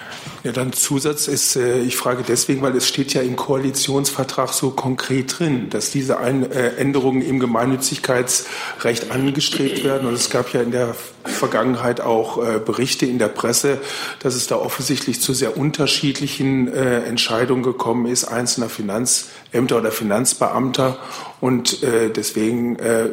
Ja, 0.47 0.53
dann 0.53 0.71
Zusatz 0.71 1.27
ist, 1.27 1.57
äh, 1.57 1.81
ich 1.81 1.97
frage 1.97 2.23
deswegen, 2.25 2.61
weil 2.61 2.73
es 2.77 2.87
steht 2.87 3.13
ja 3.13 3.21
im 3.21 3.35
Koalitionsvertrag 3.35 4.53
so 4.53 4.71
konkret 4.71 5.37
drin, 5.37 5.69
dass 5.69 5.91
diese 5.91 6.13
äh, 6.13 6.77
Änderungen 6.77 7.21
im 7.21 7.41
Gemeinnützigkeitsrecht 7.41 9.11
angestrebt 9.11 9.83
werden. 9.83 10.07
Und 10.07 10.13
es 10.13 10.29
gab 10.29 10.53
ja 10.53 10.61
in 10.61 10.71
der 10.71 10.95
Vergangenheit 11.25 11.99
auch 11.99 12.37
äh, 12.41 12.59
Berichte 12.59 13.05
in 13.05 13.19
der 13.19 13.27
Presse, 13.27 13.81
dass 14.19 14.35
es 14.35 14.47
da 14.47 14.55
offensichtlich 14.55 15.19
zu 15.19 15.33
sehr 15.33 15.57
unterschiedlichen 15.57 16.73
äh, 16.73 16.99
Entscheidungen 16.99 17.63
gekommen 17.63 18.05
ist, 18.05 18.23
einzelner 18.23 18.69
Finanzämter 18.69 19.79
oder 19.79 19.91
Finanzbeamter. 19.91 20.97
Und 21.41 21.83
äh, 21.83 22.09
deswegen 22.09 22.77
äh, 22.77 23.09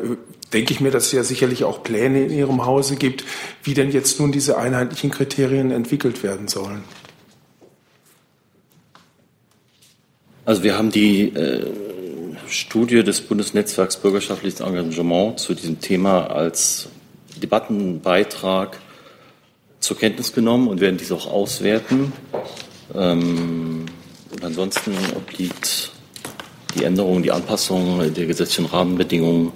denke 0.52 0.72
ich 0.72 0.80
mir, 0.80 0.92
dass 0.92 1.06
es 1.06 1.12
ja 1.12 1.24
sicherlich 1.24 1.64
auch 1.64 1.82
Pläne 1.82 2.26
in 2.26 2.30
Ihrem 2.30 2.64
Hause 2.64 2.94
gibt, 2.94 3.24
wie 3.64 3.74
denn 3.74 3.90
jetzt 3.90 4.20
nun 4.20 4.30
diese 4.30 4.56
einheitlichen 4.56 5.10
Kriterien 5.10 5.72
entwickelt 5.72 6.22
werden 6.22 6.46
sollen. 6.46 6.84
Also 10.46 10.62
wir 10.62 10.76
haben 10.76 10.90
die 10.90 11.34
äh, 11.34 11.66
Studie 12.48 13.02
des 13.02 13.22
Bundesnetzwerks 13.22 13.96
Bürgerschaftliches 13.96 14.60
Engagement 14.60 15.40
zu 15.40 15.54
diesem 15.54 15.80
Thema 15.80 16.26
als 16.26 16.88
Debattenbeitrag 17.42 18.78
zur 19.80 19.96
Kenntnis 19.96 20.34
genommen 20.34 20.68
und 20.68 20.80
werden 20.80 20.98
dies 20.98 21.12
auch 21.12 21.26
auswerten. 21.26 22.12
Ähm, 22.94 23.86
und 24.32 24.44
ansonsten 24.44 24.92
obliegt 25.16 25.92
die 26.74 26.84
Änderung, 26.84 27.22
die 27.22 27.32
Anpassung 27.32 28.12
der 28.12 28.26
gesetzlichen 28.26 28.66
Rahmenbedingungen 28.66 29.52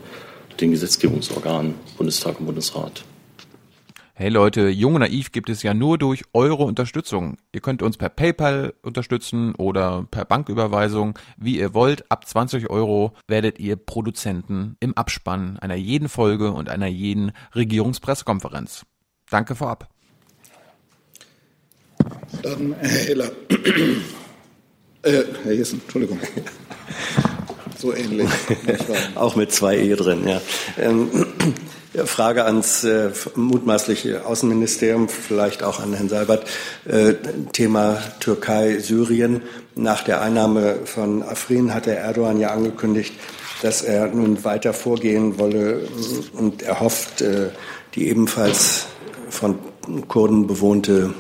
den 0.59 0.71
Gesetzgebungsorganen 0.71 1.75
Bundestag 1.97 2.41
und 2.41 2.47
Bundesrat. 2.47 3.05
Hey 4.21 4.31
Leute, 4.31 4.69
Jung 4.69 4.97
und 4.97 5.03
Naiv 5.03 5.31
gibt 5.31 5.49
es 5.49 5.63
ja 5.63 5.75
nur 5.75 5.97
durch 5.97 6.25
eure 6.33 6.65
Unterstützung. 6.65 7.37
Ihr 7.53 7.61
könnt 7.61 7.85
uns 7.85 7.97
per 7.97 8.09
PayPal 8.09 8.75
unterstützen 8.83 9.55
oder 9.55 10.09
per 10.11 10.25
Banküberweisung, 10.25 11.17
wie 11.37 11.57
ihr 11.57 11.73
wollt. 11.73 12.11
Ab 12.11 12.27
20 12.27 12.69
Euro 12.69 13.13
werdet 13.29 13.61
ihr 13.61 13.77
Produzenten 13.77 14.77
im 14.81 14.97
Abspann 14.97 15.57
einer 15.61 15.77
jeden 15.77 16.09
Folge 16.09 16.51
und 16.51 16.69
einer 16.69 16.89
jeden 16.89 17.31
Regierungspressekonferenz. 17.55 18.85
Danke 19.31 19.55
vorab. 19.55 19.89
Dann 22.43 22.75
Herr 22.81 22.89
Heller. 22.89 23.31
äh, 25.03 25.23
Herr 25.45 25.53
Jessen, 25.53 25.81
Entschuldigung. 25.81 26.19
So 27.77 27.95
ähnlich. 27.95 28.29
Auch 29.15 29.37
mit 29.37 29.53
zwei 29.53 29.79
E 29.79 29.95
drin, 29.95 30.27
ja. 30.27 30.41
Ähm, 30.79 31.09
Frage 32.05 32.45
ans 32.45 32.85
äh, 32.85 33.11
mutmaßliche 33.35 34.27
Außenministerium, 34.27 35.09
vielleicht 35.09 35.63
auch 35.63 35.81
an 35.81 35.95
Herrn 35.95 36.09
Seibert. 36.09 36.47
Äh, 36.87 37.15
Thema 37.53 37.99
Türkei, 38.21 38.79
Syrien. 38.79 39.43
Nach 39.75 40.03
der 40.03 40.21
Einnahme 40.21 40.81
von 40.85 41.23
Afrin 41.23 41.73
hat 41.75 41.87
der 41.87 42.01
Erdogan 42.01 42.39
ja 42.39 42.51
angekündigt, 42.51 43.15
dass 43.63 43.83
er 43.83 44.09
nun 44.09 44.45
weiter 44.45 44.73
vorgehen 44.73 45.39
wolle 45.39 45.89
und 46.35 46.63
er 46.63 46.81
hofft, 46.81 47.23
äh, 47.23 47.51
die 47.95 48.09
ebenfalls 48.09 48.87
von 49.31 49.59
Kurden 50.09 50.47
bewohnte 50.47 51.15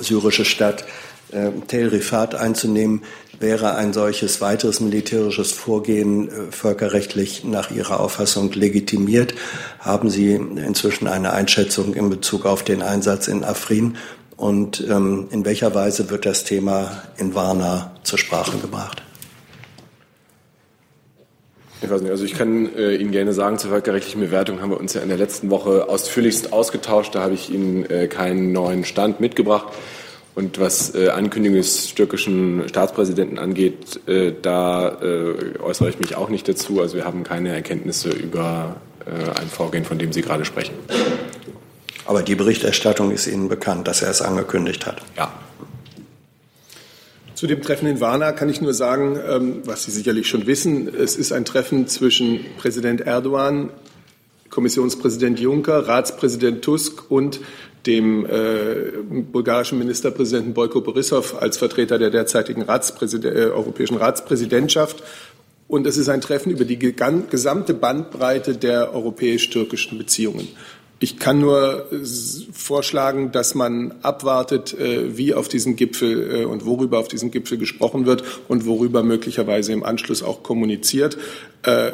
syrische 0.00 0.44
Stadt 0.44 0.84
äh, 1.32 1.50
Tel 1.66 1.88
Rifat 1.88 2.34
einzunehmen, 2.34 3.02
wäre 3.40 3.74
ein 3.74 3.92
solches 3.92 4.40
weiteres 4.40 4.80
militärisches 4.80 5.50
Vorgehen 5.50 6.28
äh, 6.28 6.52
völkerrechtlich 6.52 7.42
nach 7.44 7.70
Ihrer 7.70 7.98
Auffassung 7.98 8.52
legitimiert? 8.52 9.34
Haben 9.80 10.10
Sie 10.10 10.32
inzwischen 10.34 11.08
eine 11.08 11.32
Einschätzung 11.32 11.94
in 11.94 12.10
Bezug 12.10 12.46
auf 12.46 12.62
den 12.62 12.82
Einsatz 12.82 13.26
in 13.26 13.42
Afrin? 13.42 13.96
Und 14.36 14.86
ähm, 14.88 15.28
in 15.30 15.44
welcher 15.44 15.74
Weise 15.74 16.10
wird 16.10 16.24
das 16.24 16.44
Thema 16.44 17.02
in 17.16 17.34
Varna 17.34 17.94
zur 18.04 18.18
Sprache 18.18 18.56
gebracht? 18.58 19.02
Ich 21.82 21.88
weiß 21.88 22.02
nicht, 22.02 22.10
also 22.10 22.24
ich 22.24 22.34
kann 22.34 22.74
äh, 22.76 22.94
Ihnen 22.96 23.10
gerne 23.10 23.32
sagen, 23.32 23.58
zur 23.58 23.70
völkerrechtlichen 23.70 24.20
Bewertung 24.20 24.60
haben 24.60 24.70
wir 24.70 24.78
uns 24.78 24.92
ja 24.92 25.00
in 25.00 25.08
der 25.08 25.16
letzten 25.16 25.48
Woche 25.50 25.88
ausführlichst 25.88 26.52
ausgetauscht. 26.52 27.14
Da 27.14 27.22
habe 27.22 27.32
ich 27.32 27.50
Ihnen 27.50 27.88
äh, 27.88 28.06
keinen 28.06 28.52
neuen 28.52 28.84
Stand 28.84 29.20
mitgebracht. 29.20 29.68
Und 30.40 30.58
was 30.58 30.94
äh, 30.94 31.10
Ankündigungen 31.10 31.60
des 31.60 31.94
türkischen 31.94 32.66
Staatspräsidenten 32.66 33.38
angeht, 33.38 34.00
äh, 34.08 34.32
da 34.40 34.88
äh, 35.02 35.58
äußere 35.58 35.90
ich 35.90 35.98
mich 35.98 36.16
auch 36.16 36.30
nicht 36.30 36.48
dazu. 36.48 36.80
Also 36.80 36.96
wir 36.96 37.04
haben 37.04 37.24
keine 37.24 37.50
Erkenntnisse 37.50 38.08
über 38.08 38.76
äh, 39.04 39.38
ein 39.38 39.48
Vorgehen, 39.50 39.84
von 39.84 39.98
dem 39.98 40.14
Sie 40.14 40.22
gerade 40.22 40.46
sprechen. 40.46 40.72
Aber 42.06 42.22
die 42.22 42.36
Berichterstattung 42.36 43.10
ist 43.10 43.26
Ihnen 43.26 43.50
bekannt, 43.50 43.86
dass 43.86 44.00
er 44.00 44.08
es 44.08 44.22
angekündigt 44.22 44.86
hat. 44.86 45.02
Ja. 45.14 45.30
Zu 47.34 47.46
dem 47.46 47.60
Treffen 47.60 47.86
in 47.86 48.00
Varna 48.00 48.32
kann 48.32 48.48
ich 48.48 48.62
nur 48.62 48.72
sagen, 48.72 49.20
ähm, 49.28 49.56
was 49.66 49.84
Sie 49.84 49.90
sicherlich 49.90 50.26
schon 50.26 50.46
wissen, 50.46 50.88
es 50.88 51.16
ist 51.16 51.32
ein 51.32 51.44
Treffen 51.44 51.86
zwischen 51.86 52.46
Präsident 52.56 53.02
Erdogan, 53.02 53.68
Kommissionspräsident 54.48 55.38
Juncker, 55.38 55.86
Ratspräsident 55.86 56.62
Tusk 56.62 57.10
und 57.10 57.40
dem 57.86 58.26
äh, 58.26 58.92
bulgarischen 59.32 59.78
Ministerpräsidenten 59.78 60.54
Boyko 60.54 60.80
Borissow 60.80 61.34
als 61.40 61.56
Vertreter 61.56 61.98
der 61.98 62.10
derzeitigen 62.10 62.62
Ratspräsident, 62.62 63.34
äh, 63.34 63.46
europäischen 63.46 63.96
Ratspräsidentschaft. 63.96 65.02
Und 65.68 65.86
es 65.86 65.96
ist 65.96 66.08
ein 66.08 66.20
Treffen 66.20 66.50
über 66.50 66.64
die 66.64 66.78
gesamte 66.78 67.74
Bandbreite 67.74 68.56
der 68.56 68.92
europäisch-türkischen 68.92 69.98
Beziehungen. 69.98 70.48
Ich 71.02 71.18
kann 71.18 71.40
nur 71.40 71.90
äh, 71.90 71.96
vorschlagen, 72.52 73.32
dass 73.32 73.54
man 73.54 73.94
abwartet, 74.02 74.78
äh, 74.78 75.16
wie 75.16 75.32
auf 75.32 75.48
diesem 75.48 75.74
Gipfel 75.74 76.42
äh, 76.42 76.44
und 76.44 76.66
worüber 76.66 76.98
auf 76.98 77.08
diesem 77.08 77.30
Gipfel 77.30 77.56
gesprochen 77.56 78.04
wird 78.04 78.22
und 78.48 78.66
worüber 78.66 79.02
möglicherweise 79.02 79.72
im 79.72 79.82
Anschluss 79.82 80.22
auch 80.22 80.42
kommuniziert. 80.42 81.16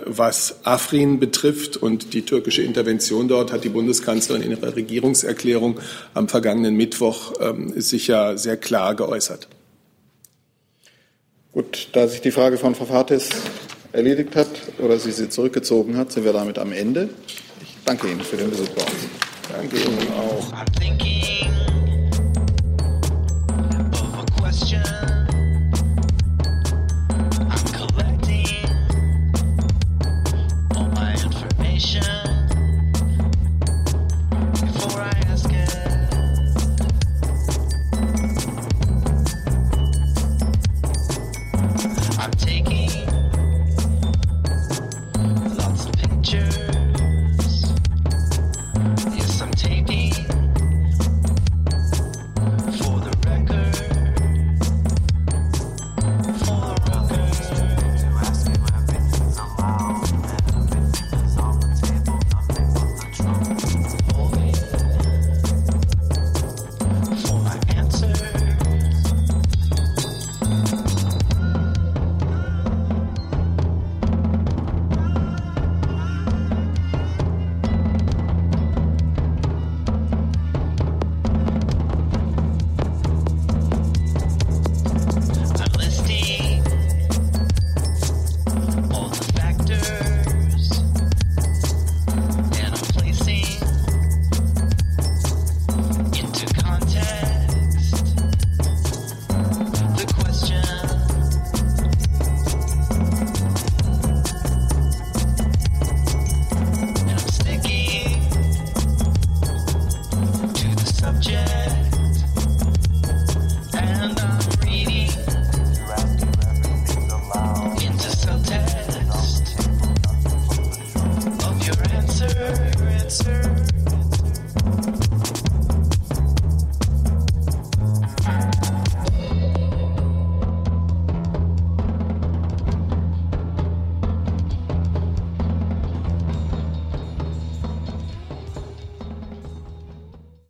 Was 0.06 0.64
Afrin 0.64 1.18
betrifft 1.18 1.76
und 1.76 2.14
die 2.14 2.22
türkische 2.22 2.62
Intervention 2.62 3.26
dort, 3.26 3.52
hat 3.52 3.64
die 3.64 3.68
Bundeskanzlerin 3.68 4.42
in 4.42 4.52
ihrer 4.52 4.76
Regierungserklärung 4.76 5.80
am 6.14 6.28
vergangenen 6.28 6.76
Mittwoch 6.76 7.32
ähm, 7.40 7.72
sicher 7.74 8.38
sehr 8.38 8.56
klar 8.56 8.94
geäußert. 8.94 9.48
Gut, 11.50 11.88
da 11.94 12.06
sich 12.06 12.20
die 12.20 12.30
Frage 12.30 12.58
von 12.58 12.76
Frau 12.76 12.84
Fates 12.84 13.30
erledigt 13.92 14.36
hat 14.36 14.50
oder 14.78 15.00
sie 15.00 15.10
sie 15.10 15.28
zurückgezogen 15.28 15.96
hat, 15.96 16.12
sind 16.12 16.24
wir 16.24 16.32
damit 16.32 16.60
am 16.60 16.70
Ende. 16.70 17.08
Danke 17.86 18.08
Ihnen 18.08 18.20
für 18.20 18.36
den 18.36 18.50
Besuch 18.50 18.68
bei 18.70 18.82
uns. 18.82 19.08
Danke 19.48 19.76
Ihnen 19.76 20.12
auch. 20.12 20.52